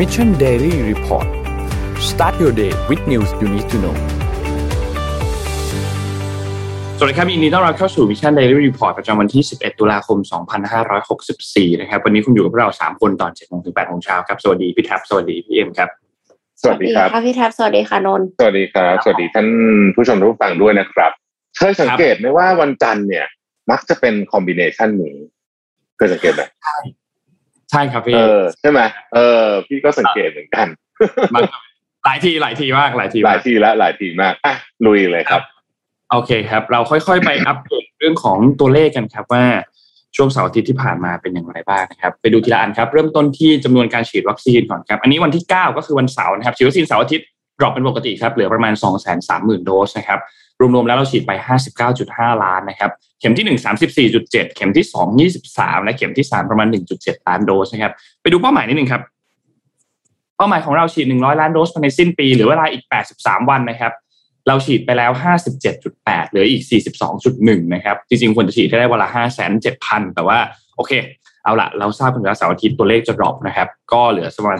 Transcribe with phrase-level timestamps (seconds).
[0.00, 1.28] Mission Daily Report
[2.10, 3.96] start your day with news you need to know
[6.98, 10.18] สวัสดีครับยินดีต้อนรับเข้าสู่ Mission Daily Report ประจำวันที่ 11 ตุลาคม
[11.00, 15.88] 2564 นะครับ วันนี้คุณอยู่กับเรา 3 คนตอน7โมงถึง8โมงเช้าครับ สวัสดีพี่แท็บ สวัสดีพี่เอ็มครับ
[16.62, 19.46] สวัสดีครับค่ะพี่แท็บ สวัสดีค่ะนนท์สวัสดีครับ สวัสดีท่าน
[19.94, 21.12] ผู้ชมทุกฟังด้วยนะครับ
[21.56, 23.26] เคยสังเกตไหมว่าวันจันทร์เนี่ย
[23.70, 25.16] มักจะเป็นคอมบิเนชันนี้
[25.96, 26.42] เคยสังเกตไหม
[27.70, 28.80] ใช่ครับพี่เออใช่ไหม
[29.14, 30.66] เออ พี่ก็สังเกตเหมือนกัน
[31.34, 31.40] มา
[32.04, 34.54] หลายทีหลายทีมากหลายทีหลามายกทีแล้วหลายทีมากอะ
[34.86, 35.42] ลุยเลยครับ
[36.12, 39.44] โอเคครับ เราค่อยๆไปอัปเดตเรื่องของตัวเลขกันครับว่า
[40.16, 47.26] ช่วงเสาร์อาทิตย์ที่ผ่านมาเป็นอย่างไรบ้างนะครับ ไปดูทีละอันครับ เริ่มต้นที่จำนวนการฉีดวัคซีนก่อนครับ อันนี้วันที่ 9 ก็คือวันเสาร์นะครับฉีดวัคซีนเสาร์อาทิตย์
[47.58, 50.20] drop เป็นปกติครับเหลือประมาณ 2 3 0 0 0 0 โดสนะครับ
[50.60, 51.32] รวมๆแล้วเราฉีดไป
[51.88, 56.68] 59.5 ล้านนะครับเข็มที่ 1 34.7 เข็มที่ 2 23 และเข็มที่ 3 ประมาณ
[56.98, 57.92] 1.7 ล้านโดสนะครับ
[58.22, 59.02] ไปดูเป้าหมายนิดนึงครับ
[60.36, 62.84] เป้าหมายของเราฉีด 100 ล้านโดสภายในสิ้นปี หรือเวลาอีก
[63.16, 63.92] 83 วันนะครับ
[64.48, 65.10] เราฉีดไปแล้ว
[65.70, 66.62] 57.8 เหลืออีก
[67.18, 69.24] 42.1 นะครับ จริงๆ ควรจะฉีดให้ได้เวลา
[69.66, 70.38] 5,700,000 แต่ว่า
[70.76, 70.92] โอเค
[71.44, 74.58] เอาละเราทราบกันแล้วเสาร์อาทิตย์ตัวเลขจะดรอปนะครับ ก็เหลือประมาณ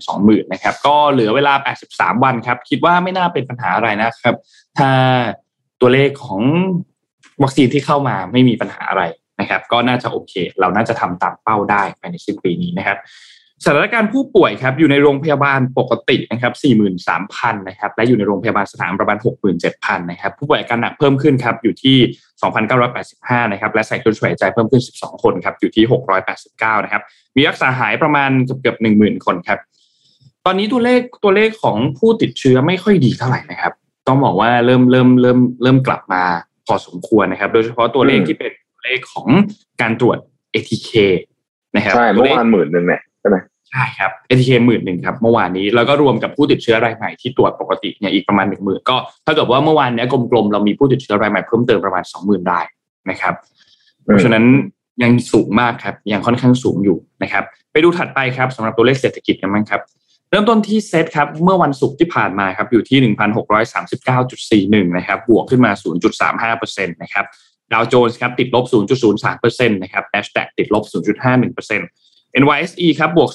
[0.00, 1.52] 220,000 นะครับ ก็เหลือเวลา
[1.88, 4.34] 83 วันครับ คิดว่าไม่น่าเป็นปัญหาอะไรนะครับ
[4.78, 4.90] ถ้า
[5.82, 6.42] ตัวเลขของ
[7.42, 9.02] วัคซีนที่เข้ามาไม่มีปัญหาอะไร
[9.40, 12.98] นะครับ ก็น่าจะโอเค เราน่าจะทำตามเป้าได้ภายในสิ้นปีนี้นะครับ
[13.64, 16.52] สถานการณ์ผู้ป่วยครับอยู่ในโรงพยาบาลปกตินะครับ
[17.10, 19.18] 43,000นะครับและอยู่ในโรงพยาบาลสนามประมาณ
[19.64, 21.96] 67,000นะครับผู้ป่วยอาการหนักเพิ่มขึ้นครับอยู่ที่
[22.74, 25.84] 2,985นะครับและใส่เครื่องช่วยหายใจเพิ่มขึ้น 12 คนครับอยู่ที่
[26.34, 27.02] 689นะครับ
[27.36, 29.58] มีรักษาหายประมาณเกือบเกือบ10,000 คนครับ
[30.46, 33.72] ตอนนี้ตัวเลขตัวเลขของผู้ติดเชื้อไม่ค่อยดีเท่าไหร่นะครับ
[34.08, 36.22] ต้องบอกว่าเริ่มเริ่มเริ่มเริ่มกลับมา
[36.66, 39.26] พอสมควรนะครับ โดยเฉพาะตัวเลขอืมที่เป็นตัวเลขของ
[39.80, 40.18] การตรวจ
[40.54, 40.90] ATK
[41.76, 43.36] นะครับใช่ตัเมื่วอเลขวานหมื่นหนึ่งเนี่ยใช่ไหม
[43.70, 52.66] ใช่ครับ ATK หมื่นหนึ่งครับเมื่อวานนี้แล้วก็รวมกับผู้ติดเชื้อรายใหม่ที่ตรวจปกติเนี่ยอีกประมาณหนึ่งหมื่นก็ถ้าเกิดว่าเมื่อวานเนี้ยกลมๆเรามีผู้ติดเชื้อรายใหม่เพิ่มเติมประมาณสองหมื่นราย
[53.10, 53.34] นะครับ
[54.04, 54.44] เพราะฉะนั้น
[55.02, 59.80] ยังสูงมากครับยังค่อนข้างสูงอยู่นะครับ ไปดูถัดไปครับสำหรับตัวเลขเศรษฐกิจกันบ้างครับ
[60.32, 62.98] เริ่มต้นที่เซตครับเมื่อวันศุกร์ที่ผ่านมาครับอยู่ที่
[64.82, 65.72] 1,639.41 นะครับบวกขึ้นมา
[66.52, 67.24] 0.35%นะครับ
[67.72, 68.64] ดาวโจนส์ครับติดลบ
[69.12, 73.30] 0.03%นะครับ NASDAQ ติดลบ 0.51% NYSE ครับบวก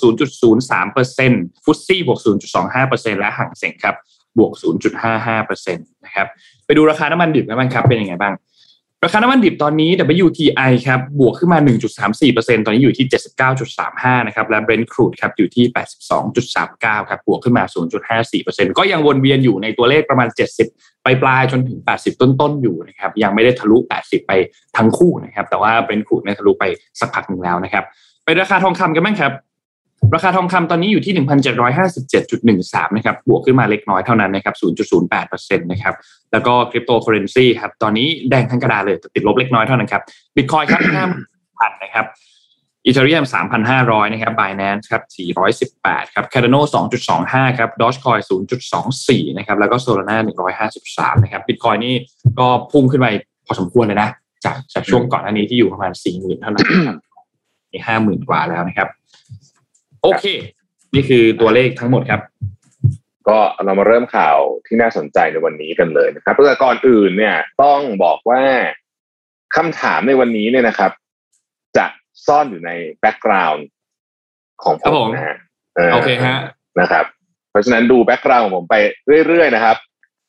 [0.59, 2.19] 0.03%ฟุตซี่บวก
[2.65, 3.95] 0.25%และห่างเส็งครับ
[4.37, 4.51] บวก
[5.13, 6.27] 0.55%นะครับ
[6.65, 8.33] ไปดูราคาน้ำมันดิบกันบ้างครับเป็นยังไงบ้าง
[9.03, 9.91] ราคาน้ำมันดิบตอนนี้
[10.25, 11.59] WTI ครับบวกขึ้นมา
[12.07, 13.07] 1.34%ตอนนี้อยู่ที่
[13.67, 15.65] 79.35 นะครับ และ Brent crude ครับอยู่ที่
[16.37, 17.63] 82.39 ครับบวกขึ้นมา
[18.21, 20.27] 0.54%ก็ยังวนเวียนอยู่ในตัวเลขประมาณ
[20.65, 24.31] 70 ไปปลายๆจนถึง 80 ต้นๆอยู่นะครับ ยังไม่ได้ทะลุ 80 ไป
[24.77, 26.63] ทั้งคู่นะครับ แต่ว่า Brent crude เนี่ยทะลุไป
[26.99, 27.83] สักพักหนึ่งแล้วนะครับ
[28.23, 29.31] ไปราคาทองคำกันบ้างครับ
[30.15, 31.13] ราคาทองคำตอนนี้อยู่ที่
[31.85, 34.55] 1,757.13 นะครับ บวกขึ้นมาเล็กน้อยเท่านั้นนะครับ
[35.03, 35.95] 0.08%นะครับ
[36.31, 40.01] แล้วก็คริปโตเคอเรนซีครับ ตอนนี้แดงทั้งกระดาษเลยแต่ติดลบเล็กน้อยเท่านั้นครับ
[40.35, 40.81] บิตคอยครับ
[41.29, 42.05] 5,000นะครับ
[42.85, 43.23] อีเทเรียม
[43.69, 45.03] 3,500 นะครับ Binance ครับ
[45.69, 46.61] 418 ครับ Cardano
[47.09, 48.21] 2.25 ครับ Dogecoin
[48.79, 50.17] 0.24 นะครับ แล้วก็ Solana
[50.69, 51.95] 153 นะครับ Bitcoin นี่
[52.39, 53.07] ก็พุ่งขึ้นไป
[53.45, 54.09] พอสมควรเลยนะ
[54.45, 56.65] จากจากช่วงก่อนหน้านี้ที่อยู่ประมาณ 40,000 เท่านั้น
[57.71, 58.87] นี่50,000 กว่าแล้วนะครับ
[60.03, 60.25] โอเค
[60.93, 62.21] นี่คือตัวเลขทั้งหมดครับ
[63.27, 64.37] ก็เรามาเริ่มข่าว
[64.67, 68.41] ที่น่าสนใจในวันนี้กันเลยนะครับแต่ก่อนอื่นเนี่ย ต้องบอกว่า
[69.55, 70.91] คำถามในวันนี้เนี่ยนะครับ
[71.77, 71.85] จะ
[72.27, 73.65] ซ่อนอยู่ใน background
[74.63, 75.37] ของผครับผมมนะฮะ
[75.93, 76.37] โอเคฮะ
[76.81, 77.05] นะครับ
[77.49, 78.75] เพราะฉะนั้นดู background ของผมไป
[79.27, 79.77] เรื่อยๆนะครับ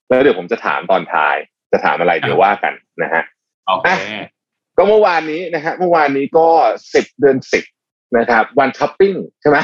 [0.09, 1.37] แล้วเดี๋ยวผมจะถามตอนท้าย
[1.73, 3.23] จะถามอะไรเดี๋ยวว่ากันนะฮะ
[3.67, 3.89] โอเค
[4.77, 6.49] ก็เมื่อวานนี้นะฮะเมื่อวานนี้ก็
[6.95, 7.65] สิบเดือนสิบ
[8.17, 9.59] นะครับ วันช้อปปิ้งใช่ไหม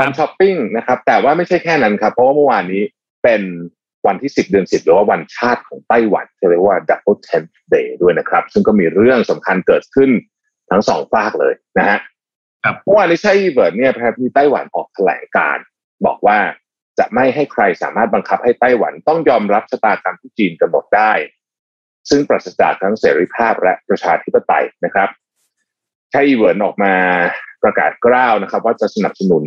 [0.00, 2.82] วันช้อปปิ้งนะครับ แต่ว่าไม่ใช่แค่นั้นครับ เพราะว่าเมื่อวานนี้
[3.22, 3.42] เป็น
[4.06, 10.10] วันที่สิบเดือนสิบหรือว่าวันชาติของไต้หวันที่เรียกว่า Double Tenth Day ด้วยนะครับ ซึ่งก็มีเรื่องสำคัญเกิดขึ้น
[10.70, 11.98] ทั้งสองฝั่งเลยนะฮะ
[12.64, 15.64] ครับเมื่อวานนี้ไช่อิงเหวินเนี่ยประธานาธิบดีไต้หวันออกแถลงการณ์
[16.06, 16.38] บอกว่า
[16.98, 21.12] จะไม่ให้ใครสามารถบังคับให้ไต้หวันต้องยอมรับชะตากรรมที่จีนกำหนดได้
[22.10, 25.08] ซึ่งปราศจากทั้งเสรีภาพและประชาธิปไตยนะครับ
[26.10, 26.94] ไช่อิงเหวินออกมา
[27.62, 29.44] ประกาศกร้าวนะครับ ว่าจะสนับสนุน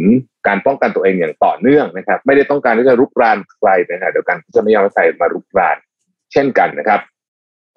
[0.48, 5.78] การป้องกันตัวเองอย่างต่อเนื่องนะครับ ไม่ได้ต้องการที่จะรุกรานใครในขณะเดียวกันจะไม่ยอมให้ใครมารุกราน
[6.32, 7.02] เช่นกันนะครับ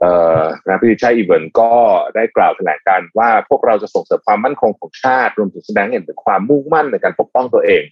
[0.00, 1.70] เอ่อนะไช่อิงเหวินก็
[2.14, 7.82] ได้กล่าวแถลงการณ์ว่าพวกเราจะส่งเสริมความมั่นคงของชาติรวมถึงแสดงเห็นถึงความมุ่งมั่นในการปกป้องตัวเอง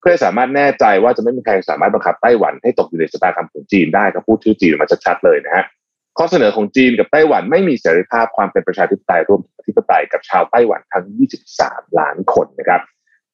[0.00, 5.64] เพื่อสามารถแน่ใจว่าจะไม่มีใครสามารถบังคับไต้หวันให้ตกอยู่ในชะตากรรมของจีนได้ก็พูดชื่อจีนมาชัดๆเลยนะฮะ
[6.18, 11.04] ข้อเสนอของจีนกับไต้หวันไม่มีเสรีภาพความเป็นประชาธิปไตยร่วมอธิปไตยกับชาวไต้หวันทั้ง
[11.50, 12.80] 23 ล้านคนนะครับ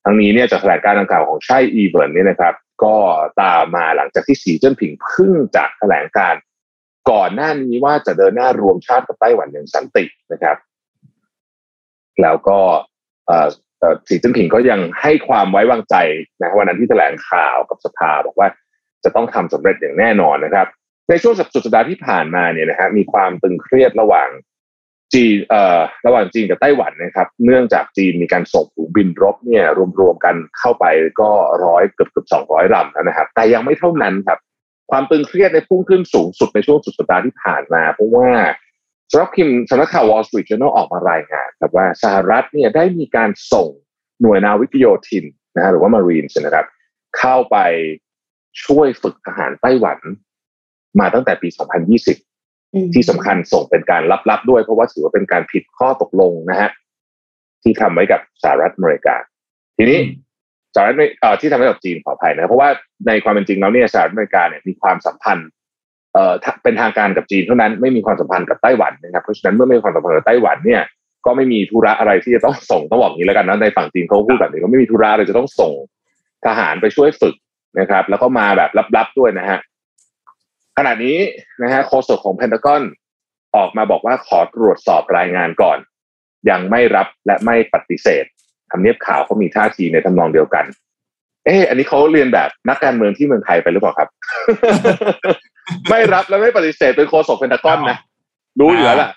[0.04, 2.54] ทั้งนี้เนี่ยจากแถลงการณ์ดังกล่าวของไช่อิงเหวินเนี่ยนะครับ
[2.84, 2.96] ก็
[3.42, 6.34] ตามมาหลังจากที่สีจิ้นผิงเพิ่งจะแถลงการณ์
[7.10, 10.56] ก่อนหน้านี้ว่าจะเดินหน้ารวมชาติกับไต้หวันอย่างสันตินะครับ
[12.22, 12.58] แล้วก็
[14.08, 15.96] สีจิ้นผิงก็ยังให้ความไว้วางใจ
[16.40, 18.48] นะวันนั้นที่แถลงข่าวกับสภาบอกว่า
[19.04, 20.66] จะต้องทำสำเร็จอย่างแน่นอนนะครับ
[21.10, 24.28] ในช่วงสุดสัปดาห์ที่ผ่านมาเนี่ยนะฮะมีความตึงเครียดระหว่าง
[25.14, 29.64] จีนเอ่อระหว่างจีนกับไต้หวันนะครับ เนื่องจากจีนมีการส่งฝูงบินรบเนี่ย
[30.00, 30.84] รวมๆกันเข้าไป
[31.20, 31.30] ก็
[31.64, 34.38] ร้อยเกือบเกือบสองร้อยลำแล้วนะครับ แต่ยังไม่เท่านั้นครับ
[34.90, 38.28] ความตึงเครียดในพุ่งขึ้นสูงสุดในช่วงสุดสัปดาห์ที่ผ่านมา เพราะว่า
[39.10, 43.68] สำนักพิมพ์สำนักข่าว Wall Street Journal ออกมารายงานครับว่าสหรัฐเนี่ยได้มีการส่ง
[44.20, 45.24] หน่วยนาวิกโยธิน
[45.54, 46.66] นะฮะหรือว่า Marines นะครับ
[47.18, 47.56] เข้าไป
[48.64, 49.98] ช่วยฝึกทหารไต้หวัน
[51.00, 51.48] มาตั้งแต่ปี
[52.20, 56.70] 2020 ที่สำคัญส่งเป็นการลับๆด้วย เพราะว่าถือว่าเป็นการผิดข้อตกลงนะฮะ
[57.62, 59.16] ที่ทำไว้กับสหรัฐอเมริกา
[59.76, 59.98] ทีนี้
[60.74, 62.68] สหรัฐเอ่อที่ทำไว้กับจีนขออภัยนะเพราะว่า
[63.06, 65.48] ในความเป็นจริงแล้วเนี่ยสหรัฐอเมริกาเนี่ยมีความสัมพันธ์
[66.14, 66.32] เอ่อ
[66.62, 70.82] เป็นทางการกับจีนเท่านั้นไม่มีความสัมพันธ์กับไต้หวันนะครับเพราะฉะนั้นเมื่อไม่มีความสัมพันธ์กับไต้หวันเนี่ย
[71.26, 75.72] ก็ไม่มีธุระอะไรที่จะต้องส่งต้องบอกอย่างนี้แล้วกันนะในฝั่งจีนเขาพูดแบบนี้ก็ไม่มีธุระอะไรจะต้องส่ง
[76.46, 77.34] ทหารไปช่วยฝึก
[77.78, 79.58] นะครับ แล้วก็มาแบบลับๆด้วยนะฮะ
[80.78, 81.18] ขณะนี้
[81.62, 82.82] นะฮะโฆษกของเพนทากอน
[83.56, 85.78] ออกมาบอกว่าขอตรวจสอบรายงานก่อน
[86.50, 88.24] ยังไม่รับและไม่ปฏิเสธ
[88.70, 90.64] ทำเนียบข่าวเขามีท่าทีในทำนองเดียวกัน
[91.46, 94.08] เอออันนี้เขาเรียนแบบนักการเมืองที่เมืองไทยไปหรือเปล่าครับ
[95.88, 97.98] ไม่รับและไม่ปฏิเสธเป็นโฆษกเพนทากอนนะ
[98.60, 99.10] รู้อยู่แล้วล่ะ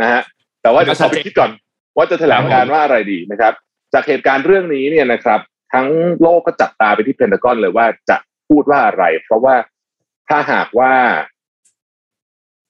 [0.00, 0.22] นะฮะ
[0.62, 1.50] แต่ว่าเดี๋ยวขอไปคิดก่อน
[1.96, 3.52] ว่าจะแถลงการว่าอะไรดีนะครับ
[3.92, 5.40] จากเหตุการณ์เรื่องนี้เนี่ยนะครับ
[5.74, 5.88] ทั้ง
[6.22, 8.16] โลกก็จับตาไปที่เพนทากอนเลยว่าจะ
[8.48, 9.54] พูดว่าอะไร เพราะว่า
[10.28, 10.92] ถ้าหากว่า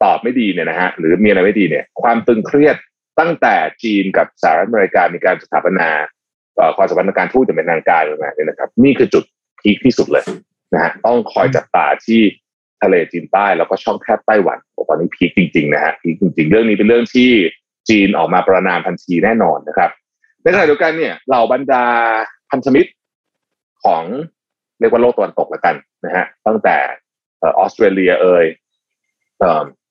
[0.03, 2.77] ตอบไม่ดีเนี่ยนะฮะหรือมีอะไรไม่ดีเนี่ย ความตึงเครียด
[3.19, 5.89] ตั้งแต่จีนกับสหรัฐอเมริกามีการสถาปนา
[6.77, 9.25] ความสัมพันธ์การทูตจะเป็นทางการมาเนี่ยนะครับ นี่คือจุด
[9.61, 10.25] พีคที่สุดเลย
[10.75, 12.21] นะฮะต้องคอยจับตาที่
[12.83, 14.59] ทะเลจีนใต้แล้วก็ช่องแคบไต้หวัน
[14.89, 17.31] ตอนนี้พีคจริงๆนะฮะพีคจริง ๆ เรื่องนี้เป็นเรื่องที่
[17.89, 19.91] จีนออกมาประนามทันทีแน่นอนนะครับ
[20.43, 21.85] ในขณะเดียวกันเนี่ยเหล่าบรรดา
[22.51, 22.91] พันธมิตร
[23.85, 24.03] ของ
[24.81, 25.75] เรียกว่าโลกตะวันตกแล้วกัน
[26.05, 26.77] นะฮะตั้งแต่
[27.43, 28.47] ออสเตรเลียเอ่ย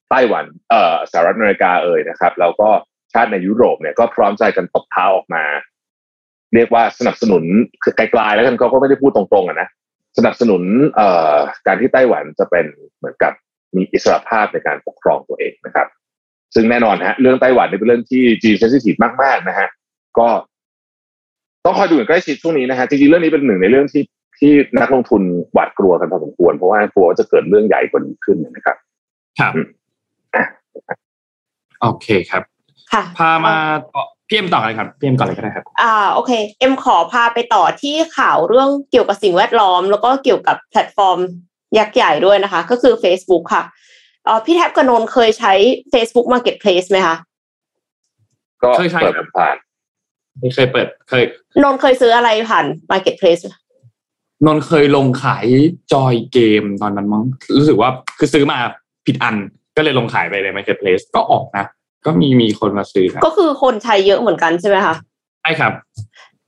[0.10, 2.70] ไต้หวันเอ่อสหรัฐอเมริกาเอ่ยนะครับ แล้วก็
[3.14, 5.44] ชาติในยุโรปเนี่ยก็พร้อมใจกันตบเท้าออกมา
[6.56, 7.44] เรียกว่าสนับสนุน
[7.84, 9.68] คือไกลๆแล้วกันเขาก็ไม่ได้พูดตรงๆอะนะ
[10.18, 10.62] สนับสนุน
[10.96, 11.36] เอ่อ
[11.68, 12.66] การที่ไต้หวันจะเป็น
[12.98, 13.34] เหมือนกับ
[13.76, 15.88] มีอิสรภาพในการปกครองตัวเองนะครับ
[16.56, 19.68] ซึ่งแน่นอนฮะเรื่องไต้หวันเป็นเรื่องที่จีนเซนซิทีฟมากๆนะฮะ
[20.20, 20.28] ก็
[21.66, 24.02] ต้องคอยดูอย่างใกล้ชิดช่วงนี้นะฮะจริงๆเรื่องนี้เป็นหนึ่งในเรื่องที่
[24.40, 25.22] ที่นักลงทุน
[25.54, 28.78] หวาดกลัวกันพอสมควร เพราะว่ากลัวจะเกิดเรื่องใหญ่กว่านี้ขึ้นนะครับ
[29.40, 29.54] ครับ
[31.82, 32.44] โอเคครับ
[32.92, 33.56] ค่ะ พามา
[34.28, 41.20] พี่เอ็มต่อเลยครับพี่เอ็มก่อนเลยก็ได้ครับ อ่าโอเค เอ็มขอพาไปต่อที่ข่าวเรื่องเกี่ยวกับสิ่งแวดล้อม แล้วก็เกี่ยวกับแพลตฟอร์ม
[41.78, 43.64] ยักษ์ใหญ่ด้วยนะคะ ก็คือ Facebook ค่ะ
[44.28, 45.54] อ่าพี่แท็บกับนนเคยใช้
[45.94, 47.16] Facebook Marketplace ไหมคะ
[48.64, 49.56] ก็เคยใช้เปิดผ่าน
[50.40, 51.24] ไม่เคยเปิดเคย
[51.64, 53.54] นนเคยซื้ออะไรผ่าน Marketplace ไหม
[54.46, 55.46] นนท์เคยลงขาย
[55.94, 57.24] จอยเกมตอนนั้นมั้ง
[57.58, 57.90] รู้สึกว่า
[58.20, 58.58] คือซื้อมา
[59.06, 59.36] ผิดอัน
[59.78, 61.66] ก็เลยลงขายไปใน Marketplace ก็ออกนะ
[62.06, 64.96] ก็มีมีคนมาซื้อนะก็คือคนใช้เยอะเหมือนกันใช่ไหมคะ
[65.42, 65.74] ใช่ครับ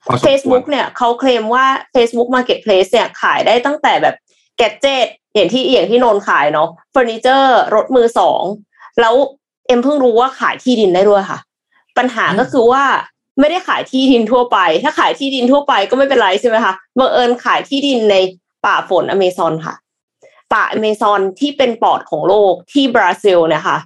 [0.06, 1.66] พอสมควร Facebook เนี่ยเขาเคลมว่า
[1.96, 4.15] Facebook Marketplace เนี่ยขายได้ตั้งแต่แบบ
[4.58, 8.41] แกจเจตอย่างที่อย่างที่นนท์ขายเนาะเฟอร์นิเจอร์รถมือสอง
[9.01, 9.15] แล้ว
[9.67, 11.39] เอ็มเพิ่งรู้ว่าขายที่ดินได้ด้วยค่ะ
[11.98, 12.84] ปัญหาก็คือว่า
[13.39, 18.15] ไม่ได้ขายที่ดินทั่วไป ถ้าขายที่ดินทั่วไปก็ไม่เป็นไรใช่ไหมคะบังเอิญขายที่ดินใน
[18.65, 19.75] ป่าฝนอเมซอนค่ะ
[20.53, 23.77] ป่าอเมซอนที่เป็นปอดของโลกที่บราซิลนี่ยค่ะ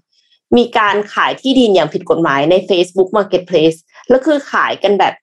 [0.57, 3.77] มีการขายที่ดินอย่างผิดกฎหมายใน Facebook Marketplace
[4.09, 5.13] แล้วคือขายกันแบบ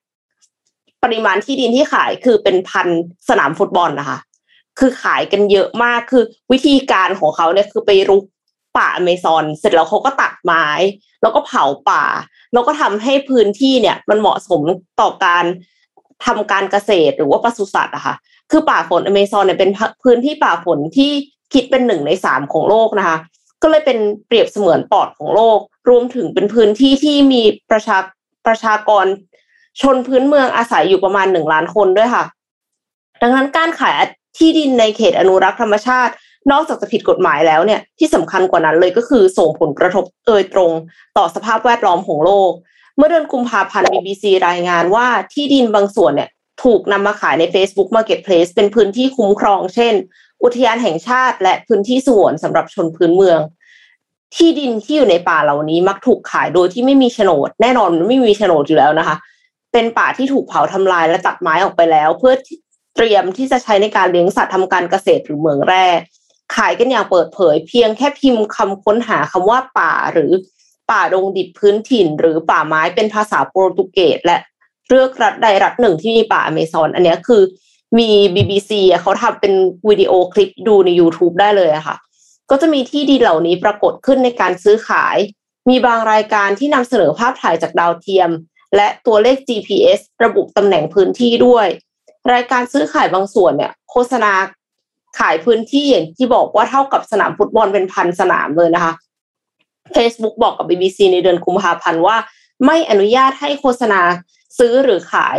[1.03, 2.89] ปริมาณที่ดินที่ขายคือเป็นพัน
[3.29, 4.19] สนามฟุตบอลนะคะ
[4.79, 8.25] คือขายกันเยอะมากคือวิธีการของเขาเนี่ยคือไปรุก
[8.79, 10.67] ป่าอเมซอนเสร็จแล้วเขาก็ตัดไม้
[11.23, 12.05] แล้วก็เผาป่า
[12.53, 14.61] แล้วก็ทำให้พื้นที่เนี่ย มันเหมาะสม
[15.01, 15.45] ต่อการ
[16.27, 18.15] ทำการเกษตรหรือว่าปศุสัตว์อะค่ะ
[18.51, 19.71] คือป่าฝนอเมซอนเนี่ยเป็น
[20.05, 21.11] พื้นที่ป่าฝนที่
[21.53, 23.19] คิดเป็นหนึ่งในสามของโลกนะคะ
[23.63, 25.59] ก็เลยเป็นเปรียบเสมือนปอดของโลก
[25.89, 27.99] รวมถึงเป็นพื้นที่ที่มีประชา
[28.47, 29.07] ประชากร
[29.81, 32.25] ชนพื้นเมืองอาศัยอยู่ประมาณหนึ่งล้านคนด้วยค่ะ
[33.23, 33.95] ดังนั้นการขาย
[34.37, 36.13] ที่ดินในเขตอนุรักษ์ธรรมชาติ
[36.51, 40.71] นอกจากจะผิดกฎหมายแล้วเนี่ยที่สำคัญกว่านั้นเลยก็คือส่งผลกระทบโดยตรง
[41.17, 42.53] ต่อสภาพแวดล้อมของโลก
[42.97, 46.29] เมื่อเดือนกุมภาพันธ์ BBC รายงานว่าที่ดินบางส่วนเนี่ย
[46.65, 49.95] ถูกนำมาขายใน Facebook Marketplace เป็นพื้นที่คุ้มครอง เช่น
[50.43, 53.41] อุทยานแห่งชาติ และพื้นที่สวนสำหรับชนพื้นเมือง
[54.37, 59.17] ที่ดินที่อยู่ในป่าเหล่านี้มักถูกขายโดยที่ไม่มีโฉนด แน่นอนมันไม่มีโฉนดอยู่แล้วนะคะ
[59.73, 62.35] เป็นป่าที่ถูกเผาทำลายและตัดไม้ออกไปแล้ว เพื่อ
[62.97, 65.87] เตรียมที่จะใช้ในการเลี้ยงสัตว์ทำการเกษตรหรือเหมืองแร่
[66.55, 70.33] ขายกันอย่างเปิดเผย เพียงแค่พิมพ์คำค้นหาคำว่าป่าหรือ
[70.91, 74.39] ป่าดงดิบพื้นถิ่น หรือป่าไม้เป็นภาษาโปรตุเกสและ
[74.89, 77.43] เลือกรัฐใดรัฐหนึ่งที่มีป่าอเมซอน อันนี้คือ
[77.99, 78.71] มี BBC
[79.03, 79.53] เขาทำเป็น
[79.89, 81.97] วิดีโอคลิปดูใน YouTube ได้เลยอะค่ะ
[82.51, 85.17] ก็จะมีที่ดินเหล่านี้ปรากฏขึ้นในการซื้อขาย
[85.69, 88.31] มีบางรายการที่นำเสนอภาพถ่ายจากดาวเทียม
[88.77, 91.67] และตัวเลข GPS ระบุตำแหน่งพื้นที่ด้วย
[92.33, 94.33] รายการซื้อขายบางส่วนเนี่ย โฆษณา
[95.19, 98.93] ขายพื้นที่อย่างที่บอกว่าเท่ากับสนามฟุตบอลเป็นพันสนามเลยนะคะ
[99.97, 102.17] Facebook บอกกับ BBC ในเดือนกุมภาพันธ์ว่า
[102.67, 104.01] ไม่อนุญาตให้โฆษณา
[104.59, 105.39] ซื้อหรือขาย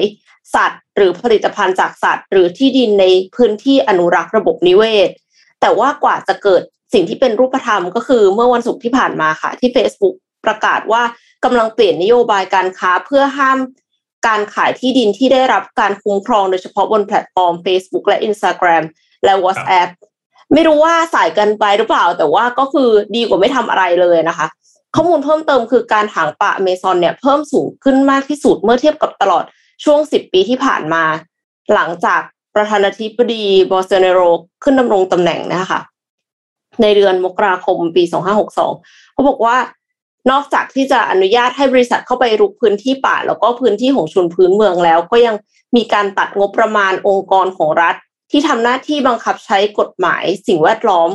[0.56, 5.10] สัตว์ หรือผลิตภัณฑ์จากสัตว์ หรือที่ดินในพื้นที่อนุรักษ์ระบบนิเวศ
[5.62, 6.62] แต่ว่ากว่าจะเกิด
[6.94, 11.04] สิ่งที่เป็นรูปธรรมก็คือเมื่อวันศุกร์ที่ผ่านมาค่ะที่ Facebook ประกาศว่า
[11.44, 13.58] กำลังเปลี่ยนนโยบายการค้าเพื่อห้าม
[14.28, 18.84] การขายที่ดินที่ได้รับการคุ้มครองโดยเฉพาะบนแพลตฟอร์ม Facebook และ Instagram
[19.24, 19.90] และ WhatsApp
[20.54, 24.48] ไม่รู้ว่าสายเกินไปหรือเปล่า แต่ว่าก็คือดีกว่าไม่ทำอะไรเลยนะคะ
[24.96, 29.44] ข้อมูลเพิ่มเติมคือการถางป่าอเมซอนเนี่ยเพิ่มสูงขึ้นมากที่สุดเมื่อเทียบกับตลอด
[29.84, 31.04] ช่วง 10 ปีที่ผ่านมา
[31.74, 32.22] หลังจาก
[32.56, 34.20] ประธานาธิบดีโบลโซนาโร
[34.64, 35.80] ขึ้นดำรงตำแหน่งนะคะ
[36.82, 38.04] ในเดือนมกราคมปี
[38.60, 39.58] 2562เขาบอกว่า
[40.32, 45.36] นอกจากที่จะอนุญาตให้บริษัทเข้าไปรุกพื้นที่ป่า แล้วก็พื้นที่ของชนพื้นเมืองแล้ว ก็ยัง
[45.76, 47.96] มีการตัดงบประมาณองค์กรของรัฐ
[48.32, 51.10] ที่ทำหน้าที่บังคับใช้กฎหมายสิ่งแวดล้อม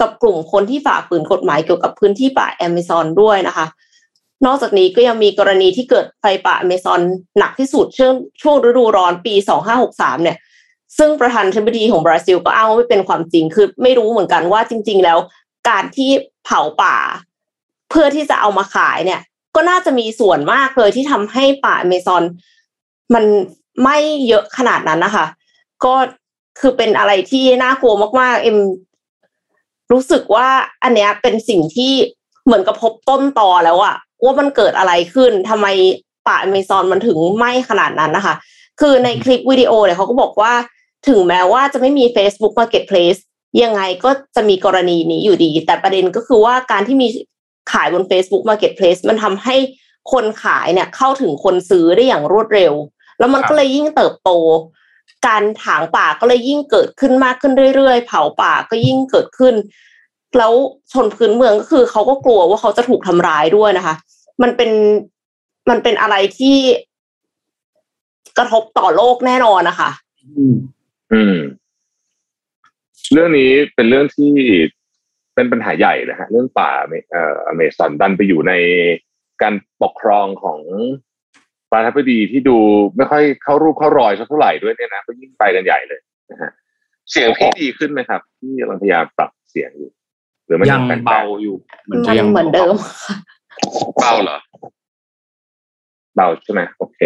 [0.00, 3.66] กับกลุ่มคนที่ฝ่าฝืนกฎหมายเกี่ยวกับพื้นที่ป่าแอมะซอนด้วยนะคะ
[4.46, 7.00] นอกจากนี้ก็ยังมีกรณีที่เกิดไฟป่าอเมซอน
[7.38, 9.34] หนักที่สุดช่วงช่วงฤดูร้อนปี
[9.78, 10.36] 2563 เนี่ย
[10.98, 15.18] ซึ่งประธานาธิบดีของบราซิลก็อ้างว่าไม่เป็นความจริงคือไม่รู้เหมือนกันว่าจริง ๆ แล้ว
[15.68, 16.10] การที่
[16.44, 16.96] เผาป่า
[17.90, 19.20] เพื่อที่จะเอามาขายเนี่ย
[19.54, 22.22] ก็น่าจะมีส่วนมากเลยที่ทำให้ป่าอเมซอน
[23.14, 23.24] มัน
[23.84, 23.98] ไม่
[24.28, 25.26] เยอะขนาดนั้นนะคะ
[25.84, 25.94] ก็
[26.60, 28.58] คือเป็นอะไรที่น่ากลัวมากๆ เอ็ม
[29.92, 30.48] รู้สึกว่า
[30.82, 31.92] อันเนี้ยเป็นสิ่งที่
[32.44, 35.66] เหมือนกับพบต้นตอแล้วอะว่ามันเกิดอะไรขึ้นทำไม
[36.26, 38.34] ป่าอเมซอนมันถึงไหม้ขนาดนั้นนะคะ
[38.80, 40.52] คือในคลิปวิดีโอเนี่ยเขาก็บอกว่า
[41.08, 43.20] ถึงแม้ว่าจะไม่มี Facebook Marketplace
[43.62, 47.08] ยังไงก็จะมีกรณีนี้อยู่ดี แต่ประเด็นก็คือว่าการที่มี
[47.72, 49.56] ขายบน Facebook Marketplace มันทำให้
[50.12, 52.72] คนขายเนี่ยเข้าถึงคนซื้อได้อย่างรวดเร็ว
[53.18, 54.30] แล้วมันก็เลยยิ่งเติบโต
[55.26, 59.54] การถางป่าก็เลยยิ่งเกิดขึ้นมากขึ้นเรื่อยๆ เผาป่าก็ยิ่งเกิดขึ้น
[60.38, 60.52] แล้ว
[60.92, 63.94] ชนพื้นเมืองก็คือเขาก็กลัวว่าเขาจะถูกทำร้ายด้วยนะคะ
[64.42, 64.70] มันเป็น
[65.70, 66.56] มันเป็นอะไรที่
[68.38, 69.90] กระทบต่อโลกแน่นอนนะคะ
[70.36, 70.56] อืม
[71.12, 71.38] อืม
[73.12, 74.32] เรื่องนี้เป็นเรื่องที่
[75.34, 76.70] เป็นปัญหาใหญ่นะฮะ เรื่องป่า
[77.10, 78.52] เอ่ออเมซอนดันไปอยู่ใน
[79.42, 80.60] การปกครองของ
[81.70, 82.56] ประธานาธิบดีที่ดู
[82.96, 86.50] ไม่ค่อยเข้ารูปเข้ารอยสักเท่าไหร่ด้วยเนี่ยนะก็ยิ่งไปกันใหญ่เลยนะฮะ
[87.10, 89.90] เสียงพี่ดีขึ้นไหมครับที่กำลังพยายามปรับเสียงอยู่
[90.46, 93.16] หรือมันยังแปลกๆเบาอยู่เหมือนมัจะนยังเหมือนเดิมค่ะ
[94.00, 94.38] เบาเหรอ
[96.14, 97.00] เบาใช่ไหมโอเค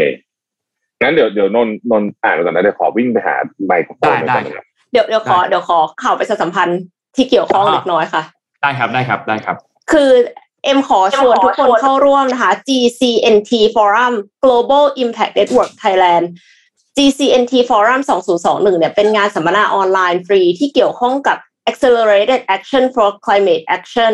[1.00, 3.34] งั้นเดี๋ยวเดี๋ยวนนท์นนท์อ่านไปก่อนนะเดี๋ยวขอวิ่งไปหา
[3.66, 6.80] ไมโครโฟนได้ก่อนได้นะเดี๋ยวเดี๋ยวขอเดี๋ยวขอข่าวประชาสัมพันธ์
[7.16, 8.22] ที่เกี่ยวข้องเล็กน้อยค่ะ
[8.62, 9.56] ได้ครับได้ครับได้ครับ
[9.92, 10.10] คือ
[10.64, 16.24] เอ็มขอชวนทุกคนเข้าร่วมนะคะ GCNT Forum Global Impact Network Thailand
[16.96, 18.00] GCNT Forum
[18.40, 21.36] 2021เนี่ยเป็นงานสัมมนาออนไลน์ฟรีที่เกี่ยวข้องกับ
[21.70, 24.12] Accelerated Action for Climate Action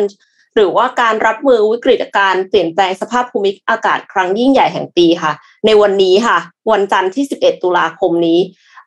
[0.55, 5.31] หรือว่าการรับมือวิกฤตการเปลี่ยนแปลงสภาพภูมิอากาศครั้งยิ่งใหญ่แห่งปีค่ะ
[5.65, 6.37] ในวันนี้ค่ะ
[6.71, 8.39] วันจันทร์ที่ 11 ตุลาคมนี้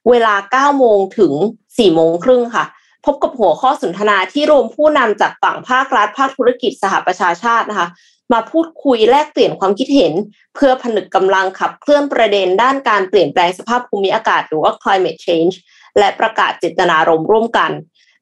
[0.09, 1.33] เวลา 9 โมงถึง
[1.65, 2.65] 4 โมงครึ่งค่ะ
[3.05, 7.89] พบกับหัวข้อสนทนาที่รวมผู้นำจากฝั่งภาครัฐภาคธุรกิจสหประชาชาตินะคะ
[8.33, 10.13] มาพูดคุยแลกเปลี่ยนความคิดเห็น
[10.55, 15.55] เพื่อผนึกกำลังขับเคลื่อนประเด็นด้านการเปลี่ยนแปลงสภาพภูมิอากาศหรือว่า climate change
[15.99, 17.71] และประกาศเจตนารมณ์ร่วมกัน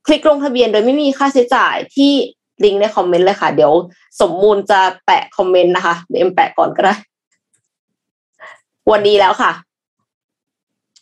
[0.07, 2.13] คลิกลงทะเบียนโดยไม่มีค่าใช้จ่ายที่
[2.65, 3.73] ลิงก์ในคอมเมนต์เลยค่ะ เดี๋ยว
[4.21, 6.95] สมมูลจะแปะคอมเมนต์นะคะเดี๋ยวเอ็มแปะก่อนก็ได้
[8.91, 9.53] วันนี้แล้วค่ะ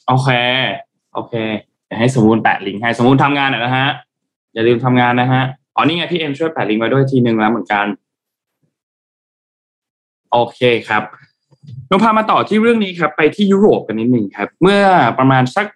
[0.08, 0.30] โอเค
[1.14, 1.35] โอเค
[1.99, 3.88] ให้สมมูลแปะลิงก์ให้สมมูลทำงานหน่อยนะฮะ
[4.54, 5.42] อย่าลืมทำงานนะฮะ
[5.75, 7.87] อ๋อนี่ไงพี่เอ็มช่วยแปะลิงก์ไว้ด้วยทีหนึ่งแล้วเหมือนกัน
[10.33, 11.02] โอเคครับ
[11.88, 14.83] เราพามาต่อที่เรื่องนี้ครับ ไปที่ยุโรปกันนิดหนึ่งครับ เมื่อ
[15.18, 15.66] ประมาณสัก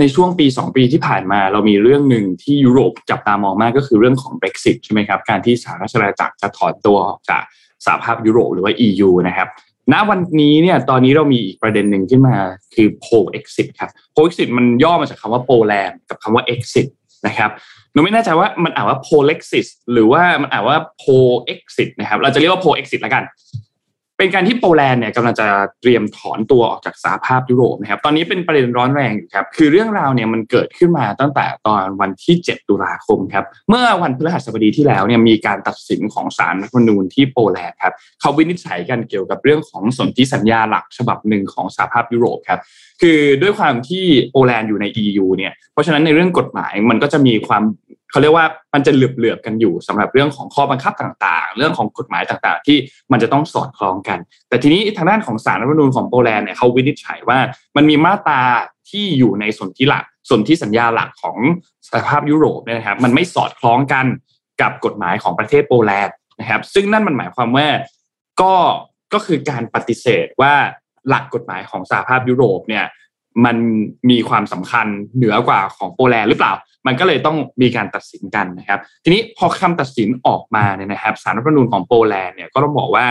[0.00, 7.42] ในช่วงปีสองปีที่ผ่านมา เรามีเรื่องหนึ่งที่ยุโรปจับตามองมากก็คือเรื่องของ Brexit ใช่ไหมครับ การที่สหราชอาณาจักรจะถอนตัวออกจาก
[7.84, 9.48] สหภาพยุโรปหรือว่า EU นะครับ
[9.92, 12.36] ณวันนี้เนี่ยตอนนี้เรามีอีกประเด็นหนึ่งขึ้นมา
[12.74, 16.86] คือ p o exit ครับ p o exit มันย่อมาจากคำว่า Poland กับคำว่า exit
[17.26, 17.50] นะครับ
[17.92, 21.16] หนูไม่แน่ใจว่ามันอ่านว่า polexit หรือว่ามันอ่านว่า po
[21.52, 23.24] exit นะครับเราจะเรียกว่า Polexit แล้วกัน
[24.18, 25.46] เป็นการที่โปแลนด์เนี่ยกำลังจะ
[25.80, 42.60] เตรียมถอนตัวออกจากสหภาพยุโรปนะครับ ตอนนี้เป็นประเด็นร้อนแรงอยู่ครับ คือเรื่องราวเนี่ยมันเกิดขึ้นมาตั้งแต่ตอนวันที่ 7 ตุลาคมครับ เมื่อวันพฤหัสบดีที่แล้วเนี่ยมีการตัดสินของศาลรัฐธรรมนูญที่โปแลนด์ครับเขาวินิจฉัยกันเกี่ยวกับเรื่องของสนธิสัญญาหลักฉบับหนึ่งของสหภาพยุโรปครับ
[43.02, 47.62] คือด้วยความที่โปแลนด์อยู่ใน EU เนี่ย เพราะฉะนั้นในเรื่องกฎหมายมันก็จะมีความ
[48.14, 52.78] เขาเรียกว่ามันจะเหลือบๆกันอยู่สำหรับเรื่องของข้อบังคับต่างๆ เรื่องของกฎหมายต่างๆ ที่
[53.12, 54.18] มันจะต้องสอดคล้องกัน
[54.48, 57.38] แต่ทีนี้ทางด้านของสารรัฐธรรมนูญของโปแลนด์เนี่ยเขาวินิจฉัยว่า
[57.76, 58.40] มันมีมาตรา
[58.90, 61.36] ที่อยู่ในสนธิหลักสนธิสัญญาหลักของ
[61.88, 64.06] สหภาพยุโรปเนี่ยนะครับมันไม่สอดคล้องกัน
[64.60, 67.68] กับกฎหมายของประเทศโปแลนด์นะครับ ซึ่งนั่นมันหมายความว่า
[68.40, 68.54] ก็
[69.12, 70.54] ก็คือการปฏิเสธว่า
[71.08, 72.84] หลักกฎหมายของสหภาพยุโรปเนี่ย
[73.44, 73.56] มัน
[74.10, 74.86] มีความสำคัญ
[75.16, 76.52] เหนือกว่าของโปแลนด์หรือเปล่า
[76.86, 83.06] มันก็เลยต้องมีการตัดสินกันนะครับ ทีนี้พอคำตัดสินออกมาเนี่ยนะครับสารรัฐธรรมนูญของโปแลนด์เนี่ยก็ต้องบอกว่า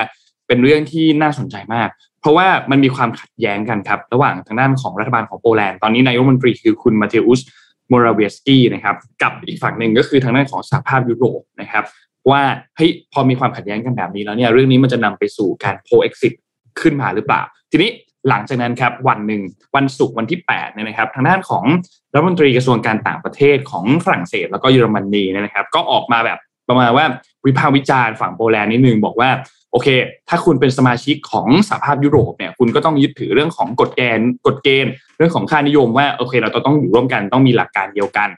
[0.48, 1.90] เป็นเรื่องที่น่าสนใจมาก
[2.22, 7.42] เพราะว่ามันมีความขัดแย้งกันครับ ระหว่างทางด้านของรัฐบาลของโปแลนด์ตอนนี้นายกรัฐมนตรีคือคุณมาเทอุส
[7.92, 11.84] มราเวสกี้นะครับกับอีกฝั่งหนึ่งก็คือทางด้านของสหภาพยุโรปนะครับ
[12.32, 12.42] ว่า
[12.78, 16.30] เฮ้ยพอมีความขัดแย้งกันแบบนี้แล้วเนี่ยเรื่องนี้มันจะนำไปสู่การโ o เอ็กซิ
[16.82, 17.90] ขึ้นมาหรือเปล่า ทีนี้
[18.30, 19.42] หลังจากนั้นครับวันหนึ่ง
[19.76, 21.64] วันศุกร์วันที่8เนี่ยนะครับทางด้านของ
[22.14, 27.06] รัฐมนตรีกระทรวงการต่างประเทศของฝรั่งเศสแล้วก็เยอรมนีเนี่ยนะครับ ก็ออกมาแบบประมาณว่า
[27.46, 29.30] วิพากษ์วิจารณ์ฝั่งโปแลนด์นิดนึงบอกว่า
[29.72, 29.88] โอเค
[30.30, 38.30] ถ้าคุณเป็นสมาชิกของสหภาพยุโรปเนี่ยคุณก็ต้องยึดถือเรื่องของกฎเกณฑ์กฎเกณฑ์ เรื่องของค่านิยมว่าโอเค เราต้องอยู่ร่วมกันต้องมีหลักการเดียวกัน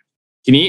[0.45, 0.65] ทีนี้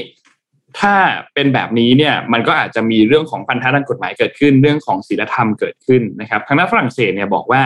[0.79, 0.95] ถ้า
[1.33, 7.61] เป็นแบบนี้เนี่ยมันก็อาจจะมีเรื่องของพันธะด้านกฎหมายเกิดขึ้น เรื่องของศีลธรรมเกิดขึ้นนะครับทางด้านฝรั่งเศสเนี่ยบอกว่า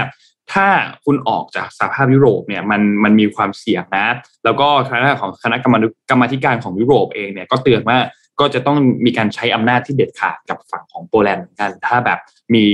[0.54, 0.68] ถ้า
[1.06, 4.08] คุณออกจากสหภาพยุโรปเนี่ยมันมันมีความเสี่ยงนะ
[4.44, 5.76] แล้วก็คณะของคณะกรรม
[6.10, 7.98] กรรมธิการของยุโรปเองเนี่ยก็เตือนว่า
[8.40, 12.20] ก็จะต้องมีการใช้อำนาจที่เด็ดขาดกับฝั่งของโปแลนด์เหมือนกัน ถ้าแบบ
[12.56, 12.66] มี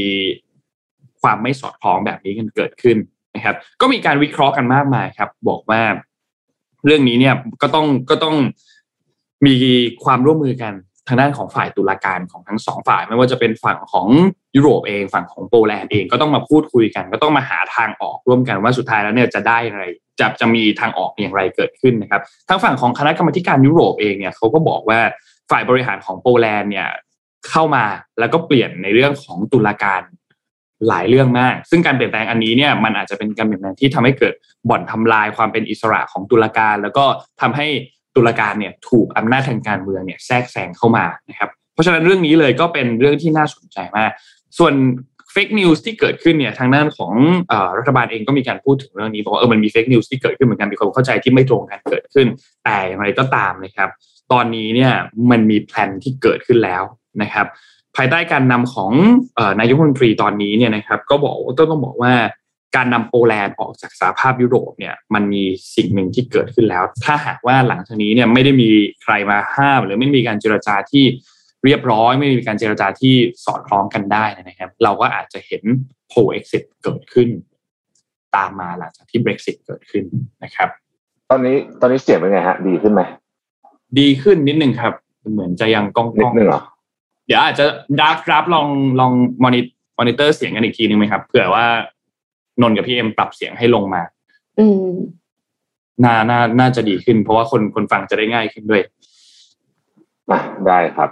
[1.22, 2.98] ความไม่สอดคล้องแบบนี้กันเกิดขึ้น
[3.36, 5.82] นะครับ ก็มีการวิเคราะห์กันมากมายครับ บอกว่า
[6.86, 8.36] เรื่องนี้เนี่ยก็ต้องก็ต้อง
[9.48, 9.56] มี
[10.04, 10.74] ความร่วมมือกัน
[11.08, 14.08] ทางด้านของฝ่ายตุลาการของทั้งสองฝ่าย ไม่ว่าจะเป็นฝั่งของ
[14.58, 19.84] ยุโรปเองฝั่งของโปแลนด์เองก็ต้องมาพูดคุยกัน ก็ต้องมาหาทางออกร่วมกันว่าสุดท้ายแล้วเนี่ยจะได้อะไร
[20.20, 25.00] จะจะมีทางออกอย่างไรเกิดขึ้นนะครับทางฝั่งของคณะกรรมการยุโรปเองเนี่ยเขาก็บอกว่า
[25.52, 26.88] ฝ่ายบริหารของโปแลนด์เนี่ย
[27.50, 27.86] เข้ามา
[28.20, 30.02] แล้วก็เปลี่ยนในเรื่องของตุลาการ
[30.88, 34.34] หลายเรื่องมาก ซึ่งการเปลี่ยนแปลงอันนี้เนี่ยมันอาจจะเป็นการเปลี่ยนแปลงที่ทำให้เกิด
[34.70, 37.06] บ่อนทำลายความเป็นอิสระของตุลาการ แล้วก็
[37.42, 37.68] ทำให้
[38.16, 44.12] ตุลาการเนี่ยถูกอำนาจทางการเมืองเนี่ยแทรกแซงเข้ามานะครับ เพราะฉะนั้นเรื่องนี้เลยก็เป็นเรื่องที่น่าสนใจมาก
[44.58, 44.74] ส่วน
[45.32, 47.14] fake news ที่เกิดขึ้นเนี่ยทางด้านของ
[47.78, 52.28] รัฐบาลเองก็มีการพูดถึงเรื่องนี้บอกว่าเออมันมี fake news ที่เกิดขึ้นเหมือนกันมีความเข้าใจที่ไม่ตรงกันเกิดขึ้น
[52.64, 53.90] แต่อย่างไรก็ตามนะครับ
[54.32, 54.92] ตอนนี้เนี่ย
[55.32, 56.84] มันมีแผนที่เกิดขึ้นแล้ว
[57.22, 57.46] นะครับ
[57.96, 58.92] ภายใต้การนำของ
[59.60, 62.14] นายกรัฐมนตรีตอนนี้เนี่ยนะครับ ก็บอกต้องต้องบอกว่า
[62.76, 65.44] การนำโปแลนด์ออกจากสหภาพยุโรปเนี่ยมันมี
[65.76, 68.70] สิ่งหนึ่งที่เกิดขึ้นแล้ว ถ้าหากว่าหลังจากนี้เนี่ยไม่ได้มี
[69.04, 71.06] ใครมาห้าม หรือไม่มีการเจรจาที่
[71.66, 73.14] เรียบร้อยไม่มีการเจรจาที่
[73.46, 75.64] สอดคล้องกันได้นะครับ เราก็อาจจะเห็น
[76.08, 77.30] Polexit เกิดขึ้น
[78.36, 80.04] ตามมาหลังจากที่ Brexit เกิดขึ้น
[80.44, 80.70] นะครับ
[81.30, 83.02] ตอนนี้ตอนนี้เสียงเป็นไงฮะ ดีขึ้นไหม
[84.00, 84.94] ดีขึ้นนิดนึงครับ
[85.32, 86.62] เหมือนจะยังก้องนิดนึงเหรอ
[87.28, 87.66] เดี๋ยวอาจจะ
[88.00, 88.68] ต้องปรับลอง
[89.00, 89.12] ลอง
[89.44, 91.66] moni monitor เสียงกันอีกทีนึงไหมครับเผื่อว่า
[92.62, 94.02] นนกับพี่เอ็มปรับเสียงให้ลงมา
[94.60, 94.92] อืม
[96.04, 98.82] น่าน่าน่าจะดีขึ้น เพราะว่าคนคนฟังจะได้ง่ายขึ้นด้วย
[100.68, 101.10] ได้ครับ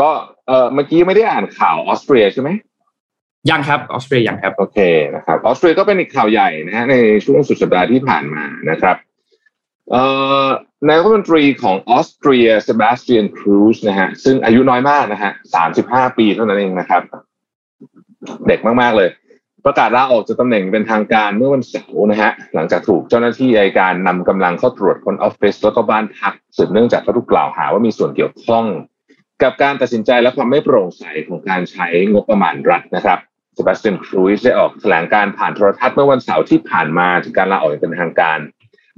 [0.00, 0.10] ก็
[0.48, 2.50] เออเมื่อกี้ไม่ได้อ่านข่าวออสเตรียใช่ไหม
[3.50, 4.78] ยังครับออสเตรียยังครับโอเค
[5.16, 8.96] นะครับออสเตรียก็เป็นอีกข่าวใหญ่นะฮะในช่วงสุดสัปดาห์ที่ผ่านมานะครับ
[9.90, 10.02] เอ่
[10.44, 10.46] อ
[10.88, 17.02] นายกรัฐมนตรีของออสเตรียเซบาสเตียนครูซนะฮะซึ่งอายุน้อยมากนะฮะสามสิบห้าปีเท่านั้นเองนะครับ
[18.48, 19.08] เด็กมาก ๆ เลย
[19.66, 28.64] ประกาศลาออกจากตำแหน่งเป็นทางการเมื่อวันเสาร์นะฮะหลังจากถูกเจ้าหน้าที่อัยการนำกำลังเข้าตรวจค้นออฟฟิศแล้วก็บ้านพักสืบเนื่องจากเขาถูกกล่าวหาว่ามีส่วนเกี่ยวข้อง
[29.42, 33.18] กับการตัดสินใจและความไม่โปร่งใสของการใช้งบประมาณรัฐนะครับ
[33.54, 38.38] เซบาสเตียนครูซได้ออกแถลงการผ่านโทรทัศน์เมื่อวันเสาร์ที่ผ่านมาถึงการลาออกอย่างเป็นทางการ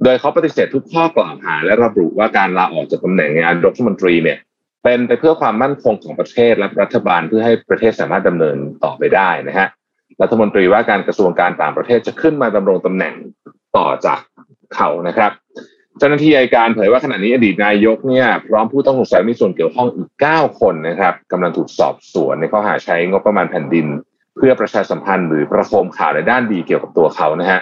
[0.03, 4.39] โดยเขาปฏิเสธทุกข้อกล่าวหา และระบุว่าการลาออกจากตำแหน่งนายกรัฐมนตรีเนี่ย
[4.85, 9.69] เป็นไปเพื่อความมั่นคงของประเทศและรัฐบาลเพื่อให้ประเทศสามารถดำเนินต่อไปได้นะฮะ
[10.23, 13.15] รัฐมนตรีว่าการกระทรวงการต่างประเทศจะขึ้นมาดำรงตำแหน่ง
[13.77, 14.21] ต่อจาก
[14.75, 15.33] เขานะครับ
[15.99, 23.87] เจ้าหน้าที่อัยการเผยว่าขณะนี้อดีตนายกเนี่ยพร้อมผู้ต้องสงสัยมีส่วนเกี่ยวข้องอีก 9 คนนะครับกำลังถูกสอบสวนในข้อหาใช้งบประมาณแผ่นดิน
[24.37, 27.61] เพื่อประชาสัมพันธ์หรือประโคมข่าวในด้านดีเกี่ยวกับตัวเขานะฮะ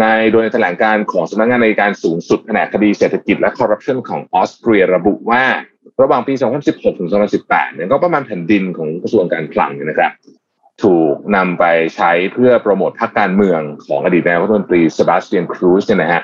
[0.00, 5.44] ในโดยแถลงการของสำนักงานในการสูงสุดแผนกคดีเศรษฐกิจและคอร์รัปชันของออสเตรียระบุว่า
[6.02, 6.34] ระหว่างปี
[6.66, 7.10] 2016 ถึง
[7.42, 10.12] 2018 เนี่ยก็ประมาณแผ่นดินของกระทรวงการคลังนะครับ
[10.82, 11.64] ถูกนำไป
[11.96, 16.22] ใช้เพื่อโปรโมทพรรคการเมืองของอดีตนายกรัฐมนตรีเซบาสเตียนครูซเนี่ยนะฮะ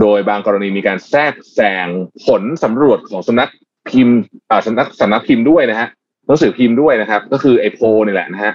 [0.00, 1.86] โดยบางกรณีมีการแทรกแซง
[2.26, 3.50] ผลสำรวจของสำนัก
[3.90, 4.18] พิมพ์
[4.66, 5.88] สำนักสำนักพิมพ์ด้วยนะฮะ
[6.26, 8.52] หนังสือพิมพ์ด้วยนะครับ ก็คือไอโพนี่แหละนะฮะ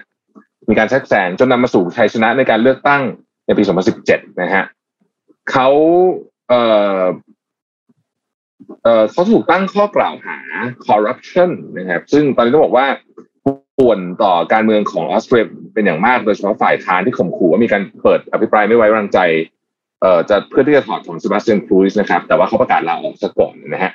[0.70, 3.02] มีการแทรกแซงจนนำมาสู่ชัยชนะในการเลือกตั้ง
[3.46, 3.64] ในปี
[4.02, 4.64] 2017 นะฮะ
[5.52, 5.70] เขา
[6.50, 6.62] เอ่
[7.02, 7.04] อ
[8.84, 10.38] เอ่อเขาถูกตั้งข้อกล่าวหา
[10.88, 12.88] corruption นะครับ ซึ่งตอนนี้ต้องบอกว่า
[13.78, 19.20] ป่วนต่อการเมืองของออสเตรเลียเป็นอย่างมาก โดยเฉพาะฝ่ายค้านที่ข่มขู่ว่ามีการเปิดอภิปรายไม่ไว้วางใจ
[20.02, 23.92] เอ่อจะเพื่อที่จะถอดถอนเซบาสเตียนครูซนะครับแต่ว่าเขาประกาศลาออกซะก่อนนะฮะ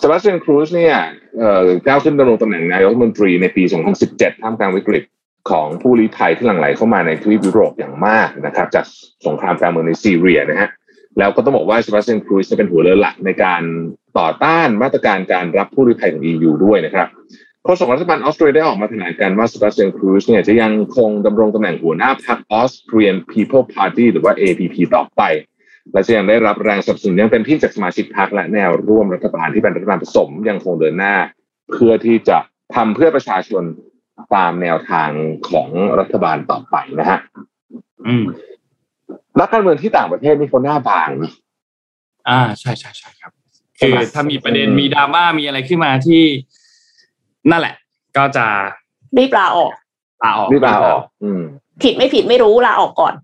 [0.00, 0.94] เซบาสเตียนครูซเนี่ย
[1.38, 3.62] เอ่อก้าวขึ้นดำรงตำแหน่งนายกรัฐมนตรีในปี
[4.02, 5.04] 2017 ท่ามกลางวิกฤต
[5.50, 8.84] ของผู้ลี้ภัยที่หลั่งไหลเข้ามาในทวีปยุโรปอย่างมากนะครับ จาก
[9.26, 10.68] สงครามกลางเมืองในซีเรียนะฮะ
[11.18, 13.62] แล้วก็ต้องบอกว่าเซบาสเตียนครูซเป็นหัวเรือหลักในการ
[14.18, 17.08] ต่อต้านมาตรการการรับผู้ลี้ภัยของ EU ด้วยนะครับ
[17.64, 25.22] โฆษกรัฐบาลออสเตรียได้ออกมาแถลงการว่าเซบาสเตียนครูซเนี่ยจะยังคงดำรงตำแหน่งหัวหน้าพรรค Austrian People Party หรือว่า APP ต่อไป
[25.92, 31.16] และจะยังได้รับแรงสนับสนุนอยังเต็มที่จากสมาชิกพรรคและแนวร่วมรัฐบาลที่เป็นรัฐบาลผสมยังคงเดินหน้า
[31.72, 32.38] เพื่อที่จะ
[32.74, 33.62] ทำเพื่อประชาชน
[34.34, 35.10] ตามแนวทาง
[35.50, 37.18] ของรัฐบาลต่อไปนะฮะ
[38.06, 38.24] อืม
[39.38, 41.32] นักการเมืองที่ต่างประเทศนี่เขาหน้าบางนะ
[42.28, 43.32] อ่าใช่ใช่ใช่ครับ
[43.78, 46.24] คือถ้ามีประเด็นมีดราม่ามีอะไรขึ้นมาที่
[47.50, 47.74] นั่นแหละ
[48.16, 48.46] ก็จะ
[49.18, 49.72] รีบลาออก
[50.24, 51.42] ลาออกรีบลาออก อืม
[51.82, 53.14] ผิดไม่ผิดไม่รู้ลาออกก่อน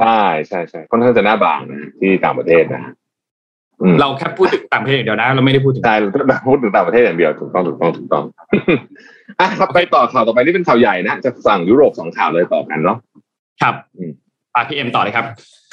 [0.00, 2.92] ใช่ใช่ใช่ค่อนข้างจะหน้าบางนะที่ต่างประเทศนะ
[3.80, 6.08] อืมเราแค่พูดถึงต่างประเทศอย่างเดียวนะ เราไม่ได้พูดถึงใช่เรา
[6.48, 8.24] พูดถึงต่างประเทศอย่างเดียวถูกต้องถูกต้องถูกต้อง
[9.40, 12.98] อะครับไปต่อข่าวต่อไปนี่เป็นข่าวใหญ่นะจะสั่งยุโรปสองข่าวเลยต่อกันเนาะ
[13.62, 14.10] ครับอืม
[14.54, 15.26] ปาพี่เอ็มต่อเลยครับ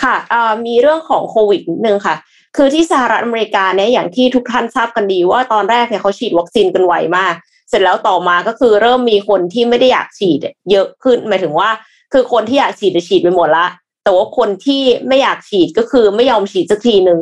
[0.03, 2.15] ค่ะเอ่อมีเรื่องของโควิดนิดนึงค่ะ
[2.57, 7.33] คือที่สหรัฐอเมริกาเนี่ยอย่างที่ทุกท่านทราบกันดีว่าตอนแรกเนี่ยเขาฉีดวัคซีนกันไวมาก
[7.69, 10.39] เสร็จแล้วต่อมาก็คือเริ่มมีคนที่ไม่ได้อยากฉีด
[10.71, 11.69] เยอะขึ้นหมายถึงว่า
[12.13, 13.67] คือคนที่อยากฉีดจะฉีดไปหมดละ
[14.03, 17.19] แต่ว่าคนที่ไม่อยากฉีดก็คือไม่ยอมฉีดสักทีหนึ่ง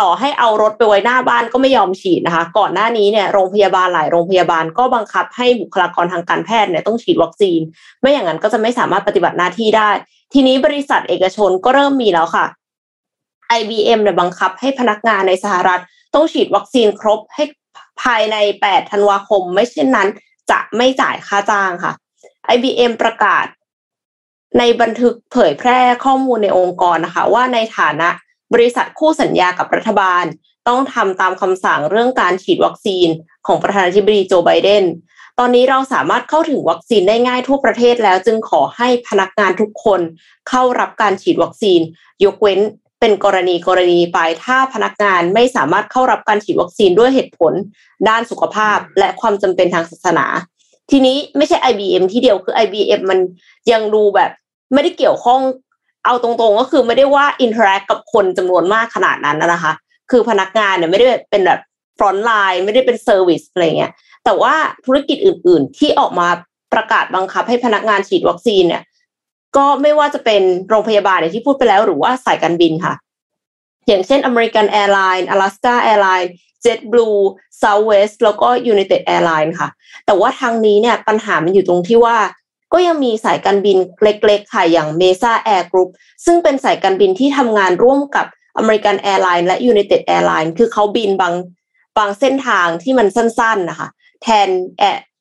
[0.00, 7.60] ต่อให้เอารถไปไว้หน้าบ้านก็ไม่ยอมฉีดนะคะ ก่อนหน้านี้เนี่ยโรงพยาบาลหลายโรงพยาบาลก็บังคับให้บุคลากรทางการแพทย์เนี่ยต้องฉีดวัคซีน
[8.00, 9.90] ไม่อย่างนั้นก็จะไม่สามารถปฏิบัติหน้าที่ได้
[10.32, 12.46] ทีนี้บริษัทเอกชนก็เริ่มมีแล้วค่ะ
[13.58, 15.80] IBM เนี่ยบังคับให้พนักงานในสหรัฐ
[16.14, 17.44] ต้องฉีดวัคซีนครบให้
[18.02, 18.36] ภายใน
[18.66, 20.08] 8 ธันวาคม ไม่เช่นนั้น
[20.50, 21.92] จะไม่จ่ายค่าจ้างค่ะ
[22.54, 23.46] IBM ประกาศ
[24.58, 28.08] ในบันทึกเผยแพร่ข้อมูลในองค์กรนะคะ ว่าในฐานะ
[28.52, 30.24] บริษัทคู่สัญญากับรัฐบาล
[30.68, 33.08] ต้องทำตามคำสั่งเรื่องการฉีดวัคซีน
[33.46, 34.84] ของประธานาธิบดีโจไบเดน
[35.38, 40.00] ตอนนี้เราสามารถเข้าถึงวัคซีนได้ง่ายทั่วประเทศแล้วจึงขอให้พนักงานทุกคน
[40.48, 41.80] เข้ารับการฉีดวัคซีน
[42.24, 42.60] ยกเว้น
[43.02, 47.52] เป็นกรณีกรณีไปถ้าพนักงานไม่สามารถเข้ารับการฉีดวัคซีนด้วยเหตุผล
[48.08, 50.26] ด้านสุขภาพและความจำเป็นทางศาสนา
[50.90, 53.18] ทีนี้ไม่ใช่ IBM ที่เดียวคือ IBM มัน
[53.72, 54.30] ยังดูแบบ
[54.72, 55.40] ไม่ได้เกี่ยวข้อง
[56.04, 59.72] เอาตรงๆก็คือไม่ได้ว่า interact กับคนจำนวนมากขนาดนั้นนะคะ
[60.10, 61.60] คือพนักงานเนี่ยไม่ได้เป็นแบบ
[61.98, 63.92] frontline ไม่ได้เป็น service อะไรเงี้ย
[64.24, 64.54] แต่ว่า
[64.86, 66.28] ธุรกิจอื่น ๆ ที่ออกมา
[66.72, 68.82] ประกาศบังคับให้พนักงานฉีดวัคซีนเนี่ย
[69.56, 72.94] ก็ไม่ว่าจะเป็นโรงพยาบาลอย่างที่พูดไปแล้วหรือว่าสายการบินค่ะ
[73.88, 76.30] อย่างเช่น American Airlines Alaska Airlines
[76.64, 77.20] JetBlue
[77.60, 79.68] Southwest แล้วก็ United Airlines ค่ะ
[80.06, 82.16] แต่ว่าทางนี้เนี่ยปัญหามันอยู่ตรงที่ว่า
[82.72, 85.90] ก็ยังมีสายการบินเล็กๆ ค่ะอย่าง Mesa Air Group
[86.24, 88.26] ซึ่งเป็นสายการบินที่ทำงานร่วมกับ
[88.60, 91.34] American Airlines และ United Airlines คือเขาบินบาง
[91.98, 93.88] บางเส้นทางที่มันสั้นๆนะคะ
[94.22, 94.48] แทน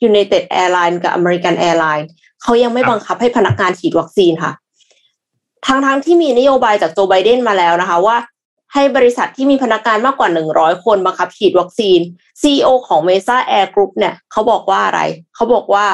[0.09, 2.07] United Airlines กับ American Airlines
[2.43, 4.51] เขายังไม่บังคับให้พนักงานฉีดวัคซีนค่ะ
[5.65, 8.17] ทั้งๆที่มีนโยบายจากโจไบเดนมาแล้วนะคะว่า
[8.73, 11.99] ให้บริษัทที่มีพนักงานมากกว่า100คนบังคับฉีดวัคซีน
[12.41, 15.01] CEO ของ Mesa Air Group เนี่ยเขาบอกว่าอะไร
[15.35, 15.85] เขาบอกว่า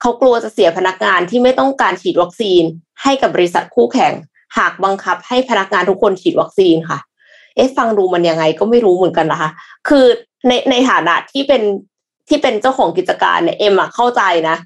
[0.00, 2.62] เขากลัวจะเสียพนักงานที่ไม่ต้องการฉีดวัคซีน
[3.02, 4.12] ให้กับบริษัทคู่แข่ง
[4.56, 6.98] หากบังคับให้พนักงานทุกคนฉีดวัคซีนค่ะ
[7.54, 9.50] เอ๊ะฟังดูมันยังไงก็ไม่รู้เหมือนกันนะคะ
[9.88, 10.06] คือ
[10.48, 11.62] ในในฐานะที่เป็น
[12.28, 14.56] ที่เป็นเจ้าของกิจการเนี่ยเอ็มอะเข้าใจนะ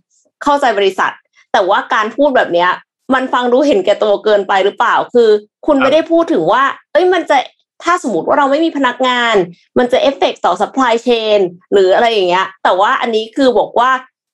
[0.43, 1.13] เข้าใจบริษัท
[1.53, 2.71] แต่ว่าการพูดแบบเนี้ย
[3.15, 5.29] มันฟังดูเห็นแก่ตัวเกินไปหรือเปล่า คือ
[5.67, 7.37] คุณไม่ได้พูดถึงว่า เอ้ยมันจะ
[7.85, 9.35] ถ้าสมมติว่าเราไม่มีพนักงาน
[9.79, 11.41] มันจะเอฟเฟกต่อ supply chain
[11.73, 13.91] หรืออะไรอย่างเงี้ย แต่ว่าอันนี้คือบอกว่า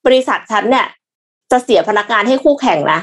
[0.07, 0.87] บริษัทฉันเนี่ย
[1.53, 3.01] จะเสียพนักงานให้คู่แข่งนะ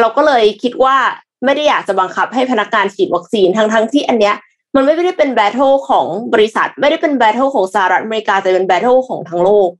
[0.00, 0.96] เราก็เลยคิดว่า
[1.44, 4.36] ไม่ได้อยากจะบังคับให้พนักงานฉีดวัคซีนทั้งทั้งที่อันเนี้ย
[4.74, 9.70] มันไม่ได้เป็น battle ของบริษัท ไม่ได้เป็น battle ของสหรัฐอเมริกาแต่เป็น battle ของทั้งโลก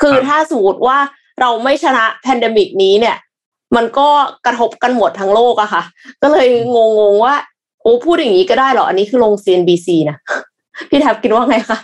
[0.00, 0.98] คือถ้าสมมติว่า
[1.40, 3.16] เราไม่ชนะ pandemic นี้เนี่ย
[3.76, 4.08] มันก็
[4.46, 5.82] กระทบกันหมดทั้งโลกอะค่ะ
[6.22, 6.78] ก็เลยง
[7.12, 7.34] งๆว่า
[7.82, 10.16] โอ้พูดอย่างนี้ก็ได้เหรอ อันนี้คือลง CNBC นะ
[10.90, 11.78] พี่แทบคิดว่าไงคะ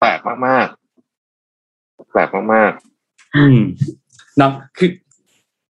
[0.00, 2.72] แปลกมากๆแปลกมาก
[3.36, 3.58] อืม
[4.38, 4.90] เนาะคือ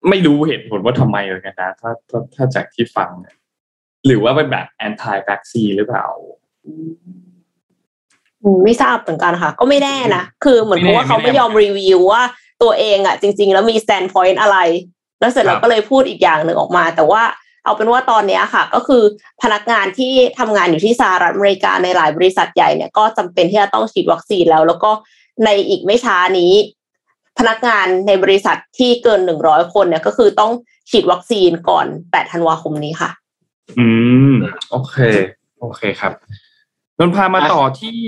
[0.10, 3.36] ไม่รู้เหตุผลว่าทำไมเหมือนกันนะถ้าถ้าถ้าจากที่ฟังเนี่ย
[4.06, 6.06] หรือว่าเป็นแบบ anti vaccine หรือเปล่า
[6.66, 7.25] อืม
[8.64, 12.24] ไม่ทราบเหมือนกันค่ะ ก็ไม่แน่นะ คือเหมือนไม่เพแน่ราะว่าเขาไม่ไม่แน่ยอมรีวิวว่า
[12.64, 14.58] ตัวเองอะ จริง ๆ แล้วมี stand point อะไร
[15.20, 17.24] แล้วเสร็จครัแล้บวก็เลยพูดอีกอย่างหนึ่งออกมา แต่ว่า
[17.64, 19.04] เอาเป็นว่าตอนเนี้ยค่ะ ก็คือ
[19.42, 24.92] พนักงานที่ทำงานอยู่ที่สหรัฐอเมริกาในหลายบริษัทใหญ่เนี่ยก็จำเป็นที่จะต้องฉีดวัคซีนแล้ว แล้วก็
[25.46, 26.54] ในอีกไม่ช้านี้
[27.40, 30.52] พนักงานในบริษัทที่เกินหนึ่งร้อยคนเนี่ยก็คือต้อง
[30.90, 33.10] ฉีดวัคซีนก่อนแปดธันวาคมนี้ค่ะ
[33.80, 33.88] อื
[34.32, 34.34] ม
[34.72, 34.98] โอเค
[35.60, 36.14] โอเคครับ
[37.00, 38.00] นนท์พามาต่อที่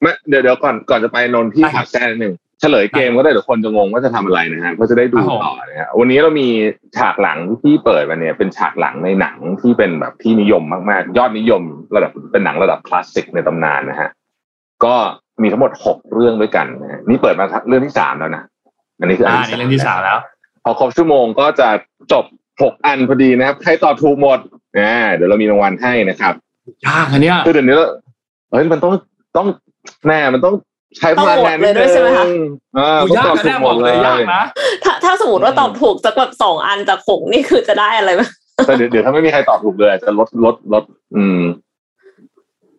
[0.00, 6.48] ไม่เดี๋ยวเดี๋ยวก่อนก่อนจะไปนนท์ที่ได้ครัผับกแจ้นิดหนึ่งเฉลยเกมก็ได้เดี๋ยวคนจะงงว่าจะทำอะไรนะฮะก็จะได้ดูครับผมต่อนะฮะวันนี้เรามี
[6.96, 11.62] ฉากหลังที่เปิดมาเนี่ยเป็นฉากหลังในหนังที่เป็นแบบที่นิยมมากๆ ยอดนิยม
[11.94, 14.10] ระดับเป็นหนังระดับคลาสสิกในตำนานนะฮะ
[14.84, 14.94] ก็
[15.42, 18.42] มีทั้งหมดหกเรื่องด้วยกันนะฮะนี่เปิดมาเรื่องที่สามแล้วนะ
[19.00, 20.18] อันนี้คืออันอ่าที่ในเรื่องที่สามแล้ว
[20.64, 21.68] พอครบชั่วโมงก็จะ
[22.12, 22.24] จบ
[22.62, 24.38] หกอันพอดีนะครับ ใครตอบถูกหมด
[24.78, 26.34] อ่าเดี๋ยวเรามีรางวัลให้นะครับ
[26.86, 27.76] ยากอันเนี้ยคือเดี๋ยวนี้
[28.52, 28.92] เราเฮ้ยมันต้อง
[29.36, 29.46] ต้อง
[30.06, 30.54] แน่มันต้อง
[30.98, 32.42] ใช้พลังงานนิดต้องโหวตเลยด้วยใช่ไหมคะนึง
[32.78, 34.42] อ่าโอ้ต้องยากตอบนะถูแน่กหบมอกดเลเลยยยากนะ
[34.84, 38.22] ถ้าถ้าสมมติว่าตอบถูกสักแบบสองอันจากหกนี่คือจะได้อะไรไหม
[38.66, 40.84] แต่เดี๋ยวเดี๋ยวถ้าไม่มีใครตอบถูกเลยจะลดลดลด
[41.16, 41.42] อืม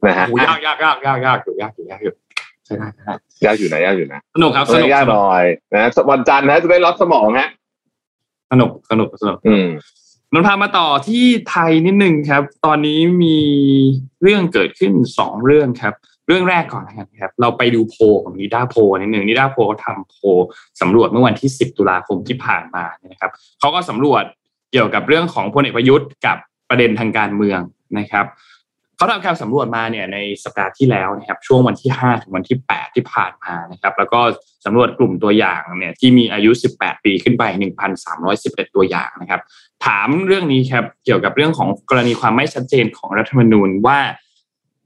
[0.06, 2.14] นะฮะโอ้ยากยากยากยากยากอยู่ยากอยู่ยากอยู่
[2.66, 3.14] ใช่ได้ใช่ได้
[3.46, 7.50] ยากอยู่นะยากอยู่นะสนุกครับสนุกยากสหนุกน่อยนะวันจันทร์นะจะได้รับสมองฮะ
[8.52, 9.68] สนุกสนุกสนุกอืม
[10.34, 13.38] นนพามาต่อที่ไทยนิดนึงครับ ตอนนี้มี
[14.22, 15.94] เรื่องเกิดขึ้นสองเรื่องครับ
[16.28, 20.18] เรื่องแรกก่อนนะครับ เราไปดูโพของนิด้าโพนิดหนึ่งนิด้าโพเขาทำโพ
[20.82, 24.24] สำรวจเมื่อวันที่ 10 ตุลาคมที่ผ่านมาเนี่ยนะครับเขาก็สำรวจ
[24.72, 26.38] เกี่ยวกับเรื่องของพลเอกประยุทธ์กับ
[26.70, 27.60] ประเด็นทางการเมือง
[28.00, 28.26] นะครับ
[28.98, 34.22] เขาทำการสำรวจมาเนี่ยในสัปดาห์ที่แล้วนะครับช่วงวันที่ 5 ถึงวันที่ 8 ที่ผ่านมานะครับแล้วก็
[34.66, 37.44] สำรวจกลุ่มตัวอย่างเนี่ยที่มีอายุ 18 ปีขึ้นไป
[38.10, 39.42] 1,311 ตัวอย่างนะครับ
[39.86, 44.00] ถามเรื่องนี้ครับเกี่ยวกับเรื่องของกรณีความไม่ชัดเจนของรัฐธรรมนูญว่า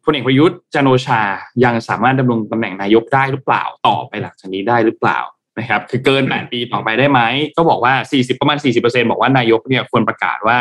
[0.03, 1.21] พลเอกประยุทธ์จันโอชา
[1.63, 5.19] ยังสามารถดำรงตำแหน่งนายกได้หรือเปล่าต่อไปหลังจากนี้ได้หรือเปล่า
[5.59, 7.21] นะครับคือเกิน 8 ปีต่อไปได้ไหม
[7.57, 10.57] ก็บอกว่า 40 ประมาณ 40%บอกว่านายกเนี่ยควรประกาศว่า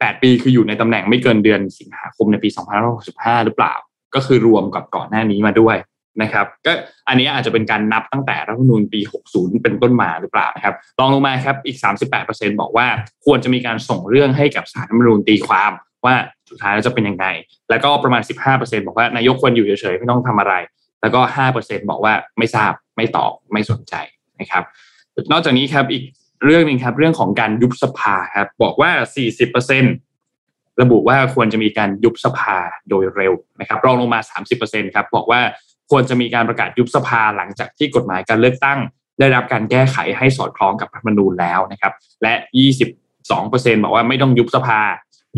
[0.00, 2.48] 8 ปีคืออยู่ในตำแหน่งไม่เกินเดือนสิงหาคมในปี
[2.96, 3.74] 2565 หรือเปล่า
[4.14, 5.76] ก็คือรวมกับก่อนหน้านี้มาด้วย
[6.22, 6.72] นะครับก็
[7.08, 9.00] อันนี้อาจจะเป็นการนับตั้งแต่รัฐธรรมนูญปี
[9.32, 11.78] 60 เป็นต้นมาหรือเปล่านะครับลองลงมาครับอีก
[12.20, 12.86] 38%บอกว่า
[13.24, 15.72] ควรจะมีการส่งเรื่องให้กับศาลรัฐธรรมนูญตีความ
[16.04, 16.14] ว่า
[16.50, 17.26] สุดท้ายแล้วจะเป็นยังไง
[17.70, 18.22] แล้วก็ประมาณ
[18.54, 20.54] 15%บอกว่านายกควรอยู่เฉยๆไม่ต้องทำอะไร
[21.02, 21.20] แล้วก็
[21.54, 23.94] 5%บอกว่าไม่ทราบไม่ตอบไม่สนใจ
[24.40, 24.62] นะครับ
[25.32, 26.02] นอกจากนี้ครับอีก
[26.44, 28.90] เรื่องหนึ่งครับเรื่องของการยุบสภาครับบอกว่า
[30.06, 32.56] 40%ระบุว่าควรจะมีการยุบสภา
[32.88, 34.20] โดยเร็วนะครับรองลงมา
[34.58, 35.40] 30%ครับบอกว่า
[35.90, 38.78] ควรจะมีการประกาศยุบสภาหลังจากที่กฎหมายการเลือกตั้ง
[39.20, 42.34] ได้รับการแก้ไขให้สอดคล้องกับรัฐธรรมนูญแล้วนะครับ และ
[42.92, 44.80] 22%บอกว่าไม่ต้องยุบสภา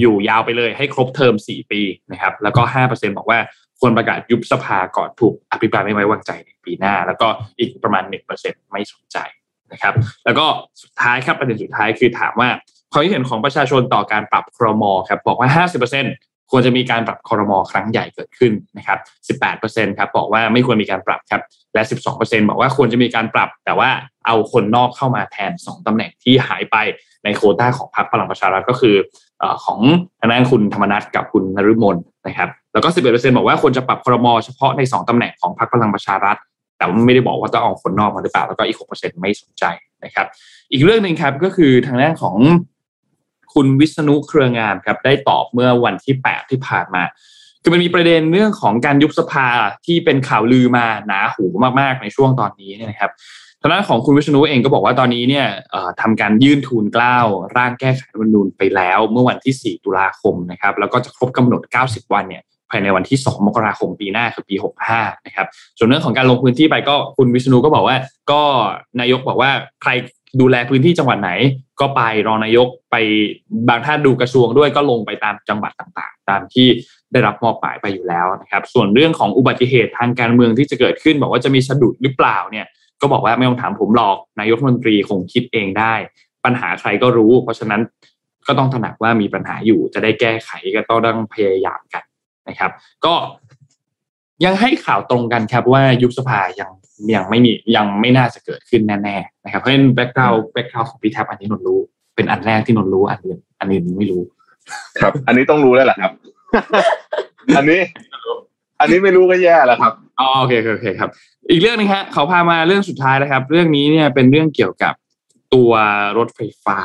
[0.00, 1.80] อยู่ยาวไปเลยให้ครบเทอม 4 ปี
[2.12, 3.38] นะครับ แล้วก็ 5%บอกว่า
[3.80, 8.04] ควรประกาศยุบสภาก่อนถูกอภิปรายไม่ไว้วางใจในปีหน้า แล้วก็อีกประมาณ
[8.38, 9.18] 1%ไม่สนใจ
[9.72, 10.44] นะครับ แล้วก็
[10.82, 12.48] สุดท้ายครับประเด็นสุดท้ายคือถามว่า
[12.92, 15.64] ความคิดเห็นของประชาชนต่อการปรับครมครับบอกว่า
[16.04, 18.98] 50%ควรจะมีการปรับครมครั้งใหญ่เกิดขึ้นนะครับ
[19.40, 21.42] 18%ครับบอกว่าไม่ควรมีการปรับครับ
[21.74, 21.82] และ
[22.14, 23.90] 12%บอกว่าควรจะมีการปรับ แต่ว่า
[24.26, 26.76] เอาคนนอกเข้ามาแทน 2ตำแหน่งที่หายไป
[27.24, 28.96] ในโคต้าของพรรคพลังประชารัฐก็คือ
[29.42, 29.80] อของ
[30.20, 36.36] ทางด้านคุณธรรมนัฐกับคุณนฤมลนะครับ แล้วก็ 11%บอกว่าควรจะปรับครมเฉพาะใน 2ตำแหน่งของพรรคพลังประชารัฐ
[36.76, 39.64] แต่ไม่ได้บอกว่าต้องเอาคนนอกมาหรือเปล่าแล้วก็อีก6%ไม่สนใจ
[40.04, 40.26] นะครับ
[40.72, 42.36] อีกเรื่องหนึ่งครับก็คือทางด้านของ
[43.54, 47.02] คุณวิษณุเครืองามครับได้ตอบเมื่อวันที่8ที่ผ่านมา
[47.62, 49.48] คือมันมีประเด็นเรื่องของการยุบสภา
[49.86, 51.44] ที่เป็นข่าวลือมาหนาหู
[51.80, 53.10] มากๆในช่วงตอนนี้เนี่ยนะครับ
[53.60, 55.46] ทางด้านของคุณวิษณุเองก็บอกว่าตอนนี้เนี่ย
[56.00, 57.18] ทำการยื่นทูลเกล้า
[57.56, 64.54] ร่างแก้ไขรัฐธรรมนูญไปแล้ว เมื่อวันที่ 4 ตุลาคมนะครับ แล้วก็จะครบกำหนด 90 วันเนี่ย ภายในวันที่ 2 มกราคมปีหน้าคือปี
[64.90, 65.46] 65 นะครับ
[65.78, 67.96] ส่วนเรื่องของการลงพื้นที่ไปก็คุณวิษณุก็บอกว่า
[68.30, 68.42] ก็
[69.00, 69.50] นายกบอกว่า
[69.82, 69.90] ใคร
[70.40, 71.30] ดูแลพื้นที่จังหวัดไหน
[71.80, 72.96] ก็ไปรองนายกไป
[73.68, 76.66] บางท่านดูกระทรวงด้วยก็ลงไปตามจังหวัดต่างๆ ตามที่
[77.12, 82.66] ได้รับมอบหมายไปอยู่แล้วนะครับ ส่วนเรื่องของอุบัติเหตุทางการเมืองที่จะเกิดขึ้น บอกว่าจะมีสะดุดหรือเปล่าเนี่ย
[83.00, 85.94] ก็บอกว่าไม่ต้องถามผมหรอกนายกรัฐมนตรีคงคิดเองได้
[86.44, 87.80] ปัญหาใครก็รู้ เพราะฉะนั้น
[88.46, 92.02] ก็ต้องตระหนักว่ามีปัญหาอยู่จะได้แก้ไขก็ต้องพยายามกัน
[92.48, 92.70] นะครับ
[93.04, 93.14] ก็
[94.44, 96.70] ยังให้ข่าวตรงกันครับว่ายุบสภายัง
[97.14, 101.80] ยังไม่มียังไม่น่าจะเกิดขึ้นแน่ๆนะครับเพราะฉะนั้น background background ของพี่แท็บอันนี้นนรู้
[102.16, 104.22] เป็นอันแรกที่นนรู้อันอื่นอันอื่นไม่รู้
[105.00, 106.12] ครับ อันนี้ต้องรู้แล้วแหละครับ
[107.56, 107.80] อันนี้
[108.80, 111.10] อันนี้ไม่รู้ก็แย่แล้วครับอ๋อโอเคโอเคโอเคครับ
[111.50, 114.94] อีกเรื่องหนึงฮะเขาพามาเรื่องสุดท้ายแล้วครับ เรื่องนี้เนี่ยเป็นเรื่องเกี่ยวกับ
[115.54, 115.72] ตัว
[116.18, 116.78] รถไฟฟ้า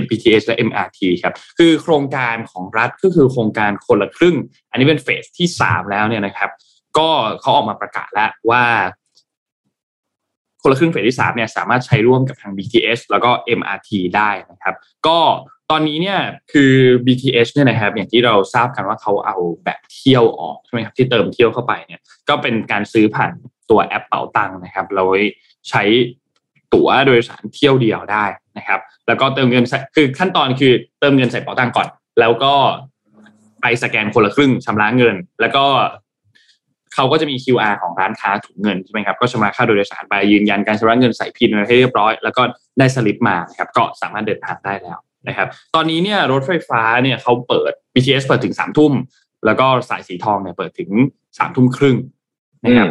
[0.00, 4.36] MBTS และ MRT ครับ คือโครงการของรัฐก็คือโครงการคนละครึ่ง
[4.70, 6.50] อันนี้เป็นเฟสที่สามแล้วเนี่ยนะครับ
[6.98, 7.08] ก็
[7.40, 8.64] เขาออกมาประกาศแล้วว่า
[10.62, 14.74] คนละครึ่งเฟสที่สามเนี่ยสามารถใช้ร่วมกับทาง BTS แล้วก็ MRT ได้นะครับ
[15.06, 15.18] ก็
[15.70, 16.20] ตอนนี้เนี่ย
[16.52, 16.72] คือ
[17.06, 23.32] BTS เนี่ยนะครับ อย่างที่เราทราบกันว่าเขาเอาแบบเที่ยวออกใช่ไหมครับที่เติมเที่ยวเข้าไปเนี่ย ก็เป็นการซื้อผ่าน
[23.70, 25.04] ตัวแอปเป๋าตังค์นะครับ เรา
[25.70, 25.82] ใช้
[26.74, 28.24] ตั๋วโดยสารเที่ยวเดียวได้
[28.60, 29.64] นะครับ แล้วก็เติมเงิน
[29.96, 31.88] คือขั้นตอนคือเติมเงินใส่เป๋าตังค์ก่อน
[32.20, 32.54] แล้วก็
[33.60, 35.64] ไปสแกนคนละครึ่งชำระเงิน แล้วก็
[36.94, 42.42] เขาก็จะมี QR ของร้านค้าถุงเงินใช่ไหมครับ ก็ชำระค่าโดยสารไปยืนยันการชำระเงินใส่พินให้เรียบร้อย แล้วก็
[42.78, 48.92] ได้สลิปมาครับ ก็สามารถเดินทางได้แล้วนะครับ ตอนนี้เนี่ยรถไฟฟ้าเนี่ยเขาเปิด BTS เปิดถึงสามทุ่ม
[49.46, 50.90] แล้วก็สายสีทองเนี่ยเปิดถึง
[51.38, 51.96] สามทุ่มครึ่ง
[52.64, 52.88] นะครับ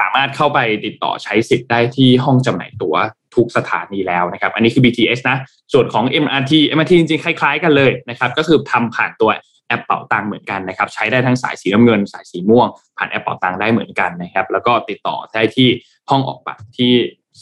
[0.00, 2.96] สามารถเข้าไปติดต่อใช้สิทธิ์ได้ที่ห้องจำหน่ายตั๋ว
[3.36, 5.36] ทุกสถานีแล้วนะครับ อันนี้คือ BTS นะ
[5.72, 9.30] ส่วนของ MRT MRT จริงๆ คล้ายๆ กันเลยนะครับ ก็คือทำผ่านตัว
[9.68, 15.68] แอปเป่าตังเหมือนกันนะครับ ใช้ได้ทั้งสายสีน้ำเงิน สายสีม่วง ผ่านแอปเป่าตังได้เหมือนกันนะครับ แล้วก็ติดต่อได้ที่
[16.10, 16.92] ห้องออกบัตรที่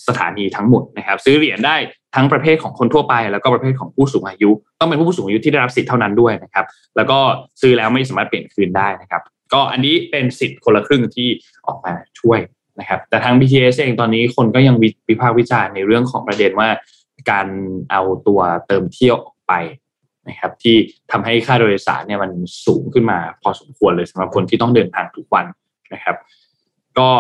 [0.09, 1.77] สถานีทั้งหมดนะครับ ซื้อเหรียญได้
[2.15, 4.51] ทั้งประเภทของคนทั่วไป แล้วก็ประเภทของผู้สูงอายุ
[4.81, 6.65] ต้องเป็นผู้สูงอายุที่ได้รับสิทธิ์เท่านั้นด้วยนะครับ
[6.97, 7.19] แล้วก็
[7.61, 9.23] ซื้อแล้วไม่สามารถเปลี่ยนคืนได้นะครับ
[9.53, 11.29] ก็อันนี้เป็นสิทธิ์คนละครึ่งที่
[11.67, 12.39] ออกมาช่วย
[12.81, 14.77] นะครับแต่ทาง BTS เองตอนนี้คนก็ยัง
[15.09, 16.69] วิพากษ์วิจารณ์ในเรื่องของประเด็นว่า
[17.31, 17.47] การ
[17.91, 19.53] เอาตัวเติมเที่ยวออกไป
[20.29, 20.77] นะครับที่
[21.11, 22.31] ทำให้ค่าโดยสารเนี่ยมัน
[22.67, 25.47] สูงขึ้นมาพอสมควรเลยสำหรับคนที่ต้องเดินทางทุกวัน
[25.95, 26.17] นะครับ
[26.99, 27.11] ก็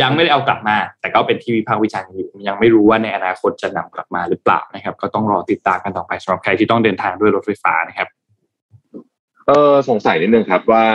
[0.00, 8.08] ยังไม่ได้เอากลับมา แต่ก็เป็นที่วิพากษ์วิจารณ์อยู่ยังไม่รู้ว่าในอนาคตจะนำกลับมาหรือเปล่านะครับ ก็ต้องรอติดตามกันต่อไปสำหรับใครที่ต้องเดินทางด้วยรถไฟฟ้านะครับ
[9.46, 10.86] เออสงสัยนิดนึงครับว่า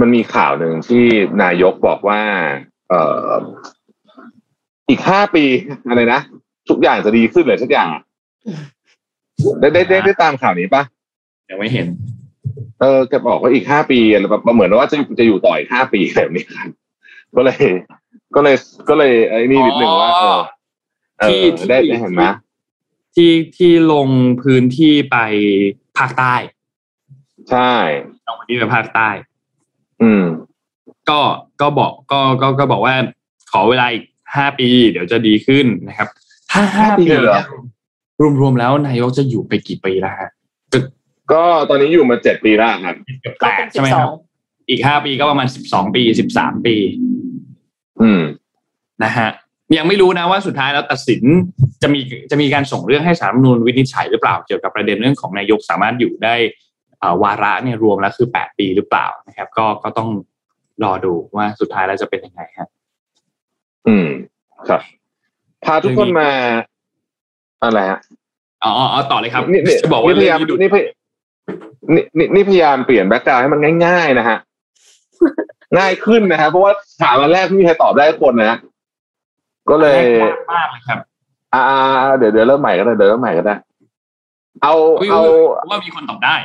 [0.00, 1.04] มันมีข่าวหนึ่งที่
[1.42, 2.20] นายกบอกว่า
[2.88, 3.42] เอ่อ
[4.88, 5.44] อีกห้าปี
[5.88, 6.20] อะไรนะ
[6.68, 7.88] ทุกอย่างจะดีขึ้นเลยทุกอย่าง
[9.60, 10.82] ได้ได้ได้ได้ตามข่าวนี้ปะ
[11.50, 11.86] ยังไม่เห็น
[12.80, 13.98] เออแกบอกว่าอีกห้าปี
[14.30, 16.68] แบบเหมือนว่าจะจะอยู่ต่ออีกห้าปีแบบนี้ครับ
[17.36, 17.66] ก็เลย
[18.34, 18.56] ก็เลย
[18.88, 20.38] ก็เลยไอ้นี่นิดหนึ่งว่าเออ
[21.18, 21.28] ได้
[21.68, 22.24] ได้เห็นไหม
[23.14, 24.08] ที่ที่ลง
[24.42, 25.16] พื้นที่ไป
[25.98, 26.34] ภาคใต้
[27.50, 27.72] ใช่
[28.28, 29.08] ลงพื้นที่ไปภาคใต้
[30.02, 30.24] อืม
[31.10, 31.20] ก็
[31.60, 32.94] ก็บอกก็ก็ก็บอกว่า
[33.52, 34.04] ขอเวลาอีก
[34.36, 36.08] ห้าปี เดี๋ยวจะดีขึ้นนะครับ
[36.50, 37.40] ถ้าห้าปีเหรอ
[38.40, 40.30] รวมๆแล้วนายกจะอยู่ไปกี่ปีแล้วฮะ
[41.32, 42.96] ก็ตอนนี้อยู่มาเจ็ดปีแล้วครับ
[43.40, 44.08] แปดใช่ไหมครับ
[44.68, 46.76] อีกห้าปีก็ประมาณสิบสองปีสิบสามปี
[48.00, 48.22] อืม
[49.04, 49.28] นะฮะ
[49.76, 51.22] ยังไม่รู้นะว่าสุดท้ายแล้วตัดสิน
[51.82, 56.34] จะมีจะมีการส่งเรื่องให้สารรัฐมนูลวินิจฉัยหรือเปล่าเกี่ยวกับประเด็นเรื่องของนายกสามารถอยู่ได้
[57.22, 60.08] วาระเนี่ยรวมแล้วคือแปดปีหรือเปล่านะครับ ก็ก็ต้อง
[60.84, 62.68] รอดูว่าสุดท้ายแล้วจะเป็นยังไงครับ
[63.88, 64.08] อืม
[64.68, 64.80] ครับ
[65.64, 66.28] พาทุกคนมา
[67.62, 68.00] อะไรฮะ
[68.64, 70.84] อ๋ออ๋อต่อเลยครับนี่จะบอกว่าพยายามนี่พย
[71.94, 74.38] นี่นี่พยายามเปลี่ยนแบ็กกราวให้มันง่าย ๆ นะฮะ
[75.78, 78.58] ง่ายขึ้นนะฮะเพราะว่าถามมาแรกไม่มีใครตอบได้คนนะ
[79.70, 80.00] ก็เลย
[80.52, 80.98] มากเลยครับ
[81.54, 81.62] อ่า
[82.18, 83.54] เดี๋ยวเดี๋ยวเริ่มใหม่ก็ได้เดี๋ยวเริ่มใหม่ก็ได้
[84.62, 84.74] เอา
[85.10, 85.22] เอา
[85.70, 86.36] ว่ามีคนตอบได้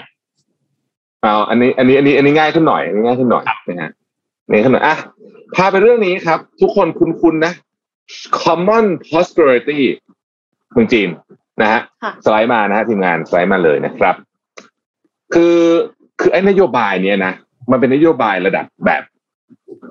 [1.24, 3.92] เอาอันนี้ อันนี้ อันนี้ อันนี้ง่ายขึ้นหน่อยง่ายขึ้นหน่อยนะฮะ
[4.52, 4.96] นี่ขนาดอะ
[5.56, 7.54] พาไปเรื่องนี้ครับ ทุกคนคุ้นๆนะ
[8.42, 9.80] common prosperity
[10.74, 11.10] เมืองจีน
[11.62, 11.82] นะฮะ
[12.26, 14.16] สไลด์มานะฮะทีมงานสไลด์มาเลยนะครับ
[15.34, 15.58] คือ
[16.20, 17.34] คือไอ้นโยบายเนี้ยนะ
[17.72, 19.04] มันเป็นนโยบายระดับแบบ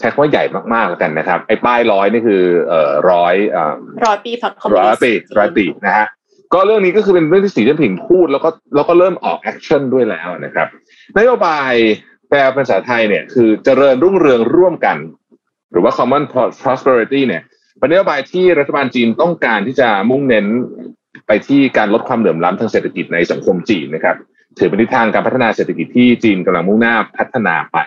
[0.00, 3.74] ใช้คำว่าใหญ่มากๆแล้วกันนะครับ ไอ้ป้ายร้อยนี่คือเอ่อร้อยเอ่อ
[4.06, 6.06] ร้อยปีพรรคคอมมิวนิสต์ร้อยปีร้อยปีนะฮะ
[6.52, 10.68] ก็เรื่องนี้ก็คือเป็นเรื่องที่สีจิ้นผิงพูด แล้วก็แล้วก็เริ่มออก action ด้วยแล้วนะครับ
[11.18, 11.72] นโยบาย
[12.28, 14.96] แปลภาษาไทยเนี่ยคือเจริญรุ่งเรืองร่วมกัน
[15.72, 16.24] หรือว่า common
[16.62, 17.42] prosperity เนี่ย
[17.78, 20.46] เป็นนโยบายที่รัฐบาลจีนต้องการที่จะมุ่งเน้น
[21.26, 24.16] ไปที่การลดความเหลื่อมล้ำทางเศรษฐกิจในสังคมจีนนะครับ
[24.58, 27.78] ถือเป็นทิศทางการพัฒนาเศรษฐกิจที่จีนกำลังมุ่งหน้าพัฒนาไป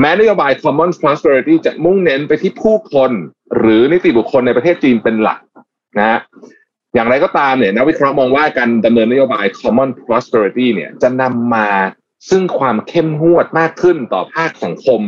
[0.00, 3.10] แม้นโยบาย common prosperity จะมุ่งเน้นไปที่ผู้คน
[3.58, 5.38] หรือนิติบุคคลในประเทศจีนเป็นหลัก
[5.98, 6.18] นะฮะ
[6.94, 11.68] อย่างไรก็ตามเนี่ยนักวิเคราะห์มองว่าการดำเนินนโยบาย common prosperity เนี่ยจะนำมา
[12.28, 15.00] ซึ่งความเข้มงวดมากขึ้นต่อภาคสังคม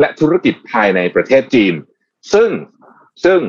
[0.00, 1.74] และธุรกิจภายในประเทศจีน
[2.32, 2.50] ซึ่ง
[3.24, 3.40] ซึ่ง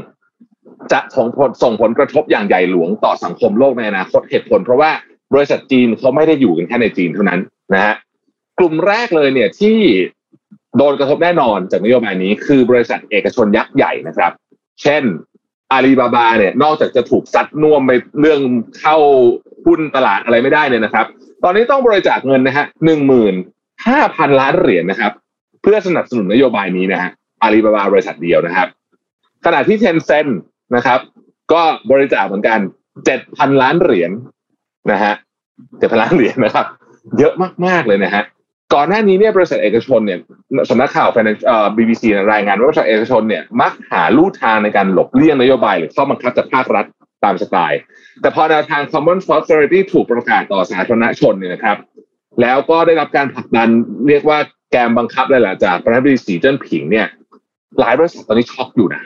[0.92, 4.92] จะส่งผลส่งผลกระทบอย่างใหญ่หลวงต่อสังคมโลกในอนาคตเหตุผล เพราะว่า
[5.34, 7.40] บริษัทจีนเขาไม่ได้อยู่กันแค่ในจีนเท่านั้น
[7.74, 7.96] นะฮะ
[8.60, 9.78] กลุ่มแรกเลยเนี่ยที่
[10.78, 14.32] โดนกระทบแน่นอนจากนโยบายนี้คือบริษัทเอกชนยักษ์ใหญ่นะครับ
[14.82, 15.04] เช่น
[15.72, 18.42] อาลีบาบาเนี่ยนอกจากจะถูกซัดน่วมไปเรื่อง
[18.80, 18.98] เข้า
[19.66, 21.06] หุ้นตลาดอะไรไม่ได้เนี่ยนะครับ
[21.44, 23.36] ตอนนี้ต้องบริจาคเงินนะฮะหนึ่งหมื่น
[23.88, 25.12] ห้าพันล้านเหรียญนะครับ
[25.62, 27.10] เพื่อสนับสนุนนโยบายนี้นะฮะ
[27.42, 28.68] อาลีบาบาบริษัทเดียวนะครับ
[29.46, 30.28] ขณะที่เทนเซ็น
[30.76, 31.00] นะครับ
[31.54, 31.62] ก็
[31.92, 32.60] บริจาคเหมือนกัน
[33.06, 34.12] เจ็ดพันล้านเหรียญ
[34.92, 35.14] นะฮะ
[35.80, 36.66] เจ็ดพันล้านเหรียญนะครับ
[37.20, 37.34] เยอะ
[37.68, 38.24] มากๆเลยนะฮะ
[38.74, 40.20] ก่อนหน้านี้เนี่ยบริษัทเอกชนเนี่ย
[40.70, 46.86] สำนักข่าว Finance เอ่อ BBC รายงานว่าบริษัทเอกชนเนี่ยมักหาลู่ทางในการหลบเลี่ยงนโยบายหรือข้อบังคับจากภาครัฐ
[47.24, 47.80] ตามสไตล์
[48.22, 51.78] แต่พอแนวทาง Common Prosperity ถูกประกาศต่อสาธารณชนเนี่ยนะครับ
[52.42, 53.70] แล้วก็ได้รับการผลักดัน
[54.08, 54.38] เรียกว่า
[54.72, 57.08] แกมบังคับเลยแหละจากประธานาธิบดีสีเจิ้นผิงเนี่ย
[57.80, 59.04] หลายบริษัทตอนนี้ช็อกอยู่นะ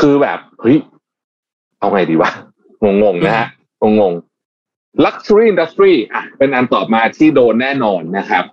[0.00, 0.78] คือแบบเฮ้ย
[1.78, 2.30] เอาไงดีวะ
[2.84, 3.46] งงๆนะฮะ
[3.82, 8.44] งงๆ Luxury Industry อะเป็นอันตอบมาที่โดนแน่นอนนะครับ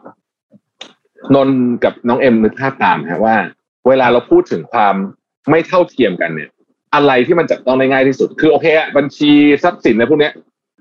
[1.35, 1.49] นน
[1.83, 3.35] กับน้องเอ็มนึกภาพตามฮะว่า
[3.87, 4.95] เวลาเราพูดถึงความ
[5.49, 6.49] ไม่เท่าเทียมกันเนี่ย
[6.93, 9.31] อะไรที่มันจับต้องได้ง่ายที่สุด คือโอเคอะบัญชี
[9.63, 10.33] ทรัพย์สินในพวกเนี้ย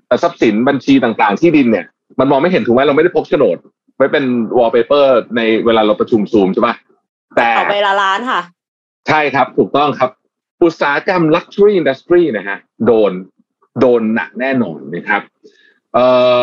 [0.06, 1.86] แต่ทรัพย์สินบัญชีต่างๆ ที่ดินเนี่ย
[2.20, 3.58] มันมองไม่เห็นถูกไหมเราไม่ได้พกโฉนด
[3.96, 4.24] ไว้เป็น
[4.58, 6.74] วอลเปเปอร์ในเวลาเราประชุมซูมใช่ปะ
[7.36, 8.40] แต่เอาใบละล้านค่ะ
[9.08, 10.10] ใช่ครับถูกต้องครับ
[10.62, 13.12] อุตสาหกรรม Luxury Industry นะฮะโดน
[13.80, 15.22] โดนหนักแน่นอนนะครับ
[15.94, 16.04] เอ่
[16.40, 16.42] อ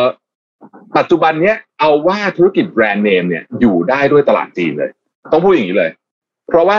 [0.96, 4.90] ปัจจุบันเนี้ยเอาว่าธุรกิจแบรนด์เนมเนี่ยอยู่ได้ด้วยตลาดจีนเลย
[5.32, 5.90] ต้องพูดอย่างนี้เลย
[6.48, 6.78] เพราะว่า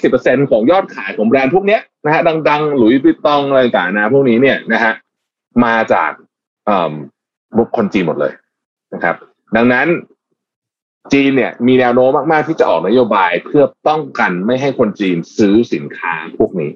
[0.00, 4.92] 50%ของยอดขายของแบรนด์พวกนี้นะฮะดังๆ หลุยส์วิตตองอะไรต่างๆนะพวกนี้เนี่ยนะฮะ
[5.64, 6.10] มาจาก
[6.68, 6.92] อ่อ
[7.58, 8.32] บุคคลจีนหมดเลย
[8.94, 9.16] นะครับ
[9.56, 9.86] ดังนั้น
[11.12, 16.70] จีนเนี่ยมีแนวโน้มมากๆที่จะออกนโยบายเพื่อป้องกันไม่ให้คนจีนซื้อสินค้าพวกนี้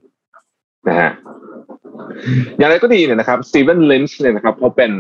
[0.89, 1.11] นะฮะ
[2.59, 4.93] อย่างไรก็ดีเนี่ยนะครับสตีเวนลินช์เนี่ยนะครับเขาเป็น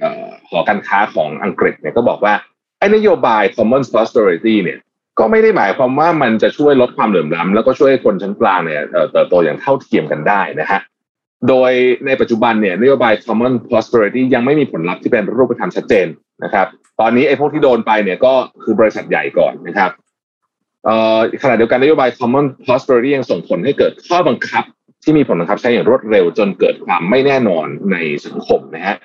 [0.00, 2.34] เอ่อหอการค้าของอังกฤษเนี่ยก็บอกว่า
[2.78, 4.78] ไอ้นโยบาย common prosperity เนี่ย
[5.18, 10.80] ก็ไม่ได้หมายความว่ามันจะช่วยลดความเหลื่อมล้ำแล้วก็ช่วยให้คนชั้นกลางเนี่ยเติบโตอย่างเท่าเทียมกันได้นะฮะ
[11.48, 11.72] โดย
[12.06, 16.06] ในปัจจุบันเนี่ยนโยบาย common prosperity ยังไม่มีผลลัพธ์ที่เป็นรูปธรรมชัดเจน
[16.44, 16.66] นะครับ
[17.00, 19.90] ตอนนี้ไอ้พวกที่โดนไปเนี่ยก็คือบริษัทใหญ่ก่อนนะครับ
[21.42, 24.64] ขณะเดียวกันนโยบาย common prosperity ยังส่งผลให้เกิดข้อบังคับ
[25.02, 27.96] ที่มีผลบังคับใช้อย่างรวดเร็วจนเกิดความไม่แน่นอนใน
[28.26, 28.96] สังคมนะฮะ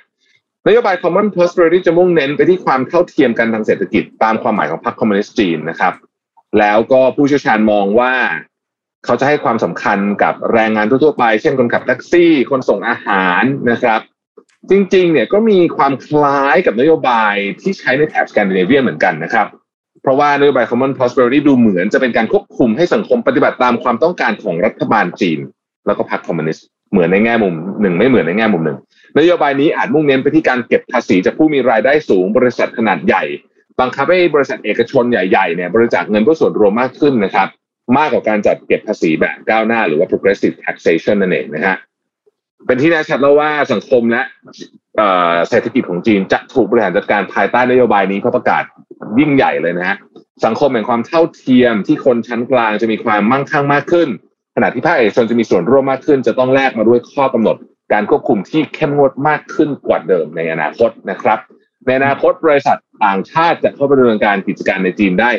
[0.67, 5.93] นโยบาย common prosperity จะมุ่งเน้นไปที่ความเท่าเทียมกันทางเศรษฐกิจตามความหมายของพรรคคอมมิวนิสต์จีนนะครับ
[6.59, 8.13] แล้วก็ผู้เชี่ยวชาญมองว่า
[9.05, 13.99] เขาจะให้ความสำคัญกับแรงงานทั่วๆไป เช่นคนขับแท็กซี่ คนส่งอาหารนะครับ
[14.69, 19.47] จริงๆ เนี่ยก็มีความคล้ายกับนโยบายที่ใช้ในแถบสแกนดิเนเวียเหมือนกันนะครับ
[20.01, 25.39] เพราะว่านโยบาย Common Prosperity ดูเหมือนจะเป็นการควบคุมให้สังคมปฏิบัติตามความต้องการของรัฐบาลจีน
[25.85, 28.77] แล้วก็พรรคคอมมิวนิสต์ เหมือนในแง่มุมหนึ่งไม่เหมือนในแง่มุมหนึ่ง
[29.19, 33.23] นโยบายนี้อาจมุ่งเน้นไปที่การเก็บภาษีจากผู้มีรายได้สูงบริษัทขนาดใหญ่
[33.79, 37.47] บังคับให้บริษัทเอกชนใหญ่ๆเนี่ยบริจาคเงินเพื่อส่วนรวมมากขึ้นนะครับ
[37.97, 41.75] มากกว่าการจัดเก็บภาษีแบบก้าวหน้า หรือว่า progressive taxation นั่นเองนะฮะ
[42.65, 44.23] เป็นที่แน่ชัดแล้วว่าสังคมและ
[45.49, 48.63] เศรษฐกิจของจีนจะถูกบริหารจัดการภายใต้นโยบายนี้เขาประกาศ
[49.19, 49.97] ยิ่งใหญ่เลยนะฮะ
[50.45, 54.09] สังคมแห่งความเท่าเทียมที่คนชั้นกลางจะมีความมั่งคั่งมากขึ้น
[54.63, 57.57] ณะที่ภาคเอกชนจะมีส่วนร่วมมากขึ้น จะต้องแลกมาด้วยข้อกำหนด
[57.93, 61.39] การควบคุมที่เข้มงวดมากขึ้นกว่าเดิมในอนาคตนะครับ
[61.85, 65.31] ในอนาคตบริษัทต่างชาติจะเข้าไปดำเนินการกิจการในจีนได้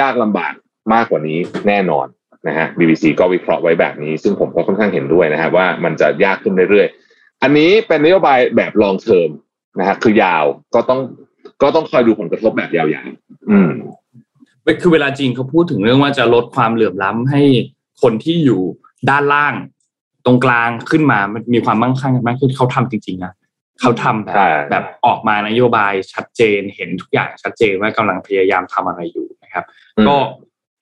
[0.00, 0.52] ยากลำบาก
[0.92, 2.06] มากกว่านี้แน่นอน
[2.46, 9.30] นะฮะ BBC ก็วิเคราะห์ไว้แบบนี้ ซึ่งผมก็ค่อนข้างเห็นด้วยนะฮะว่ามันจะยากขึ้นเรื่อยๆ อันนี้เป็นนโยบายแบบ long term
[9.78, 11.00] นะฮะคือยาวก็ต้อง
[11.62, 13.70] ก็ต้องคอยดูผลกระทบแบบยาวๆอืม
[14.82, 17.42] คือเวลาจีนเขาพูดถึงเรื่องว่าจะลดความเหลื่อมล้ำให้
[18.02, 18.62] คนที่อยู่
[19.10, 19.54] ด้านล่าง
[20.24, 23.32] ตรงกลางขึ้นมามันมีความมั่งคั่งมากขึ้นเขาทำจริงๆนะ
[23.80, 29.64] เขาทำแบบใช่แบบออกมานโยบายชัดเจนเห็นทุกอย่างชัดเจนว่ากำลังพยายามทำอะไรอยู่นะครับ
[30.06, 30.16] ก็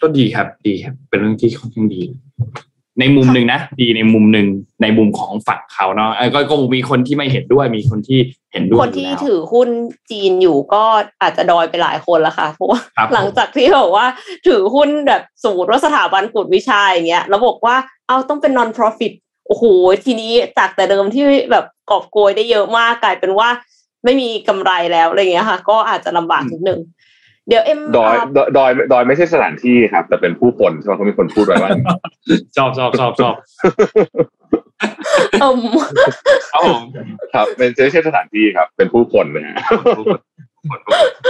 [0.01, 2.03] ก็ดีครับดีครับ เป็นเรื่องที่ค่อนข้างดี
[3.01, 4.47] ในมุมหนึ่งนะดีในมุมหนึ่ง
[4.82, 8.18] ในมุมของฝั่งเขาเนาะเออก็ก็มีคนที่ไม่เห็นด้วยมีคนที่
[8.53, 9.68] เห็นด้วยคนที่ยู่แล้วถือหุ้น
[10.11, 10.84] จีนอยู่ก็
[11.22, 14.07] อาจจะดอยไปหลายคนละค่ะเพราะว่าครับผมหลังจากที่บอกว่า
[14.47, 17.76] ถือหุ้นแบบสมมติว่าสถาบันกวดวิชาอย่างเงี้ยแล้วบอกว่า
[18.09, 19.12] เอาต้องเป็น non profit
[19.47, 19.64] โอ้โห
[20.05, 23.49] ทีนี้จากแต่เดิมที่แบบกอบโกยได้เยอะมากกลายเป็นว่า
[24.05, 26.80] ไม่มีกำไรแล้วอะไรเงี้ยค่ะ ก็อาจจะลำบากนิดนึง
[27.49, 31.70] เดี๋ยวเอ็มดอยอ่าดอยดอยดอยไม่ใช่สถานที่ครับ แต่เป็นผู้คนใช่ไหมเขามีคนพูดไว้ว่า
[32.57, 33.34] ชอบชอบชอบชอบ
[35.40, 35.59] เอิ่ม
[36.53, 36.82] ครับผม
[37.34, 39.57] ครับเป็นไม่ใช่สถานที่ครับ เป็นผู้คนนะฮะ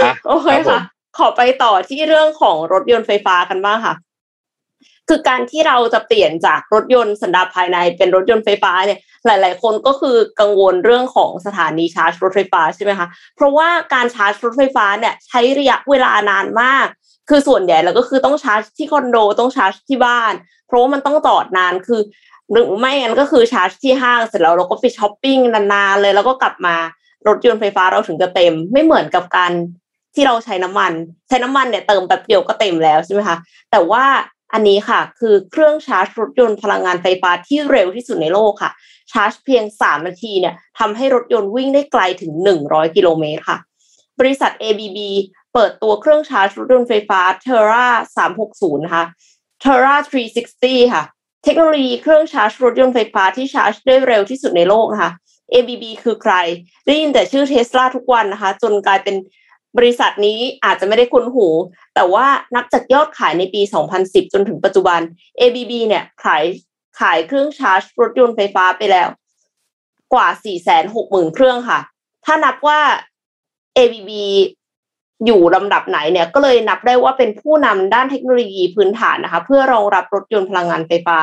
[0.03, 0.81] อะโอเคครับผมค่ะ
[1.17, 3.95] ขอไปต่อที่เรื่องของรถยนต์ไฟฟ้ากันบ้างค่ะ
[5.09, 16.87] คือการที่เราจะเปลี่ยนจากรถยนต์สันดาปภายในเป็นรถยนต์ไฟฟ้าเนี่ยหลาย ๆ คนก็คือกังวลเรื่องของสถานีชาร์จรถไฟฟ้าใช่ไหมคะเพราะว่าการชาร์จรถไฟฟ้าเนี่ยใช้ระยะเวลานานมาก
[17.29, 20.33] คือส่วนใหญ่แล้วก็คือต้องชาร์จที่คอนโดต้องชาร์จที่บ้าน
[20.67, 22.01] เพราะว่ามันต้องจอดนานคือ
[22.51, 26.75] หรือไม่งั้นก็คือชาร์จที่ห้างเสร็จแล้วเราก็ไปช้อปปิ้งนานๆเลยแล้วก็กลับมา
[27.27, 29.51] รถยนต์ไฟฟ้าเราถึงจะเต็ม ไม่เหมือนกับการ
[30.15, 30.91] ที่เราใช้น้ำมัน
[31.27, 33.37] ใช้น้ำมันเนี่ยเติมแป๊บเดียวก็เต็มแล้วใช่ไหมคะ
[33.71, 34.05] แต่ว่า
[34.53, 38.71] อันนี้ค่ะ คือเครื่องชาร์จรถยนต์พลังงานไฟฟ้าที่เร็วที่สุดในโลกค่ะ
[39.11, 42.31] ชาร์จเพียง 3 นาทีเนี่ยทำให้รถยนต์วิ่งได้ไกลถึง
[42.63, 43.57] 100 กิโลเมตรค่ะ
[44.19, 44.99] บริษัท ABB
[45.53, 47.87] เปิดตัวเครื่องชาร์จรถยนต์ไฟฟ้า Terra
[48.35, 49.05] 360 นะคะ
[49.63, 49.95] Terra
[50.45, 51.03] 360 ค่ะ
[51.43, 55.11] เทคโนโลยีเครื่องชาร์จรถยนต์ไฟฟ้าที่ชาร์จได้เร็วที่สุดในโลกนะคะ
[55.53, 56.33] ABB คือใคร
[56.85, 59.15] ได้ยินแต่ชื่อเทสลาทุกวันนะคะ จนกลายเป็น
[59.77, 61.47] บริษัทนี้อาจจะไม่ได้คุ้นหู
[61.95, 62.25] แต่ว่า
[62.55, 63.61] นับจากยอดขายในปี
[63.97, 64.99] 2010 จนถึงปัจจุบัน
[65.39, 66.43] ABB เนี่ยขาย
[66.99, 69.09] ขายเครื่องชาร์จรถยนต์ไฟฟ้าไปแล้ว
[70.13, 70.27] กว่า
[70.81, 71.79] 460,000 เครื่องค่ะ
[72.25, 72.79] ถ้านับว่า
[73.77, 74.11] ABB
[75.25, 81.19] อยู่ลำดับไหนเนี่ยก็เลยนับได้ว่าเป็นผู้นำด้านเทคโนโลยีพื้นฐานนะคะ เพื่อรองรับรถยนต์พลังงานไฟฟ้า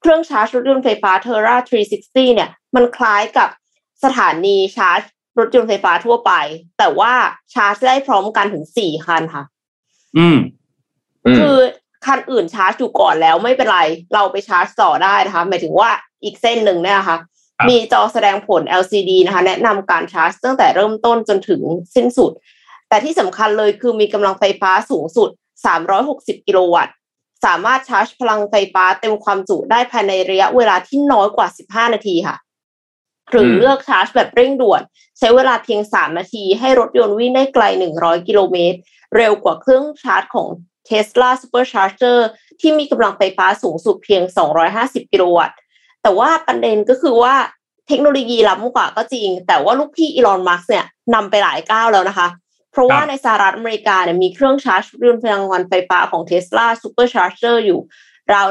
[0.00, 3.48] เครื่องชาร์จรถยนต์ไฟฟ้า Terra 360 เนี่ย มันคล้ายกับ
[4.04, 5.00] สถานีชาร์จ
[5.38, 6.32] รถยนต์ไฟฟ้าทั่วไป
[6.78, 7.12] แต่ว่า
[7.54, 9.44] ชาร์จได้พร้อมกันถึงสี่คันค่ะ
[10.18, 10.38] อืม
[11.26, 11.56] อืม คือ
[12.06, 13.80] คันอื่นชาร์จอยู่ก่อนแล้วไม่เป็นไร
[14.14, 15.90] เราไปชาร์จต่อได้นะคะ หมายถึงว่า
[16.24, 17.18] อีกเส้นหนึ่งเนี่ยนะคะ
[17.58, 21.60] ครับมีจอแสดงผล LCD นะคะ แนะนำการชาร์จตั้งแต่เริ่มต้นจนถึง
[21.94, 22.32] สิ้นสุด
[22.88, 25.30] แต่ที่สำคัญเลยคือมีกำลังไฟฟ้าสูงสุด
[25.88, 26.94] 360 กิโลวัตต์
[27.44, 31.48] สามารถชาร์จพลังไฟฟ้าเต็มความจุได้ภายในระยะเวลาที่น้อยกว่า
[31.86, 32.36] 15 นาทีค่ะ
[33.30, 34.82] หรือเลือกชาร์จแบบเร่งด่วน
[35.18, 37.64] ใช้เวลาเพียง 3 นาที ให้รถยนต์วิ่งได้ไกล
[37.96, 38.78] 100 กิโลเมตร
[39.16, 40.48] เร็วกว่าเครื่องชาร์จของ
[40.88, 42.18] Tesla Supercharger
[42.60, 44.22] ที่มีกำลังไฟฟ้าสูงสุดเพียง
[44.68, 45.56] 250 กิโลวัตต์
[46.02, 47.34] แต่ว่าประเด็นก็คือว่า
[47.88, 52.28] เทคโนโลยีล้ำกว่าก็จริง แต่ว่าลูกพี่อีลอนมัสก์เนี่ยนำไปหลายก้าวแล้วนะคะ
[52.72, 57.80] เพราะว่าครับในสหรัฐอเมริกาเนี่ยมีเครื่องชาร์จรถยนต์พลังงานไฟฟ้าของ Tesla Supercharger อยู่
[58.34, 58.48] ราว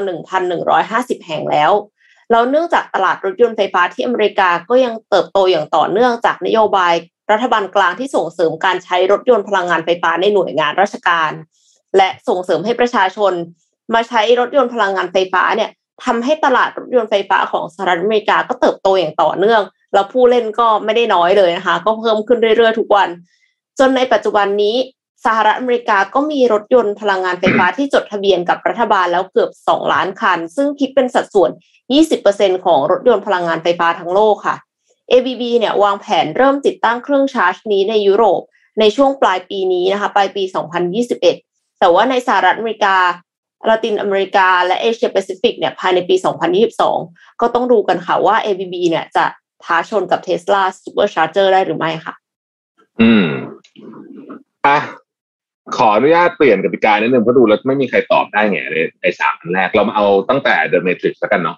[0.62, 1.72] 1,150 แห่งแล้ว
[2.32, 6.94] แล้วเนื่องจากตลาดรถยนต์ไฟฟ้าที่อเมริกาก็ยังเติบโตอย่างต่อเนื่องจากนโยบาย
[7.32, 11.32] รัฐบาลกลางที่ส่งเสริมการใช้รถยนต์พลังงานไฟฟ้าในหน่วยงานราชการ
[11.98, 13.34] และส่งเสริมให้ประชาชน
[13.94, 15.70] มาใช้รถยนต์พลังงานไฟฟ้าเนี่ย
[16.06, 19.62] ทำให้ตลาดรถยนต์ไฟฟ้าของสหรัฐอเมริกาก็เติบโตอย่างต่อเนื่อง
[19.94, 23.10] แล้วผู้เล่นก็ไม่ได้น้อยเลยนะคะ ก็เพิ่มขึ้นเรื่อยๆ ทุกวัน
[23.80, 24.76] จนในปัจจุบันนี้
[25.26, 31.52] สหรัฐอเมริกาก็มีรถยนต์พลังงานไฟฟ้าที่จดทะเบียนกับรัฐบาลแล้วเกือบ 2 ล้านคัน ซึ่งคิดเป็นสัดส่วน
[32.08, 34.56] 20%ของรถยนต์พลังงานไฟฟ้าทั้งโลกค่ะ
[35.12, 38.42] ABB เนี่ยวางแผนเริ่มติดตั้งเครื่องชาร์จนี้ในยุโรป
[38.80, 40.44] ในช่วงปลายปีนี้นะคะ ปลายปี
[41.12, 42.98] 2021 แต่ว่าในสหรัฐอเมริกา
[43.70, 46.16] ลาตินอเมริกา และเอเชียแปซิฟิกเนี่ยภายในปี
[46.78, 49.26] 2022 ก็ต้องดูกันค่ะว่า ABB เนี่ยจะ
[49.64, 52.14] ท้าชนกับ Tesla Supercharger ได้หรือไม่ค่ะ
[53.02, 53.28] อืม
[54.66, 54.78] อะ
[55.78, 61.58] ขออนุญาตเปลี่ยนกติกานิดนึงเพราะดูแล้วไม่มีใครตอบได้ไงเลยไอ้สามอันแรกเรามาเอาตั้งแต่ The Matrix แล้วกันเนาะ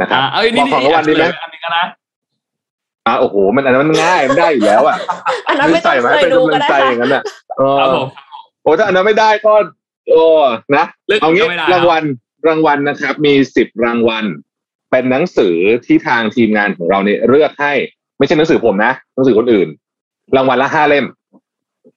[0.00, 1.84] นะครับอ่าเอ้ยนี่บอกของรางวัลดีไหมอันนี้ก็นะ
[3.06, 4.96] อะโอ้โห มันอันนั้นมันง่ายมันได้อยู่แล้วอะ
[5.48, 7.22] อันนั้นไม่ต้องใส่ไหมเคยเป็นดูกำก็ลังได้ใจค่ะอย่างนั้นอะ
[7.58, 8.06] เออครับผม
[8.62, 9.54] โอ้ถ้าอันนั้นไม่ได้ก็
[10.08, 10.22] โอ้
[10.76, 12.02] นะเลือกเอางี้ก็ไม่ได้รางวัล
[12.48, 14.24] รางวัลนะครับ มีสิบรางวัล
[14.90, 15.56] เป็นหนังสือ
[15.86, 17.72] ที่ทางทีมงานของเราเนี่ยเลือกให้
[18.18, 19.68] ไม่ใช่หนังสือผมนะหนังสือคนอื่น
[20.36, 21.06] รางวัลละห้าเล่ม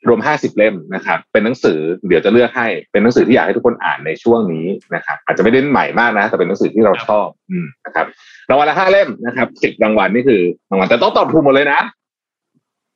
[0.07, 1.77] รวมห้าสิบเล่มนะครับ เป็นหนังสือ
[2.07, 8.05] เดี๋ยวจะเลือกให้เป็นหนังสือที่อยากให้ทุกคนอ่านในช่วงนี้นะครับอาจจะไม่ได้ใหม่มากนะ แต่เป็นหนังสือที่เราชอบอืมนะครับ
[8.49, 11.79] รางวัลละห้าเล่มนะครับสิบรางวัลนี่คือรางวัลแต่ต้องตอบถูกหมดเลยนะ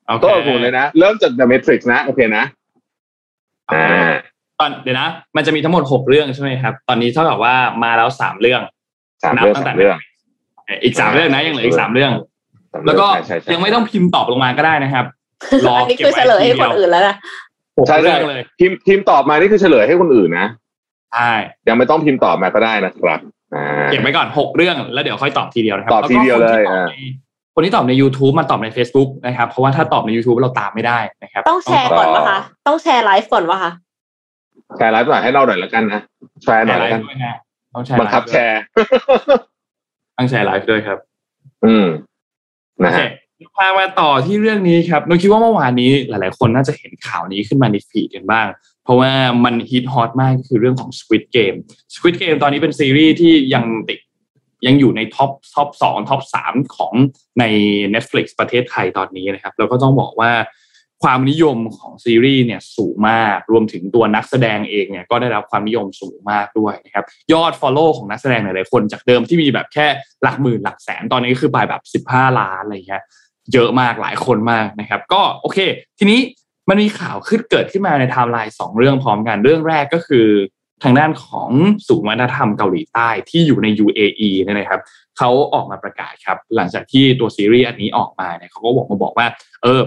[0.08, 2.44] โอเคต้องตอบถูกเลยนะ เริ่มจาก The Matrix นะ โอเคนะ
[3.72, 4.12] อ่า
[4.60, 8.62] ตอนเดี๋ยวนะ มันจะมีทั้งหมดหกเรื่องใช่ไหมครับ ตอนนี้เท่ากับว่ามาแล้วสามเรื่อง
[9.24, 9.98] สามเรื่องนับตั้งแต่สามเรื่อง
[10.84, 12.12] อีกสามเรื่องนะยังเหลืออีกสามเรื่อง
[12.74, 15.06] สามเรื่แล้องวก็ใช่ใช่ยังไม่ต้องพิมพ์ตอบลงมาก็ได้นะครับ
[15.68, 17.16] รออันนี้เก็บคือไว้เฉลยให้ทีคนเดียวอื่นแล้วนะ
[17.78, 20.48] หกใช่เรื่ใช่องเลยพิมพ์พิมพ์ตอบมานี่คือเฉลยให้คนอื่นนะ
[21.14, 21.32] ใช่
[21.68, 23.20] ยังไม่ต้องพิมพ์ตอบมาก็ได้นะครับ
[23.56, 26.94] อ่าเก็บไว้ก่อนหกเรื่องแล้วเดี๋ยวค่อยตอบทีเดียวนะครับตอบทีเดียวเลยแก็คนที่ตอบอ่าใน
[27.56, 33.72] คนที่ตอบใน YouTube มาตอบใน Facebook นะครับ เพราะว่าถ้าตอบใน YouTube เราตามไม่ได้นะครับ ต้องแชร์ก่อนวะคะต้องแชร์ไลฟ์ก่อนวะคะ
[34.78, 36.02] แชร์ไลฟ์หน่อยให้เราหน่อยแล้วกันนะ
[36.44, 37.36] แชร์หแชน่อยร์ไลแล้วกันฟ์ด้วยนะ
[37.74, 38.60] ต้องแชร์บังคับไลฟ์แชด้วยร์
[40.18, 40.98] ต้องแชร์ไลฟ์ด้วยครับ
[41.66, 41.88] อืม
[42.78, 43.10] โอนะเคฮะ
[43.60, 48.48] พามาต่อที่เรื่องนี้ครับนนคิดว่าเมื่อวานนี้หลาย ๆ คนน่าจะเห็นข่าวนี้ขึ้นมาใน feed กันบ้าง
[48.84, 49.12] เพราะว่า
[49.46, 51.58] มันฮิตฮอตมากก็คือเรื่องของ Squid Game
[51.96, 54.00] Squid Game ตอนนี้เป็นซีรีส์ที่ยังติด
[54.68, 56.94] ยังอยู่ใน top top สอง top สามของ
[57.40, 57.44] ใน
[57.94, 60.32] Netflix ประเทศไทยตอนนี้นะครับ แล้วก็ต้องบอกว่า
[61.04, 69.88] ความนิยมของซีรีส์เนี่ยสูงมาก รวมถึงตัวนักแสดงเองเนี่ยก็ได้รับความนิยมสูงมากด้วยนะครับ ยอด Follow ของนักแสดงหลายๆคนจากเดิมที่มีแบบแค่
[70.24, 73.04] หลักหมื่นหลักแสนตอนนี้ก็คือไปแบบ 15 ล้านอะไรอย่างเงี้ย
[73.54, 75.60] เยอะมากหลายคนมากนะครับ ก็โอเค
[76.00, 76.20] ทีนี้
[76.70, 80.28] มันมีข่าวขึ้นเกิดขึ้นมาในไทม์ไลน์สองเรื่องพร้อมกันเรื่องแรกก็คือ
[80.84, 81.50] ทางด้านของ
[81.88, 84.82] ศูนย์วัฒนธรรมเกาหลีใต้ที่อยู่ใน UAE เนี่ยนะครับ
[85.18, 89.28] เขาออกมาประกาศครับ หลังจากที่ตัวซีรีส์อันนี้ออกมาเนี่ยเขาก็บอกมาบอกว่า
[89.64, 89.82] เออ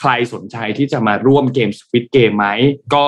[0.00, 2.46] ใครสนใจที่จะมาร่วมเกม Squid Game ไหม
[2.94, 3.04] ก็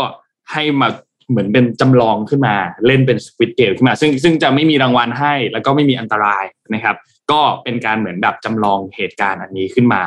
[0.52, 0.88] ให้มา
[1.30, 6.44] เหมือนเป็นจำลองขึ้นมาเล่นเป็นสควิตเกมขึ้นมา ซึ่งซึ่งจะไม่มีรางวัลให้แล้วก็ไม่มีอันตราย
[6.74, 6.96] นะครับ
[7.32, 10.02] ก็เป็นการเหมือนแบบจำลองเหตุการณ์อันนี้ขึ้นมา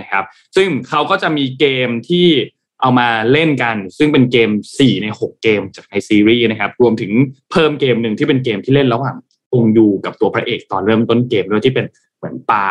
[0.00, 0.24] นะครับ
[0.56, 2.28] ซึ่งเขาก็จะมีเกมที่
[2.80, 7.12] เอามาเล่นกัน ซึ่งเป็นเกม 4 ใน 6 เกมจากในซีรีส์นะครับ รวมถึง
[7.50, 9.16] เพิ่มเกมหนึ่งที่เป็นเกมที่เล่นระหว่าง
[9.54, 12.66] องยูกับตัวพระเอกตอนเริ่มต้นเกมด้วยที่เป็นเหมือนปลา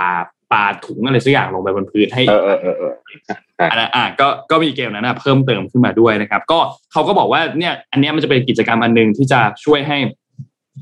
[0.52, 2.94] ปลาถุงอะไรสักอย่างลงไปบนพื้นให้เออเออเออเออ
[3.72, 6.60] อันนั้นอะก็ก็มีเกมนั้นนะเพิ่มเติมขึ้นมาด้วยนะครับ ก็
[6.92, 9.98] เขาก็บอกว่าเนี่ยอันเนี้ยมันจะเป็นกิจกรรมอันหนึ่งที่จะช่วยให้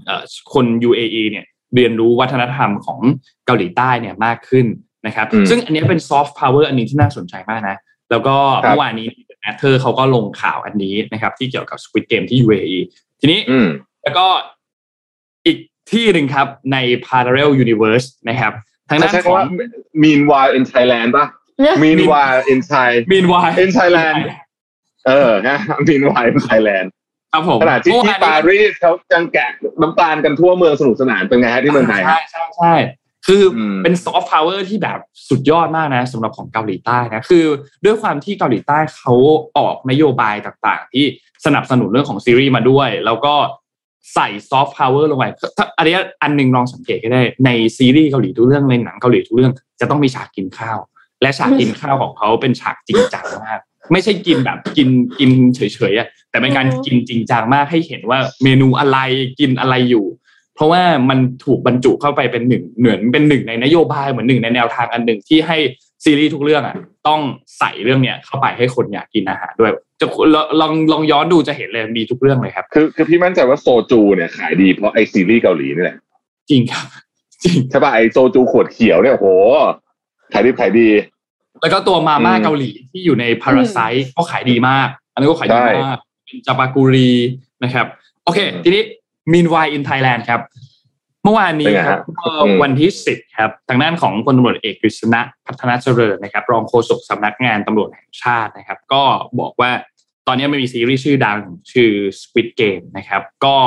[0.05, 1.45] เอ่อคน UAE เนี่ย
[1.75, 2.99] เรียนรู้วัฒนธรรมของ
[3.45, 4.65] เกาหลีใต้เนี่ยมากขึ้น
[5.07, 7.77] นะครับ ซึ่งอันเนี้ยเป็นซอฟต์พาวเวอร์อันนี้ที่น่าสนใจมากนะ
[8.11, 9.07] แล้วก็เมื่อวานนี้
[9.41, 12.77] แอดเธอร์เขาก็ลงข่าวอันนี้นะครับ ที่เกี่ยวกับ Squid Game ที่ UAE
[13.19, 13.67] ทีนี้อืม
[14.03, 14.27] แล้วก็
[15.45, 15.57] อีก
[15.91, 18.53] ที่หนึ่งครับใน Parallel Universe นะครับ
[18.89, 19.47] ทางด้านใช้ขอคำว่าง
[20.03, 21.25] meanwhile in Thailand ป่ะ
[21.83, 24.21] meanwhile in Thai meanwhile in Thailand
[25.07, 25.57] เออนะ
[25.87, 26.87] meanwhile in Thailand
[27.33, 29.47] ครับผมขณะที่เมื่อที่วานนี้ปารีสเขากำลังแกะ
[29.81, 32.75] น้ำตาลกันทั่วเมืองสนุกสนานเป็นไงฮะที่เมืองไทยใช่ใช่ใช่
[33.27, 37.45] คืออมเป็นซอฟต์พาวเวอร์ที่แบบสุดยอดมากนะสำหรับของเกาหลีใต้นะคือ
[37.85, 39.13] ด้วยความที่เกาหลีใต้เขา
[39.57, 41.05] ออกนโยบายต่างๆ ที่
[41.45, 43.33] สนับสนุนเรื่องของซีรีส์มาด้วย แล้วก็
[44.13, 45.25] ใส่ซอฟต์พาวเวอร์ลงไป
[45.57, 50.77] ถ้าอันนี้อันหนึ่งลองสังเกตก็ได้ในซีรีส์เกาหลีทุกเรื่องในหนังเกาหลีทุกเรื่องจะต้องมีฉากกินข้าว
[51.21, 53.59] และฉากกินข้าวของเขาเป็นฉากจริงจังมาก
[53.91, 54.89] ไม่ใช่กินแบบกิน
[55.19, 55.61] กินเฉ
[55.91, 58.97] ยๆอะแต่เป็นการกินจริงจังมากให้เห็นว่าเมนูอะไร
[59.39, 60.05] กินอะไรอยู่
[60.55, 65.57] เพราะว่ามันถูกบรรจุเข้าไปเป็นหนึ่งเหมือนเป็นหนึ่งในนโยบายเหมือนหนึ่งในแนวทางอันหนึ่งที่ให้
[66.03, 66.75] ซีรีส์ทุกเรื่องอะ
[67.07, 67.21] ต้อง
[67.59, 70.05] ใส่เรื่องเนี้ยเข้าไปให้คนอยากกินอาหารด้วยจะ
[70.61, 75.97] ลองลองย้อนดูจะเห็นเลยมีทุกเรื่องเลยครับ คือคือพี่มั่นใจว่าโซจูเนี่ยขายดีเพราะไอซีรีส์เกาหลีนี่แหละ
[76.49, 76.85] จริงครับ
[77.43, 79.27] จริงใช่ป่ะไอโซจูขวดเขียวเนี่ยโห
[80.33, 80.87] ขายดีขายดี
[81.61, 83.77] แล้วก็ตัวมาม่าอืมเกาหลีที่อยู่ในพาราไซ
[84.17, 87.11] ก็ขายดีมาก อันนี้ก็ขายดีใช่มากเป็นจาปากุรี
[87.63, 87.85] นะครับ
[88.23, 88.83] โอเค ทีนี้
[89.31, 90.41] Meanwhile in Thailand ครับ
[91.23, 99.03] เมื่อวานนี้เป็นไงครับฮะเอ่ออืมวันที่สิบครับ ทางด้านของพลตำรวจเอกกฤษณะพัฒนาเจริญนะครับ รองโฆษกสำนักงานตำรวจแห่งชาตินะครับ ก็
[99.39, 99.71] บอกว่า
[100.27, 101.39] ตอนนี้มันมีซีรีส์ชื่อดัง
[101.71, 101.91] ชื่อ
[102.21, 103.57] Squid Game นะครับ ก็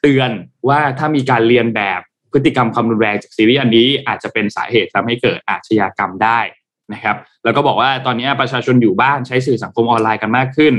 [0.00, 0.30] เตือน
[0.68, 2.00] ว่าถ้ามีการเรียนแบบ
[2.32, 6.40] พฤติกรรมความรุนแรงจากซีรีส์อันนี้อาจจะเป็นสาเหตุทำให้เกิดอาชญากรรมได้
[6.92, 10.74] นะครับแล้วก็บอกว่าตอนนี้ประชาชนอยู่บ้านใช้สื่อสังคมออนไลน์กันมากขึ้น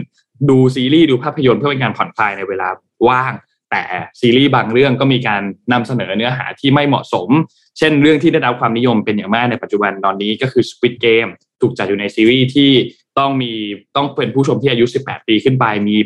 [0.49, 2.67] ดูซีรีส์ดูภาพยนตร์เพื่อเป็นการผ่อนคลายในเวลา
[3.09, 3.33] ว่าง
[3.71, 3.83] แต่
[4.19, 5.41] ซีรีส์บางเรื่องก็มีการ
[5.73, 7.29] นำเสนอเนื้อหาที่ไม่เหมาะสม
[7.77, 11.29] เช่นเรื่องที่ได้รับความนิยมเป็นอย่างมากในปัจจุบันตอนนี้ก็คือ Squid Game
[11.61, 12.71] ถูกจัดอยู่ในซีรีส์ที่
[13.19, 13.53] ต้องมี
[13.95, 15.97] ต้องเป็นผู้ชมที่อายุ 18 ปีขึ้นไปมี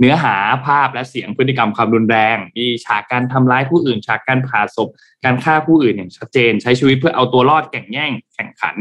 [0.00, 0.36] เนื้อหา
[0.66, 4.88] ภาพและเสียงพฤติกรรมความรุนแรง มีฉากการทำร้ายผู้อื่น ฉากการผ่าศพ
[5.24, 8.76] การฆ่าผู้อื่นอย่างชัดเจน ใช้ชีวิตเพื่อเอาตัวรอดแข่งแย่งแข่งขัน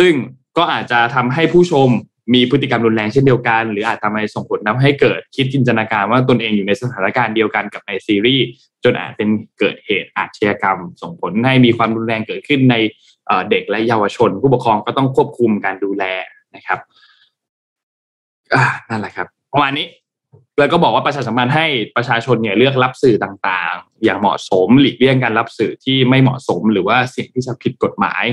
[0.00, 0.14] ซึ่ง
[0.58, 1.88] ก็อาจจะทำให้ผู้ชม
[2.34, 8.44] มีพฤติกรรมรุนแรงเช่นเดียวกัน หรืออาจทำให้ส่งผลทำให้เกิดคิดจินตนาการว่าตนเองอยู่ในสถานการณ์เดียวกันกับในซีรีส์
[8.84, 9.28] จนอาจเป็น
[9.58, 12.76] เกิดเหตุอาชญากรรม ส่งผลให้มีความรุนแรงเกิดขึ้นใน
[13.50, 16.04] เด็กและเยาวชน ผู้ปกครองก็ต้องควบคุมการดูแล
[16.54, 16.78] นะครับ
[18.90, 19.86] นั่นแหละครับประมาณนี้
[20.58, 28.24] แล้วก็บอกว่าประชาสัมพันธ์ให้ประชาชนเนี่ยเลือกรับสื่อต่างๆ อย่างเหมาะสมหลีกเลี่ยงการรับสื่อที่ไม่เหมาะสม หรือว่าเสี่ยงที่จะผิดกฎหมาย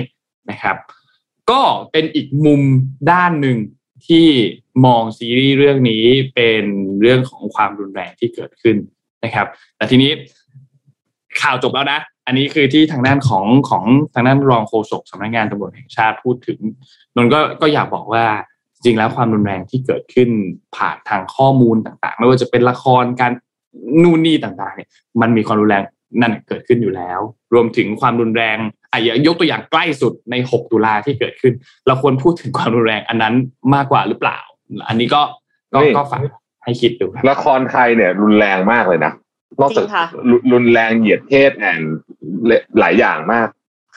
[0.51, 0.75] นะครับ
[1.51, 2.61] ก็เป็นอีกมุม
[3.11, 3.57] ด้านหนึ่ง
[4.07, 4.27] ที่
[4.85, 6.03] มองซีรีส์เรื่องนี้
[6.35, 6.63] เป็น
[7.01, 8.77] เรื่องของความรุนแรงที่เกิดขึ้น
[9.23, 10.11] นะครับ แต่ทีนี้
[11.41, 13.83] ข่าวจบแล้วนะ อันนี้คือที่ทางด้านของของ
[14.13, 16.59] ทางด้านรองโฆษกสำนักงานตำรวจแห่งชาติพูดถึง
[17.15, 18.25] นนก็ก็อยากบอกว่า
[18.83, 20.29] จริงแล้วความรุนแรงที่เกิดขึ้น
[20.75, 23.31] ผ่านทางข้อมูลต่างๆ ไม่ว่าจะเป็นละครการ
[24.03, 24.89] นู่นนี่ต่างๆเนี่ย
[25.21, 25.83] มันมีความรุนแรง
[26.21, 27.19] นั่นเกิดขึ้นอยู่แล้ว
[27.53, 28.57] รวมถึงความรุนแรง
[28.91, 31.53] อะอย่างยกตัวอย่างใกล้สุดใน 6 ตุลาที่เกิดขึ้น
[31.87, 33.33] เราควรพูดถึงความรุนแรงอันนั้น
[33.75, 34.39] มากกว่าหรือเปล่า
[34.87, 35.21] อันนี้ก็
[35.73, 36.21] ก็นี่ก็ฝาก
[36.63, 39.13] ให้คิดดูครับละครไทยเนี่ย รุนแรงมากเลยนะ
[39.61, 41.81] นอกจากจริงค่ะรุรุนแรงเหยียดเพศแอน
[42.79, 43.47] หลายอย่างมาก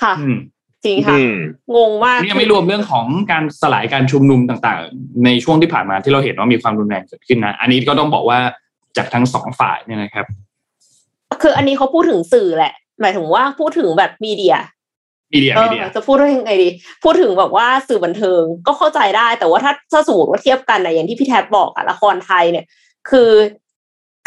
[0.02, 0.36] ค่ะอืม
[0.84, 1.36] จริงค่ะอืม
[1.76, 8.38] งงมากนี่ยังไม่รวมเรื่องของการสลายการชุมนุมต่างๆ ในช่วงที่ผ่านมาที่เราเห็นว่ามีความรุนแรงเกิดขึ้นนะ อันนี้ก็ต้องบอกว่า
[8.96, 10.26] จากทั้งสองฝ่ายเนี่ยนะครับ
[11.42, 14.56] คืออันนี้เขาพูดถึงสื่อแหละ หมายถึงว่าพูดถึงแบบมีเดีย
[15.32, 16.68] มีเดียเอมีอเดียจะพูดว่ายังไงดี
[17.04, 22.64] พูดถึงแบบว่าสื่อบันเทิงก็เข้าใจได้ แต่ว่าถ้าถ้าสมมติว่าเทียบกันนะอย่างที่พี่แท็บบอกอะละครไทยเนี่ย
[23.10, 23.30] คือ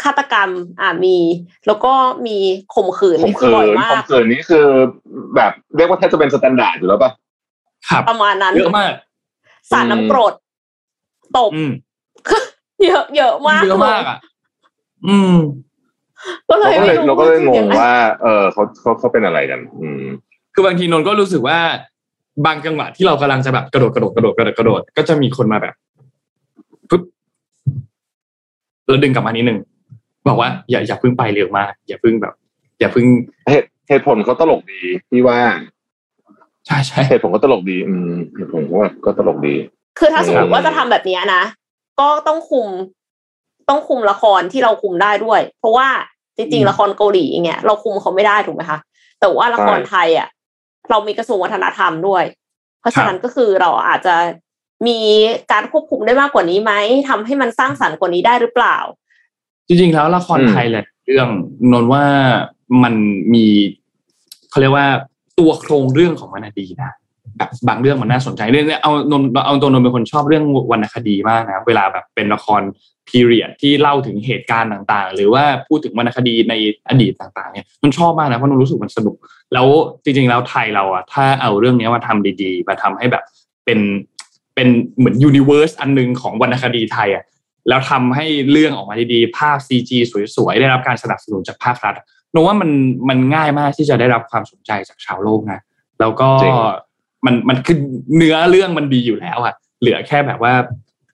[0.02, 0.50] ฆาตกรรม
[0.80, 1.18] อ่ามี
[1.66, 1.92] แล้วก็
[2.26, 2.36] มี
[2.74, 4.66] ข่มขืนผมนี่คืเขิอบ่อยนมาผมกเขินนี่คือ
[5.36, 7.10] แบบเรียกว่าแทบจะเป็นสแตนดาร์ดอยู่แล้วป่ะ
[7.88, 8.92] ครับประมาณนั้นเยอะมาก
[9.70, 10.34] สารน้ำกรด
[11.38, 11.72] ตบอืม
[12.84, 14.18] เยอะเยอะมากเยอะมากอะ
[15.08, 15.36] อืม
[16.48, 17.92] ก็เลเรายก็เลยไม่เราก็เลยงว่งจะว่า
[18.22, 20.04] เออเขาเขาเขาเป็นอะไรกัน อืม
[20.54, 21.58] คือบางทีนนท์ก็รู้สึกว่า
[22.46, 25.74] บางจังหวะที่เรากำลังจะแบบกระโดดกระโดดกระโดดกระโดดกระโดดก็จะมีคนมาแบบ
[26.90, 27.02] ปึ๊บ
[28.86, 29.58] เราดึงกลับมานิดนึง
[30.28, 32.34] บอกว่าอย่าอย่าเพิ่งไปเร็วมาก อย่าเพิ่งแบบ
[32.80, 33.06] อย่าเพิ่ง
[33.48, 35.38] เหตุเหตุผลเขาตลกดีพี่ว่า
[36.66, 39.54] ใช่ใช่เหตุผลก็ตลกดี อืมเหตุผลก็ว่าก็ตลกดี
[39.98, 41.42] คือถ้าสมมติอืมว่าจะทำแบบเนี้ยนะ
[42.00, 42.68] ก็ต้องคุม
[43.68, 45.88] ต้องคุมละครที่เราคุมได้ด้วย เพราะว่า
[46.36, 48.78] จริงๆละครเกาหลีอย่างเงี้ยเราคุมเขาไม่ได้ถูกไหมคะ
[49.20, 50.28] แต่ว่าละครไทยอะ
[50.90, 52.24] เรามีกระทรวงวัฒนธรรมด้วย
[52.80, 54.14] เพราะฉะนั้นก็คือเราอาจจะ
[54.86, 54.98] มี
[55.52, 56.72] การควบคุมได้มากกว่านี้ไหม
[57.08, 58.76] ทำให้มันสร้างสรรค์กว่านี้ได้หรือเปล่า
[59.66, 61.28] จริงๆแล้วละครอืมไทยแหละเรื่อง
[61.72, 62.04] นนท์ว่า
[62.82, 62.94] มัน
[63.34, 63.46] มี
[64.50, 64.88] เขาเรียกว่า
[65.38, 66.92] ตัวโครงเรื่องของมันน่ะดีนะ
[67.38, 72.62] แบบบางเรื่องมันน่าสนใจเรื่องเนี้ยเอานนเอาตัวนนเป็นคนชอบเรื่องวรรณคดีมากนะเวลาแบบเป็นละคร
[73.08, 76.54] พีเรียดที่เล่าถึงเหตุการณ์ต่างๆ หรือว่าพูดถึงวรรณคดีใน
[76.88, 79.16] อดีตต่างๆเนี่ยมันชอบมากนะเพราะนนรู้สึกมันสนุก
[79.52, 79.66] แล้ว
[80.04, 83.24] จริงๆแล้วไทยเราอะถ้าเอาเรื่องนี้มาทำดีๆ มาทำให้แบบ
[83.64, 83.78] เป็น
[84.54, 84.68] เป็น
[84.98, 87.24] เหมือน universe อันหนึ่งของวรรณคดีไทยอะ
[87.68, 89.90] แล้วทำให้เรื่องออกมาดีๆ ภาพ CG
[90.36, 91.94] สวยๆ ได้รับการสนับสนุนจากภาครัฐ
[92.34, 92.70] นนท์ว่ามัน
[93.08, 95.60] มันง่ายมากที่จะได้รับความสนใจจากชาวโลกนะ
[96.00, 96.48] แล้วก็ร
[97.26, 97.78] มันมันคือ
[98.16, 100.54] เนื้อเรื่องมันดีอยู่แล้วอะเหลือแค่แบบว่า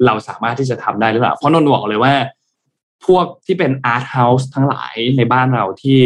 [0.07, 2.15] เราสามารถที่จะทำได้หรือเปล่าเพราะนนท์บอกเลยว่า
[3.07, 5.99] พวกที่เป็น art house ทั้งหลายในบ้านเราที่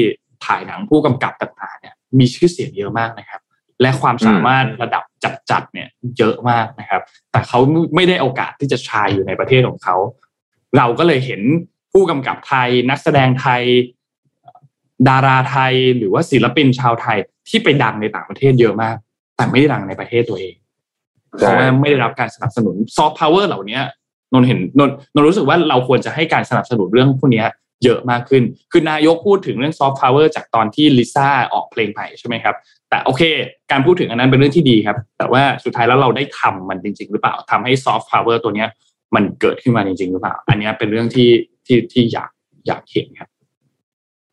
[0.45, 3.41] ถ่ายหนังผู้กำกับต่างๆ เนี่ย มีชื่อเสียงเยอะมากนะครับ
[3.81, 5.03] และความสามารถระดับ
[5.51, 5.89] จัดๆเนี่ย
[6.19, 7.03] เยอะมากนะครับ
[7.33, 7.59] แต่เขา
[7.95, 9.97] ไม่ได้โอกาสที่จะชายอยู่ในประเทศของเขา
[10.77, 11.41] เราก็เลยเห็น
[11.93, 13.63] ผู้กำกับไทย นักแสดงไทย
[15.09, 18.97] ดาราไทยหรือว่าศิลปินชาวไทยที่ไปดังในต่างประเทศเยอะมาก
[19.37, 20.55] แต่ไม่ได้ดังในประเทศตัวเอง
[21.39, 23.79] เพใช่ราะว่าไม่ได้รับการสนับสนุนซอฟต์พาวเวอร์เหล่านี้
[24.33, 27.47] นนท์เห็นนนท์นนท์รู้สึกว่าเราควรจะให้การสนับสนุนเรื่องพวกเนี้ย
[27.85, 32.55] เยอะมากขึ้น คือนายกพูดถึงเรื่องซอฟต์พาวเวอร์จากตอนที่ลิซ่าออกเพลงใหม่ใช่ไหมครับ
[32.91, 33.23] แต่โอเค
[33.71, 38.69] การพูดถึงอันนั้นเป็นเรื่องที่ดีครับ แต่ว่าสุดท้ายแล้วเราได้ทำมันจริง ๆ หรือเปล่าทำให้ซอฟต์พาวเวอร์ตัวเนี้ย
[39.15, 41.31] มันเกิดขึ้นมาจริง ๆ หรือเปล่า อันเนี้ยเป็นเรื่องที่
[41.67, 42.31] ที่ที่อยาก
[42.67, 43.29] อยากเห็นครับ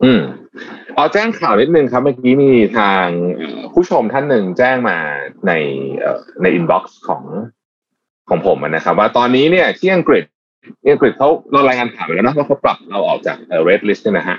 [0.04, 0.22] อืม
[0.95, 4.97] เอาแจ้งข่าวนิดนึงครับ เมื่อกี้มีทางเอ่อผู้ชมท่านหนึ่งแจ้งมา
[5.47, 5.52] ใน
[5.99, 7.24] เอ่อใน inbox ของ
[8.30, 10.24] ของผมอะนะครับ ว่าตอนนี้เนี่ยที่อังกฤษ
[10.82, 14.38] ที่อังกฤษเขาเรารายงานข่าวไปแล้วนะว่าเขาปรับเราออกจาก red list เนี่ยนะฮะ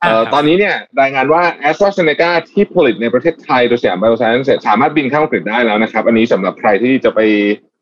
[0.00, 7.20] เอ่อครับตอนนี้เนี่ยรายงานว่า AstraZeneca ที่ผลิตในประเทศไทยโดยสยามไบโอไซเอนซ์สามารถบินเข้าอังกฤษได้แล้วนะครับ อันนี้สำหรับใครที่จะไป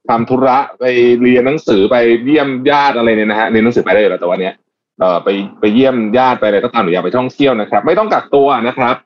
[0.09, 0.85] ทำธุระไป
[1.23, 4.55] เรียนหนังสือไปเยี่ยมญาติอะไรเนี่ยนะฮะเรียนหนังสือไปได้อยู่แล้วแต่ว่าเนี้ย
[5.01, 5.29] เอ่อไป
[5.61, 8.97] ไปเยี่ยมญาติไปอะไรก็ตามหรืออยากไปท่องเที่ยวนะครับ ไม่ต้องกักตัวนะครับ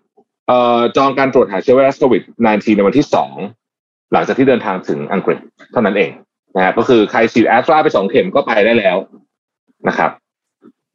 [0.49, 3.35] เอ่อจองการตรวจหาเชื้อไวรัสโควิด -19 ในวันที่สอง
[4.13, 5.39] หลังจากที่เดินทางถึงอังกฤษ
[5.73, 6.11] เท่านั้นเอง
[6.57, 8.97] นะฮะก็คือใครฉีดแอสตราไปสองเข็มก็ไปได้แล้ว
[9.89, 10.11] นะครับ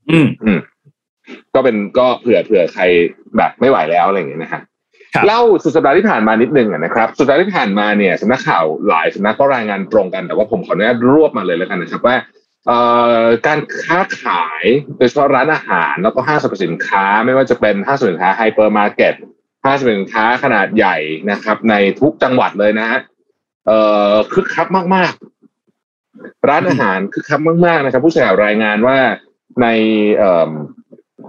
[0.09, 0.59] อืมอืม
[1.53, 2.83] ก็เป็นก็เผื่อเผื่อใคร
[3.37, 4.61] แบบไม่ไหวแล้วอะไรอย่างเงี้ยนะฮะ
[5.13, 12.34] ครับเล่าสุดสัปดาห์ที่ผ่านมานิดนึงอะนะครับสุดสัปดาห์ที่ผ่านมาเนี่ยสำนักข่าวหลายสำนักก็รายงานตรงกันแต่ว่าผมขออนุญาตรวบมาเลยแล้วกันนะครับว่าเอ่อ
[13.47, 14.65] การค้าขาย
[14.97, 19.13] โดยเฉพาะร้านอาหาร แล้วก็ห้างสรรพสินค้า ไม่ว่าจะเป็นห้างสรรพสินค้าไฮเปอร์มาร์เก็ต
[19.63, 20.97] ห้างสรรพสินค้าขนาดใหญ่
[21.31, 22.99] นะครับ ในทุกจังหวัดเลยนะฮะ
[23.67, 25.13] เอ่อคึกคักมาก
[25.79, 28.97] ๆ ร้านอาหารคึกคักมาก ๆ นะครับ ผู้สื่อข่าวรายงานว่า
[29.61, 29.67] ใน
[30.17, 30.51] เอ่อ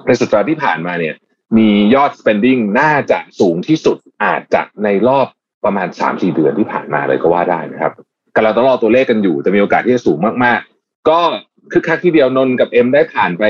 [0.07, 1.15] ในสัปดาห์ที่ผ่านมาเนี่ย
[1.59, 5.27] มียอด spending น่าจะสูงที่สุดอาจจะในรอบ
[5.65, 7.93] ประมาณสามสี่เดือนที่ผ่านมาเลยก็ว่าได้นะครับ
[8.37, 10.76] กำลังต้องรอตัวเลขกันอยู่แต่มีโอกาสที่จะสูงมาก ๆ
[11.09, 11.19] ก็
[11.73, 13.45] คึกคักที่เดียวนนท์กับเอ็มได้ผ่านไป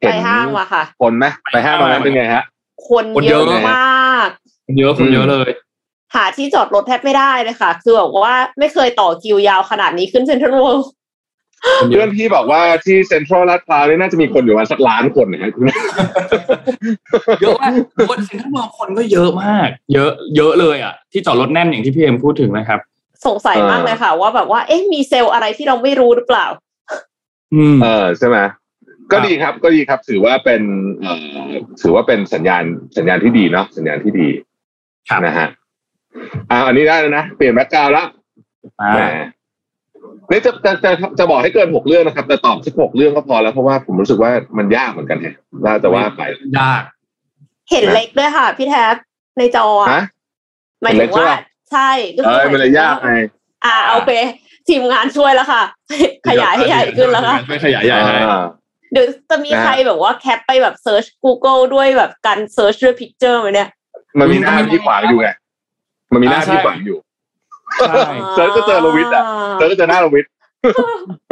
[0.00, 2.44] ไปห้างมาค่ะ คนไหมไปห้างมานั้นเป็นไงฮะ
[2.88, 4.28] คนคนเยเยอะอะมาก
[4.78, 5.50] เยอะคนเยอะเลย
[6.14, 10.88] หาที่จอดรถแทบไม่ได้เลยค่ะ คือแบบว่าไม่เคยต่อคิวยาวขนาดนี้ขึ้นเซ็นทรัลเวิลด์
[11.80, 15.50] คนเยเพื่ออะนพี่บอกว่าที่เซ็นทรัลลาดพร้าวนี่น่าจะมีคนอยู่ประมาณสักล้านคนนะฮะ
[17.42, 17.72] เยอะมาก
[18.10, 22.80] คนเซ็นทรัลเวิลด์คนก็เยอะมาก เยอะ เยอะเลยอะ ที่จอดรถแน่นอย่างที่พี่เอ็มพูดถึงนะครับ
[23.26, 26.46] สงสัยมากเลยค่ะ ว่าแบบว่า เอ๊ะมีเซลล์อะไรที่เราไม่รู้หรือเปล่า
[27.54, 28.38] อืมเออใช่ไหม
[29.12, 30.62] ก็ดีครับก็ดีครับ ถือว่าเป็น
[31.02, 31.14] เอ่
[31.48, 31.50] อ
[31.82, 32.64] ถือว่าเป็นสัญญาณ
[32.96, 34.28] สัญญาณที่ดีเนาะสัญญาณที่ดี
[35.08, 35.48] ครับนะฮะ
[36.50, 38.06] อ่าอันนี้ได้แล้วนะ เปลี่ยน background แล้ว
[38.80, 39.02] อ่าแหม
[40.30, 46.22] นี่จะจะจะจะบอกให้เกินหกเรื่องนะครับ แต่ตอบสักหกเรื่องก็พอแล้วเพราะว่าผมรู้สึกว่ามันยากเหมือนกันแฮะว่าแต่ว่าไป
[46.58, 46.82] ยาก
[47.70, 48.94] เห็นเล็กด้วยค่ะ พี่แท็บ
[49.38, 50.02] ในจออะฮะ
[50.82, 51.26] หมายถึงว่า
[51.72, 53.12] ใช่ก็เอคืออมันเลยยากไง
[53.64, 54.10] อ่าโอเค
[54.68, 55.62] ทีมงานช่วยแล้วค่ะ
[56.28, 58.44] ขยายให้ใหญ่ขึ้นแล้วค่ะไม่ขยายใหญ่ให้อ่า
[58.92, 63.68] เดี๋ยวจะมีนะฮะใครแบบว่า cap ไปแบบ search Google ด้วยแบบการ search ด้วย picture ไหมเนี่ย
[64.18, 65.28] มันมีหน้าที่ขวางอยู่ไง
[66.12, 66.98] มันมีหน้าที่ขวางอยู่
[67.78, 69.22] ใช่ search ก็เจอโลวิทอะ
[69.58, 70.30] เจอก็เจอหน้าเราวิทย์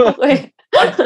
[0.06, 0.32] โอเค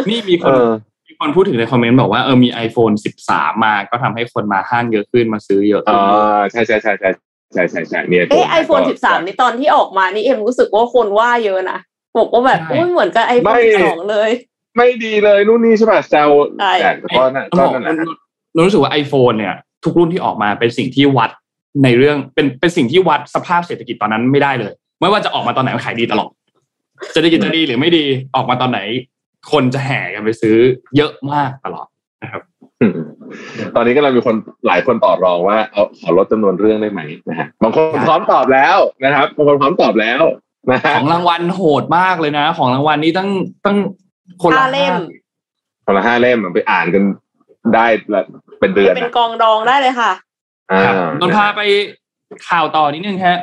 [0.09, 0.70] นี่มีคเอนอ
[1.07, 2.95] มีคนพูดถึงใน comment บอกว่าเออมี iPhone
[3.29, 7.11] 13 มาก็ทำให้คนมาห้างเยอะขึ้นมาซื้อเยอะอ่ขึ้นาใช่ใช่ใช่ใช่
[7.53, 11.78] ใช่ใช่ใช่เนี่ยเอ้ไอโฟน13นี่ตอนที่ออกมานี่เอ็มรู้สึกว่าคนว่าเยอะนะ
[12.18, 14.30] บอกว่าแบบอุ้ยเหมือนกับไอโฟน12เลย
[14.76, 16.30] ไม่ดีเลยนู่นนี่ใช่ป่ะแซว
[16.61, 18.07] ใช่แต่ก็นั่นก็นั่นแหละฮะ
[18.55, 21.30] เรารู้สึกว่า iPhone เนี่ย ทุกรุ่นที่ออกมาเป็นสิ่งที่วัด
[21.84, 26.30] ในเรื่องเป็นเป็นสิ่งที่วัดสภาพเศรษฐกิจตอนนั้นไม่ได้เลย ไม่ว่าจะออกมาตอนไหนมันขายดีตลอด
[27.12, 28.05] เศรษฐกิจจะดีหรือไม่ดี
[28.36, 28.80] ออกมาตอนไหน
[29.53, 30.57] คนจะแห่กันไปซื้อ
[30.96, 31.86] เยอะมากตลอด
[32.22, 32.57] นะครับอืม
[33.76, 34.35] ตอนนี้ก็เรามีคน
[34.66, 40.22] หลายคนต่อรองว่าเอาขอลดจำนวนเรื่องได้ไหมนะฮะบางคนพร้อมตอบแล้วนะครับบางคนพร้อมตอบแล้ว
[40.70, 43.31] นะฮะของรางวัลโหดมากเลยนะ ของรางวัลนี้ตั้ง
[43.64, 43.76] ตั้ง
[44.43, 44.95] คนละห้าเล่ม
[45.87, 47.03] คนละห้าเล่มไปอ่านกัน
[47.74, 48.22] ได้ละ
[48.61, 50.12] เป็นเดือนเป็นอะกองดองได้เลยค่ะ
[50.70, 51.62] อ่าครับนนท์พาไป
[52.49, 53.39] ข่าวต่อนิดนึงฮะ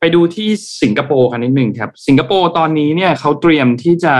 [0.00, 0.48] ไปดูที่
[0.82, 4.14] สิงคโปร์กันนิดนึงครับ สิงคโปร์ตอนนี้เนี่ยเขาเตรียมที่จะ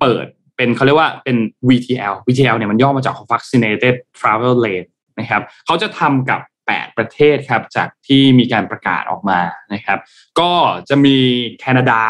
[0.00, 0.26] เปิด
[0.56, 1.36] เป็นเขาเรียกว่าเป็น
[1.68, 4.88] VTL VTL เนี่ยมันย่อมาจาก Vaccinated Travel Lane
[5.20, 6.40] นะครับเขาจะทำกับ
[6.70, 9.40] 8 ประเทศครับจากที่มีการประกาศออกมา
[9.74, 9.98] นะครับ
[10.40, 10.52] ก็
[10.88, 11.16] จะมี
[11.60, 12.02] แคนาดา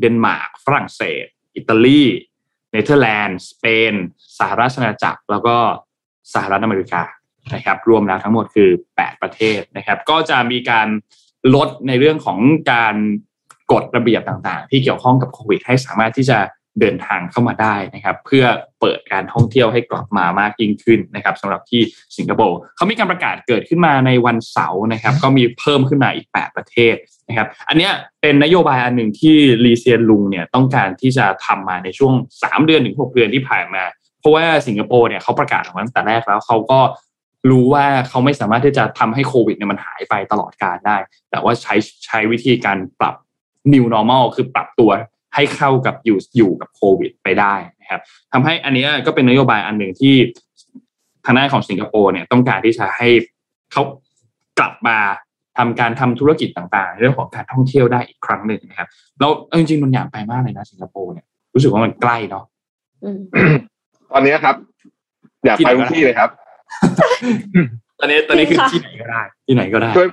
[0.00, 1.24] เดนมาร์กฝรั่งเศส
[1.56, 2.02] อิตาลี
[2.72, 3.94] เนเธอร์แลนด์สเปน
[4.38, 5.56] สหราชอาณาจักร แล้วก็
[6.34, 7.02] สหรัฐอเมริกา
[7.54, 10.88] นะครับ รวมแล้วทั้งหมดคือ 8 ประเทศนะครับ ก็จะมีการ
[11.54, 12.38] ลดในเรื่องของ
[12.72, 12.94] การ
[13.72, 16.38] กฎระเบียบต่างๆ ที่เกี่ยวข้องกับโควิด ให้สามารถที่จะ
[16.80, 18.44] เดินทางเข้ามาได้นะครับ เพื่อ
[18.80, 21.82] เปิดการท่องเที่ยวให้กลับมามากยิ่งขึ้นนะครับสำหรับที่
[22.16, 26.94] สิงคโปร์เขามีการประกาศเกิดขึ้นมาในวันเสาร์นะครับ ก็มีเพิ่มขึ้นมาอีก 8 ประเทศ
[27.28, 33.84] นะครับ อันนี้เป็นนโยบายอันหนึ่งที่ลีเซียนลุงเนี่ยต้องการที่จะทำมาในช่วง 3 เดือนถึง 6 เดือนที่ผ่านมา
[34.20, 36.80] เพราะว่าสิงคโปร์เนี่ยเขาประกาศออกมาตั้งแต่แรกแล้วเขาก็
[37.50, 40.96] รู้ว่าเขาไม่สามารถที่จะทำให้โควิดเนี่ยมันหายไปตลอดกาลได้
[41.30, 41.74] แต่ว่าใช้
[42.06, 43.14] ใช้วิธีการปรับ
[43.72, 44.90] new normal คือปรับตัว
[45.34, 48.00] ให้เข้ากับอยู่อยู่กับโควิดไปได้นะครับ
[48.32, 50.14] ทำให้อันเนี้ยก็เป็นนโยบายอันหนึ่งที่
[51.24, 53.08] ทางด้านของสิงคโปร์เนี่ยต้องการที่จะให้
[53.72, 53.82] เขา
[54.58, 54.98] กลับมา
[55.58, 62.44] ทำการทำธุรกิจต่างๆ เรื่องของการท่องเที่ยวได้อีกครั้งหนึ่งนะครับแล้วเอาจริงๆมันอยากไปมากเลยนะสิงคโปร์เนี่ยรู้สึกว่ามันใกล้เนาะ
[63.04, 63.18] อืม
[64.12, 64.56] ตอนนี้ครับ
[65.44, 66.30] อยากไปทุกที่เลยครับ
[67.98, 70.08] ตอนนี้ตอนนี้คือจริงค่ะที่ไหนก็ได้ ที่ไหนก็ได้ช่วย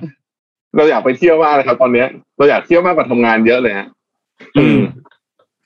[0.76, 2.08] เราอยากไปเที่ยวมากเลยครับ ตอนเนี้ย
[2.38, 3.88] เราอยากเที่ยวมากกว่าทำงานเยอะเลยฮะ
[4.58, 4.80] อืม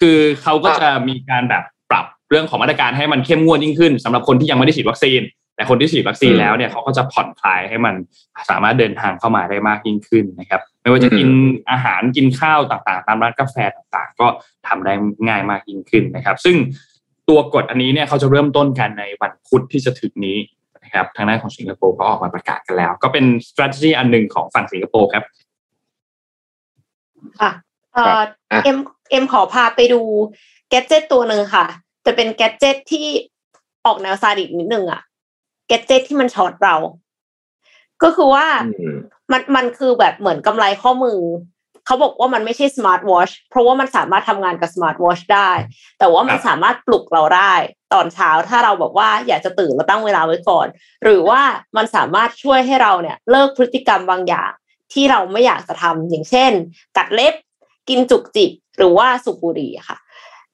[0.03, 5.21] คือเขาก็จะมีการแบบปรับเรื่องของมาตรการให้มันเข้มงวดยิ่งขึ้นสำหรับคนที่ยังไม่ได้ฉีดวัคซีน
[5.55, 7.95] แต่คนที่ฉีดวัคซีนอืมแล้วเนี่ยเขาก็จะผ่อนคลายให้มัน
[8.49, 11.29] สามารถเดินทางเข้ามาได้มากยิ่งขึ้นนะครับ ไม่ว่าจะกิน
[11.71, 14.27] อาหารกินข้าวต่างๆ ตามร้านกาแฟต่างๆ ก็
[14.67, 14.93] ทำได้
[15.27, 16.55] ง่ายมากยิ่งขึ้นนะครับ ซึ่ง
[17.29, 20.37] ตัวกฎอันนี้เนี่ยเขาจะเริ่มต้นกันในวันพุธที่จะถึงนี้
[20.83, 25.23] นะครับทางด้านของสิงคโปร์ก็ออกมาประกาศกันแล้ว ก็เป็น strategy อันหนึ่งของฝั่งสิงคโปร์ครับ
[27.41, 27.51] ค่ะ
[27.93, 28.77] เอ่ออะเอ็ม
[29.09, 30.01] เอ็มขอพาไปดู
[30.69, 31.65] gadget ตัวหนึ่งค่ะ
[32.05, 33.07] จะเป็น gadget ที่
[33.85, 35.01] ออกแนวซาดิสนิดนึงอะ
[35.67, 36.75] gadget ที่มันช็อตเรา
[38.03, 38.45] ก็คือว่า
[38.79, 38.97] อืม
[39.31, 41.19] มันมันคือแบบเหมือนกำไลข้อมือ
[41.85, 45.51] เขาบอกว่ามันไม่ใช่สมาร์ทวอชเพราะว่ามันสามารถทำงานกับสมาร์ทวอชได้
[45.99, 47.53] แต่ว่ามันครับสามารถปลุกเราได้
[47.93, 50.67] ตอนเช้าถ้าเราแบบว่าอยากจะตื่นเราตั้งเวลาไว้ก่อน
[51.03, 51.41] หรือว่า
[51.77, 54.51] มันสามารถช่วยให้เราเนี่ย เลิกพฤติกรรมบางอย่าง
[54.93, 56.51] ที่เราไม่อยากจะทำอย่างเช่น
[56.97, 57.33] กัดเล็บ
[57.89, 59.97] กินจุกจิก หรือว่าสูบบุหรี่ค่ะ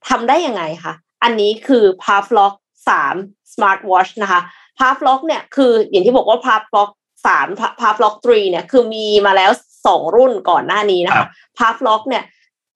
[0.07, 0.93] ทำได้ยังไงคะ
[1.23, 2.53] อันนี้คือ p a v l o k
[2.87, 4.41] 3 Smart Watch นะคะ
[4.79, 6.89] p a v l o k เนี่ยคืออย่างที่บอกว่า p a v l o k
[7.25, 7.47] 3
[7.81, 9.51] p a v l o k 3เนี่ยคือมีมาแล้ว
[9.87, 12.23] สองรุ่นก่อนหน้านี้นะครัคะบ p a v l o k เนี่ย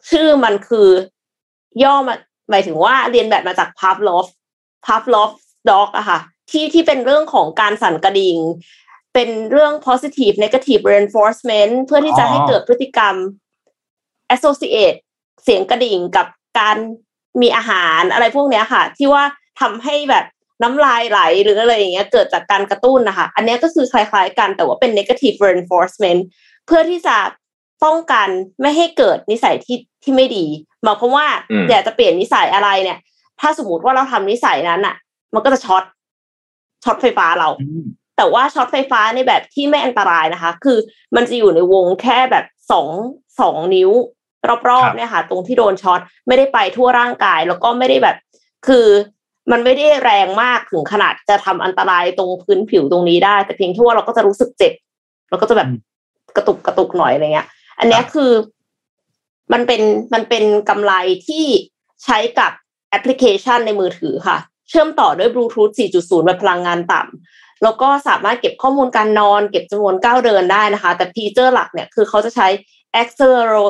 [0.09, 0.89] ชื่อมันคือ
[1.83, 2.15] ย่อมา
[2.49, 4.25] หมายถึงว่าเรียนแบบมาจาก Pavlov
[4.85, 5.31] Pavlov
[5.69, 6.19] dog อะค่ะ
[6.51, 8.37] ที่ที่เป็นเรื่องของการสั่นกระดิ่ง
[9.13, 13.15] เป็นเรื่อง positive negative reinforcement เพื่อที่จะอ๋อให้เกิดพฤติกรรม
[14.35, 14.97] associate
[15.43, 16.27] เสียงกระดิ่งกับ
[16.59, 16.77] การ
[17.41, 19.23] มีอาหารอะไรพวกเนี้ยค่ะ ที่ว่า
[19.61, 20.25] ทำให้แบบ
[20.63, 26.21] น้ำลายไหลหรืออะไรอย่างเงี้ยเกิดจากการกระตุ้นนะคะ อันเนี้ยก็คือคล้ายๆกันแต่ว่าเป็น negative reinforcement
[26.65, 27.17] เพื่อที่จะ
[27.83, 28.27] ป้องกัน
[28.61, 30.45] ไม่ให้เกิดนิสัยที่ที่ไม่ดี
[30.83, 32.99] หมายความว่าอืมอยากจะเปลี่ยนนิสัยอะไรเนี่ย
[33.41, 34.95] ถ้าสมมติว่าเราทำนิสัยนั้นอะ
[35.33, 35.83] มันก็จะช็อต
[36.83, 37.49] ช็อตไฟฟ้าเรา
[38.17, 40.77] แต่ว่าช็อตไฟฟ้าในแบบที่ไม่อันตรายนะคะ คือ
[41.15, 42.87] มันจะอยู่ในวงแค่แบบสอง
[43.39, 43.91] สองนิ้ว
[44.49, 48.15] รอบครัๆบเนี่ยค่ะ ตรงที่โดนช็อตไม่ได้ไปทั่วร่างกาย แล้วก็ไม่ได้แบบ
[48.67, 48.87] คือ
[49.51, 54.73] มันไม่ได้แรงมากถึงขนาดจะทำอันตรายตรงพื้นผิวตรงนี้ได้ แต่เพียงแค่ว่าเราก็จะรู้สึกเจ็บ
[55.29, 55.69] แล้วก็จะแบบ
[56.35, 57.47] กระตุกกระตุกหน่อยอะไรเงี้ย
[57.79, 58.31] อันเนี้ยคือ
[59.53, 59.81] มันเป็น
[60.13, 60.93] มันเป็นกำไล
[61.27, 61.45] ที่
[62.03, 62.51] ใช้กับ
[62.89, 64.37] แอปพลิเคชันในมือถือค่ะ
[64.69, 65.69] เชื่อมต่อด้วยบลูทูธ
[65.99, 72.47] 4.0 แบบพลังงานต่ำแล้วก็สามารถเก็บข้อมูลการนอน เก็บจำนวนก้าวเดินได้นะคะ แต่ฟีเจอร์หลักเนี่ยคือเขาจะใช้
[73.01, 73.63] accelero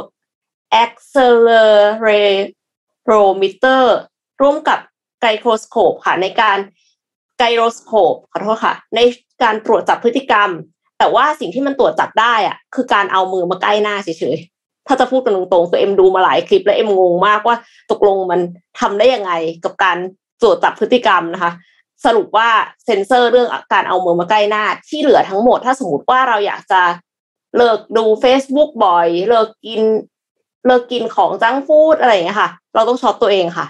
[0.83, 3.83] accelerometer
[4.41, 4.79] ร่วมกับ
[5.21, 6.57] ไกโ o สโคปค่ะในการ
[7.39, 8.99] ไกโ o สโคปขอโทษค่ะ ใน
[9.43, 10.49] การตรวจจับพฤติกรรม
[10.97, 17.55] แต่ว่าสิ่งที่มันตรวจจับได้อะคือการเอามือมาใกล้หน้าเฉยๆถ้าจะพูดกันตรงๆคือเอ็มดูมาหลายคลิปแล้วเอ็มงงมากว่า
[17.91, 18.41] ตกลงมัน
[18.79, 19.31] ทำได้ยังไง
[19.63, 19.97] กับการ
[20.41, 21.51] ตรวจจับพฤติกรรมนะคะ
[22.05, 22.49] สรุปว่า
[22.85, 26.81] เซ็นเซอร์เรื่องการเอามือมาใกล้หน้าที่เหลือทั้งหมด ถ้าสมมติว่าเราอยากจะ
[27.57, 29.81] เลิกดู Facebook บ่อย เลิกกิน
[30.65, 33.65] เลิกกินของจังฟู้ดอะไรอย่างเงี้ยค่ะ เราต้องช็อตตัวเองค่ะ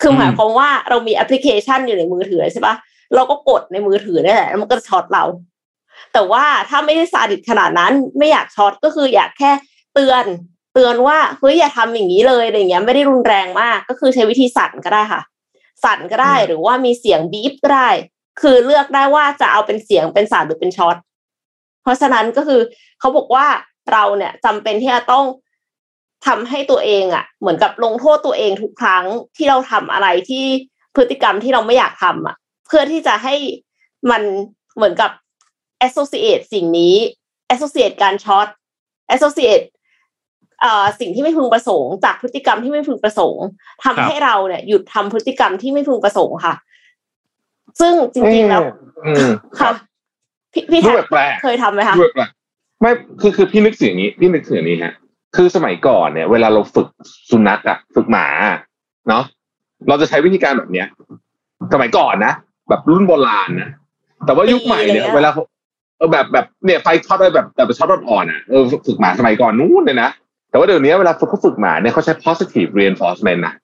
[0.00, 2.74] คือหมายความว่าเรามีแอปพลิเคชันอยู่ในมือถือใช่ปะ
[3.14, 5.24] เราก็กดในมือถือนี่แหละแล้วมันก็ช็อตเรา
[6.12, 9.50] แต่ว่าถ้าไม่ได้ซาดิสขนาดนั้น ไม่อยากช็อตก็คืออยากแค่
[9.94, 10.24] เตือน
[10.74, 15.22] เตือนว่าเฮ้ยอย่าทำอย่างนี้เลยอะไรเงี้ยไม่ได้รุนแรงมาก ก็คือใช้วิธีสั่นก็ได้ค่ะ
[15.84, 17.88] สั่นก็ได้หรือว่ามีเสียง beep ก็ได้
[18.40, 20.96] คือเลือกได้ว่าจะเอาเป็นเสียงเป็นสั่นหรือเป็นช็อต
[21.82, 22.60] เพราะฉะนั้นก็คือ
[23.00, 23.46] เขาบอกว่า
[23.92, 25.24] เราเนี่ยจำเป็นที่จะต้อง
[26.26, 29.04] ทำให้ตัวเองอะ่ะ เหมือนกับลงโทษตัวเองทุกครั้ง
[29.36, 30.44] ที่เราทำอะไรที่
[30.96, 33.34] พฤติกรรมที่เราไม่อยากทำอะ เพื่อที่จะให้
[34.10, 34.22] มัน
[34.76, 35.10] เหมือนกับ
[35.86, 36.94] associate สิ่งนี้
[37.54, 38.46] associate การช็อต
[39.14, 39.64] associate
[40.60, 43.44] เอ่อสิ่งที่ไม่พึงประสงค์จากพฤติกรรมที่ไม่พึงประสงค์
[43.84, 46.54] ทำให้เราเนี่ยหยุดทำพฤติกรรมที่ไม่พึงประสงค์ค่ะ
[47.80, 48.62] ซึ่งจริงๆแล้ว
[49.04, 49.70] อืมค่ะ
[50.52, 52.30] พี่พี่รูแท็ปแปลกเคยทำไหมคะรูปแปลก
[52.80, 54.94] ไม่คือคือพี่นึกถึงอย่างนี้ พี่นึกถึงอย่างนี้ฮะ
[55.36, 56.88] คือสมัยก่อนเนี่ย เวลาเราฝึก
[57.30, 58.58] สุนัขอะฝึกหมาอะ
[59.08, 59.24] เนาะ
[59.88, 60.86] เราจะใช้วิธีการแบบเนี้ย
[61.72, 62.32] สมัยก่อนนะ
[62.68, 63.70] แบบรุ่นโบราณนะ
[64.26, 65.42] แต่ว่ายุคใหม่เนี่ย เวลาเขา
[65.98, 70.10] เออแบบแบบเนี่ยไฟช็อตอะไรแบบแบบช็อตอ่อนๆอะเออฝึกหมาสมัยก่อนนู้นเลยนะ
[70.50, 73.54] แต่ว่าเดี๋ยวนี้เวลาฝึกเขาฝึกหมาเนี่ยเขาใช้ positive reinforcement นะ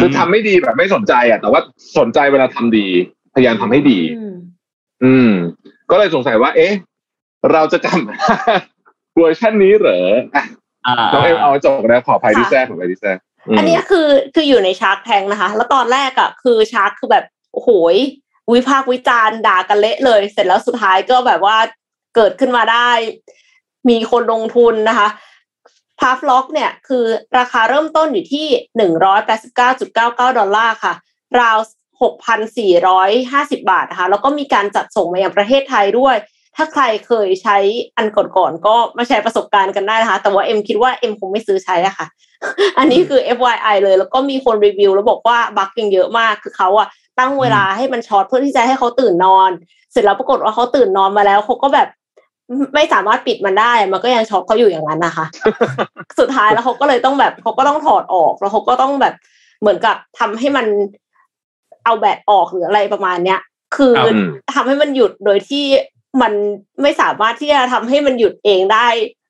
[0.00, 1.60] คือทำไม่ดีแบบไม่สนใจอะ แต่ว่า
[1.98, 2.86] สนใจเวลาทำดี
[3.34, 4.36] พยายามทำให้ดีอืม
[5.04, 5.30] อืม
[5.90, 6.72] ก็เลยสงสัยว่า เอ๊ะ
[7.52, 8.16] เราจะกลับมา
[9.18, 10.00] เวอร์ชันนี้เหรอ
[10.36, 10.44] อะ
[10.86, 13.18] อ่าน้องเอ็มเอาจบนะขออภัยที่แท้ขออภัยที่แท้ม
[13.56, 17.96] อันเนี้ยคือคืออยู่ในชาร์กแทงนะคะ แล้วตอนแรกอะคือชาร์กคือแบบโอ้โหย
[18.52, 21.56] วิพากษ์วิจารณ์ด่ากันเละเลย เสร็จแล้วสุดท้ายก็แบบว่า
[22.16, 22.90] เกิดขึ้นมาได้
[23.88, 25.08] มีคนลงทุนนะคะ
[26.00, 27.04] Pavlok เนี่ยคือ
[27.38, 28.46] ราคาเริ่มต้นอยู่ที่
[28.76, 30.94] หนึ่งร้อยแปดสิบเก้าจุดเก้าเก้าดอลลาร์ค่ะ
[31.40, 31.58] ราว
[32.02, 36.16] หกพันสี่ร้อยห้าสิบบาทนะคะแล้วก็มีการจัดส่งมายังประเทศไทยด้วย
[36.56, 37.56] ถ้าใครเคยใช้
[37.96, 42.06] อันก่อนๆก็มาแชร์ประสบการณ์กันได้นะคะ แต่ว่าเอ็มคิดว่าเอ็มคงไม่ซื้อใช้อะค่ะ
[42.78, 46.88] อันนี้คือ FYI เลย แล้วก็มีคนรีวิวแล้วบอกว่า bug ยังเยอะมากคือเขาอะ
[47.18, 49.50] ตั้งเวลาให้มันช็อตเพื่อที่จะให้เขาตื่นนอน
[49.92, 51.88] เสร็จแล้วปรากฏว่าเขาตื่นนอนมาแล้วเขาก็แบบ
[52.74, 55.26] ไม่สามารถปิดมันได้ มันก็ยังช็อตเขาอยู่อย่างนั้นนะคะ
[56.18, 59.14] สุดท้ายแล้วเขาก็เลยต้องแบบเขาก็ต้องถอดออกแล้วเขาก็ต้องแบบ
[59.60, 60.66] เหมือนกับทำให้มัน
[61.84, 63.40] เอาแบตออกหรืออะไรประมาณเนี้ย
[63.76, 64.14] คือครับ
[64.54, 65.64] ทำให้มันหยุดโดยที่
[66.20, 66.32] มัน
[66.82, 68.88] ไม่สามารถที่จะทำให้มันหยุดเองได้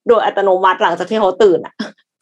[0.09, 1.75] โดยอัตโนมัติหลังจากที่เขาตื่นอะ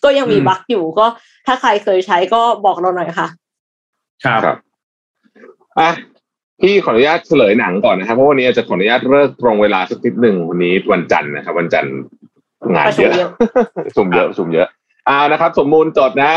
[0.04, 1.06] ก็ยังมีอืมบั๊กอยู่ก็
[1.46, 3.28] ถ้าใครเคยใช้ก็บอกเราหน่อยค่ะ
[4.24, 4.56] ครับครับ
[5.80, 5.90] อะ
[6.60, 11.94] พี่ขออนุญาตเฉลยหนังก่อนนะครับเพราะวันนี้อาจจะขออนุญาตเลิกตรงเวลาสักนิดหนึ่งวันนี้วันจันทร์นะครับ วันจันทร์
[12.74, 13.30] งานเยอะ
[13.86, 16.32] ประชุมเยอะประชุมเยอะประชุมเยอะอ่านะครับ สมมูลจดนะ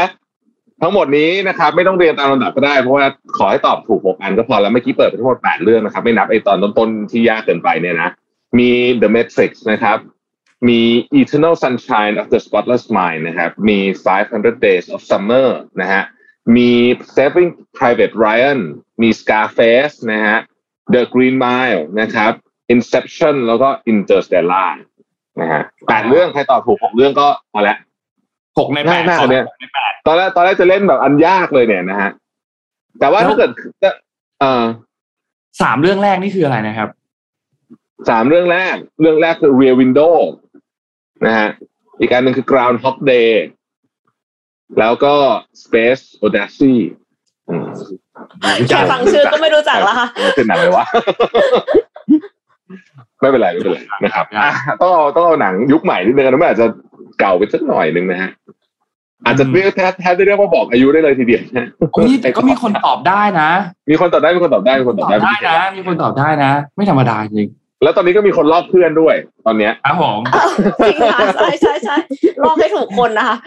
[0.81, 3.05] ทั้งหมดนี้นะครับไม่ต้องเรียนตามลำดับก็ได้ เพราะว่า
[3.37, 8.09] ขอให้ตอบถูกหกอันก็พอแล้วเมื่อกี้เปิดไปทั้งหมดแปดเรื่องนะครับ ไม่นับไอตอนต้นๆที่ยากเกินไปเนี่ยนะ
[8.57, 8.69] มี
[9.01, 9.97] The Matrix นะครับ
[10.67, 10.81] มี
[11.19, 13.77] Eternal Sunshine of the Spotless Mind นะครับ มี
[14.21, 15.47] 500 Days of Summer
[15.81, 16.03] นะฮะ
[16.55, 16.71] มี
[17.15, 18.59] Saving Private Ryan
[19.01, 20.39] มี Scarface นะฮะ
[20.93, 22.31] The Green Mile นะครับ
[22.73, 24.71] Inception แล้วก็ Interstellar
[25.41, 27.77] นะฮะแปดเรื่องใครตอบถูกหกเรื่องก็เอาละ
[28.59, 32.11] หกในแปดง่ายมากขอเนี่ยหกในแปดตอนแรกตอนแรกจะเล่นแบบอันยากเลยเนี่ยนะฮะ
[32.99, 33.51] แต่ว่าแล้วถ้าเกิด
[34.39, 34.63] เอ่อ
[35.61, 36.89] สามเรื่องแรกนี่คืออะไรนะครับ
[38.09, 40.15] สามเรื่องแรก เรื่องแรกคือ Rear Window
[41.25, 41.49] นะฮะ
[41.99, 43.31] อีกอันหนึ่งคือ Groundhog Day
[44.79, 45.13] แล้วก็
[45.63, 46.75] Space Odyssey
[47.49, 47.65] อืม
[48.67, 50.85] แค่ฟังชื่อก็ไม่รู้จักแล้วค่ะเป็นหนังเลยวะ
[53.19, 54.51] ไม่เป็นไรไม่เป็นไรนะครับอะ
[54.81, 56.67] ต้องเอาต้องเอาหนังยุคใหม่นิดนึงนะมันอาจจะ
[57.19, 58.31] เก่าไปสักหน่อยนึงนะฮะ
[59.25, 63.49] อาจจะเรียกแทบแทบจะเรียกว่าบอกอายุได้เลยทีเดียวนะโอ้ยแต่ก็มีคนตอบได้นะ
[63.89, 67.49] มีคนตอบได้มีคนตอบได้มีคนตตออบบได้ได้นะมีคนตอบได้นะ ไม่ธรรมดาจริง
[67.83, 70.19] แล้วตอนนี้ก็มีคนลอกเพื่อนด้วย ตอนเนี้ยครับผม
[70.79, 71.95] จริงค่ะใช่ใช่ใช่
[72.43, 73.37] ลอกให้ถูกคนนะคะ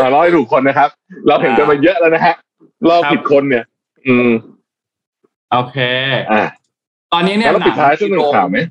[0.00, 0.88] อ่าลอกให้ถูกคนนะครับ
[1.26, 2.34] เราเห็นกันมาเยอะแล้วนะฮะ
[2.88, 3.64] ลอกผิดคนเนี่ย
[4.06, 4.28] อืม
[5.52, 5.78] โอเค
[6.32, 6.42] อ่า
[7.12, 8.68] ตอนนี้เนี่ยแล้วปิดท้ายสักหนึ่งข่าวไหมอืม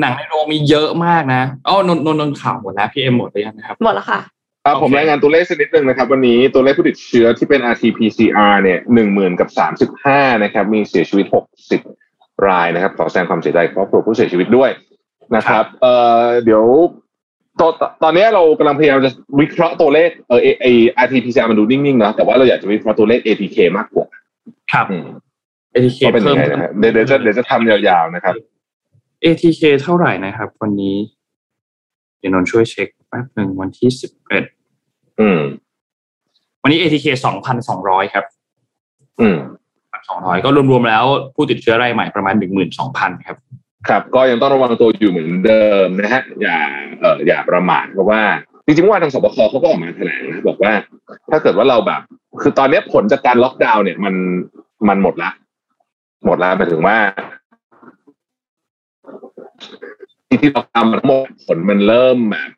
[0.00, 4.20] หนังในโรงมีเยอะมากนะอ๋อนนนนนข่าวหมดแล้วพี่เอ็มหมดไปยังนะครับหมดแล้วค่ะ
[4.64, 11.80] อ่าผมโอเครายงานตัวเลขสักนิดนึงนะครับวันนี้ตัวเลขผู้ติดเชื้อที่เป็น RT-PCR เนี่ยหนึ่งหมื่นกับสามสิบห้านะครับ มีเสียชีวิตหกสิบ
[12.48, 14.70] รายนะครับ ขอแสดงความเสียใจกับครอบครัวผู้เสียชีวิตด้วย
[15.36, 16.64] นะครับ เอ่อเดี๋ยว
[17.60, 19.10] ตอนตอนนี้เรากำลังพยายามจะ
[19.40, 20.66] วิเคราะห์ตัวเลขเออไอ
[21.04, 24.06] RT-PCR มันดูนิ่งๆเนาะแต่ว่าเราอยากจะวิเคราะห์ตัวเลข ATK มากกว่า
[24.72, 25.06] ครับอืม
[25.74, 28.34] ATK ว่าเป็นยัเพิ่งมไงนะฮะเดี๋ยวเดี๋ยวจะเดี๋ยวจะทำยาวๆนะครับ
[29.24, 30.96] ATK เท่าไหร่นะครับ วันนี้
[32.26, 34.44] ดี๋ยวนนท์ช่วยเช็คแป๊บหนึ่งวันที่สิบเอ็ด
[35.20, 35.40] อืม
[36.62, 38.24] วันนี้ ATK สองพันสองร้อยครับ
[39.20, 39.36] อืม
[40.08, 41.04] สองร้อยก็รวมๆแล้ว
[41.34, 43.36] ผู้ติดเชื้อรายใหม่ประมาณหนึ่งหมื่นสองพันครับ
[43.88, 46.58] ครับ ก็ยังต้องระวังตัวอยู่เหมือนเดิมนะฮะ อย่า
[47.00, 48.22] เอ่ออย่าประมาทเพราะว่า
[48.64, 50.72] จริงๆเมื่อวานทางสบคเขาก็ออกมาแถลงนะบอกว่า
[51.30, 52.00] ถ้าเกิดว่าเราแบบ
[52.42, 54.14] คือตอนนี้ผลจากการล็อกดาวน์เนี่ยมัน
[54.88, 55.30] มันหมดละ
[56.26, 56.96] หมดแล้วหมายถึงว่า
[60.28, 62.50] ที่ที่เราทำมันหมดผลมันเริ่มแบบ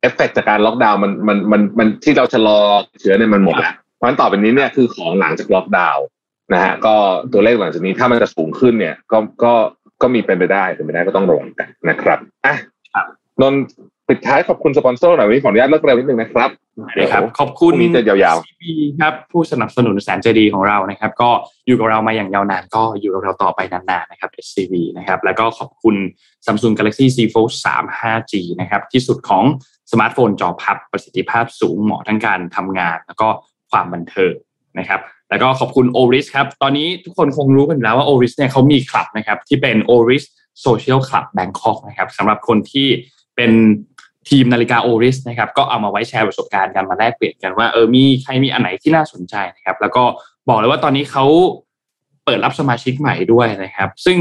[0.00, 2.58] เอฟเฟกจากการล็อกดาวน์มันมันมันมันที่เราชะลอ
[3.00, 6.04] เชื้อเนี่ยมันหมดแล้วเพราะฉะนั้นต่อไปนี้เนี่ยคือของหลังจากล็อกดาวน์
[6.52, 6.94] นะฮะก็
[7.32, 9.54] ตัวเลขหลังจากนี้ถ้ามันจะสูงขึ้นเนี่ย ก็ก็
[10.02, 12.54] ก็มีเป็นไปได้เป็นไปได้ก็ต้องระวังกันนะครับอะ
[13.40, 13.54] นน
[14.08, 16.50] ปิดท้ายขอบคุณสปอนเซอร์หน่อยวันนี้ขออนุญาตเลิกเร็วนิดนึงนะครับ
[16.96, 18.64] ได้ครับ ขอบคุณพรุ่งนี้จะยาว CB
[19.00, 21.30] ครับผู้สนับสนุนแสนใจดีของเรานะครับ ก็
[21.66, 25.96] อยู่กับเรามาอย่างยาวนานก็อยู่กับเราต่อไปนานๆนะครับ SCB นะครับแล้วก็ขอบคุณ
[26.46, 29.44] Samsung Galaxy Z Fold 3 5G นะครับที่สุดของ
[29.92, 33.28] สมาร์ทโฟนจอพับประสิทธิภาพสูงเหมาะทั้งการทำงาน แล้วก็
[33.70, 34.34] ความบันเทิง
[34.78, 35.00] นะครับ
[35.30, 40.24] แล้วก็ขอบคุณ Oris ครับตอนนี้ทุกคนคงรู้กันอยู่แล้วว่า Oris เนี่ยเขามีคลับนะครับที่เป็น Oris
[40.64, 42.88] Social Club Bangkok นะครับสำหรับคนที่
[43.36, 43.52] เป็น
[44.28, 50.04] ทีมนาฬิกา Oris นะครับก็เอามาไว้แชร์ประสบการณ์กันมาแลกเปลี่ยนกันว่าเออมีใครมีอันไหนที่น่าสนใจนะครับ แล้วก็
[50.48, 51.24] บอกเลยว่าตอนนี้เขา
[52.24, 54.18] เปิดรับสมาชิกใหม่ด้วยนะครับ ซึ่ง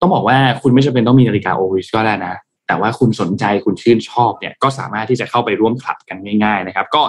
[0.00, 2.34] ต้องบอกว่าคุณไม่จำเป็นต้องมีนาฬิกา Oris ก็ได้นะ
[2.66, 7.02] แต่ว่าคุณสนใจคุณชื่นชอบเนี่ยก็สามารถที่จะเข้าไปร่วมคลับกันง่าย ๆ นะครับ ก็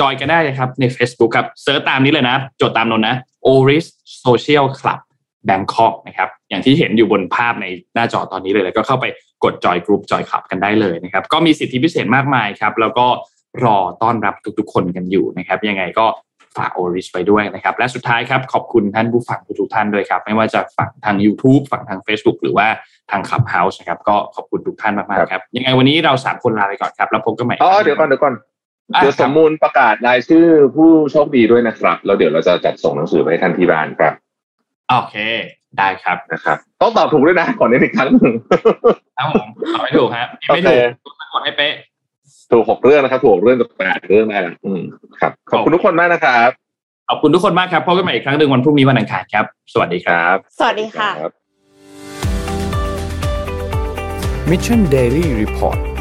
[0.00, 3.16] จอยกันได้นะครับใน Facebook ครับ search ตามนี้เลยนะ จดตามนนนะ
[3.52, 3.86] Oris
[4.24, 4.98] Social Club
[5.48, 9.06] Bangkok นะครับอย่างที่เห็นอยู่บนภาพในหน้าจอตอนนี้เลยแล้วก็เข้าไป
[9.44, 13.06] กด join group join club กันได้เลยนะครับก็มีสิทธิพิเศษมากมายครับแล้วก็
[13.64, 16.06] รอต้อนรับทุกๆ คนกันอยู่นะครับยังไงก็
[16.56, 22.66] ฝาก Oris ไว้ด้วยนะครับและสุดท้ายครับขอบคุณท่านผู้ฟังทุกๆท่านด้วยครับ ไม่ว่าจะฝั่งทาง YouTube ฝั่งทาง Facebook หรือว่า
[23.10, 28.34] ทาง Clubhouse นะครับก็ขอบคุณทุกท่านมากๆครับ ยังไงวันนี้เราสามคนลาไปก่อนครับ แล้วพบกันใหม่ๆอ๋อเดี๋ยวก่อนเดี๋ยวก่อน
[28.94, 34.12] อะเดี๋ยวสมมูลประกาศรายชื่อผู้โชคดีด้วยนะครับ แล้วเดี๋ยวเราจะจัดส่งหนังสือไปให้ท่านที่บ้านครับ
[34.88, 35.16] โอเค
[35.78, 38.32] ได้ครับนะครับต้องตอบถูกด้วยนะก่อนนี้อีกครั้งหนึ่ง
[39.18, 41.72] ครับผมตอบไม่ถูกครับไม่ถูกต้องกดให้เป๊ะ
[42.52, 44.80] ถูกหกเรื่องนะครับถูกหกเรื่องกับแปดเรื่องได้ละอืม
[45.20, 46.50] ครับขอบคุณทุกคนมากนะครับ
[47.08, 51.32] ขอบคุณทุกคนมากครับพบกันใหม่อีกครั้งหนึ่งวันพรุ่งนี้วันอังคารครับ สวัสดีครับครับสวัสดีค่ะรับ
[54.50, 55.93] Mission Daily Report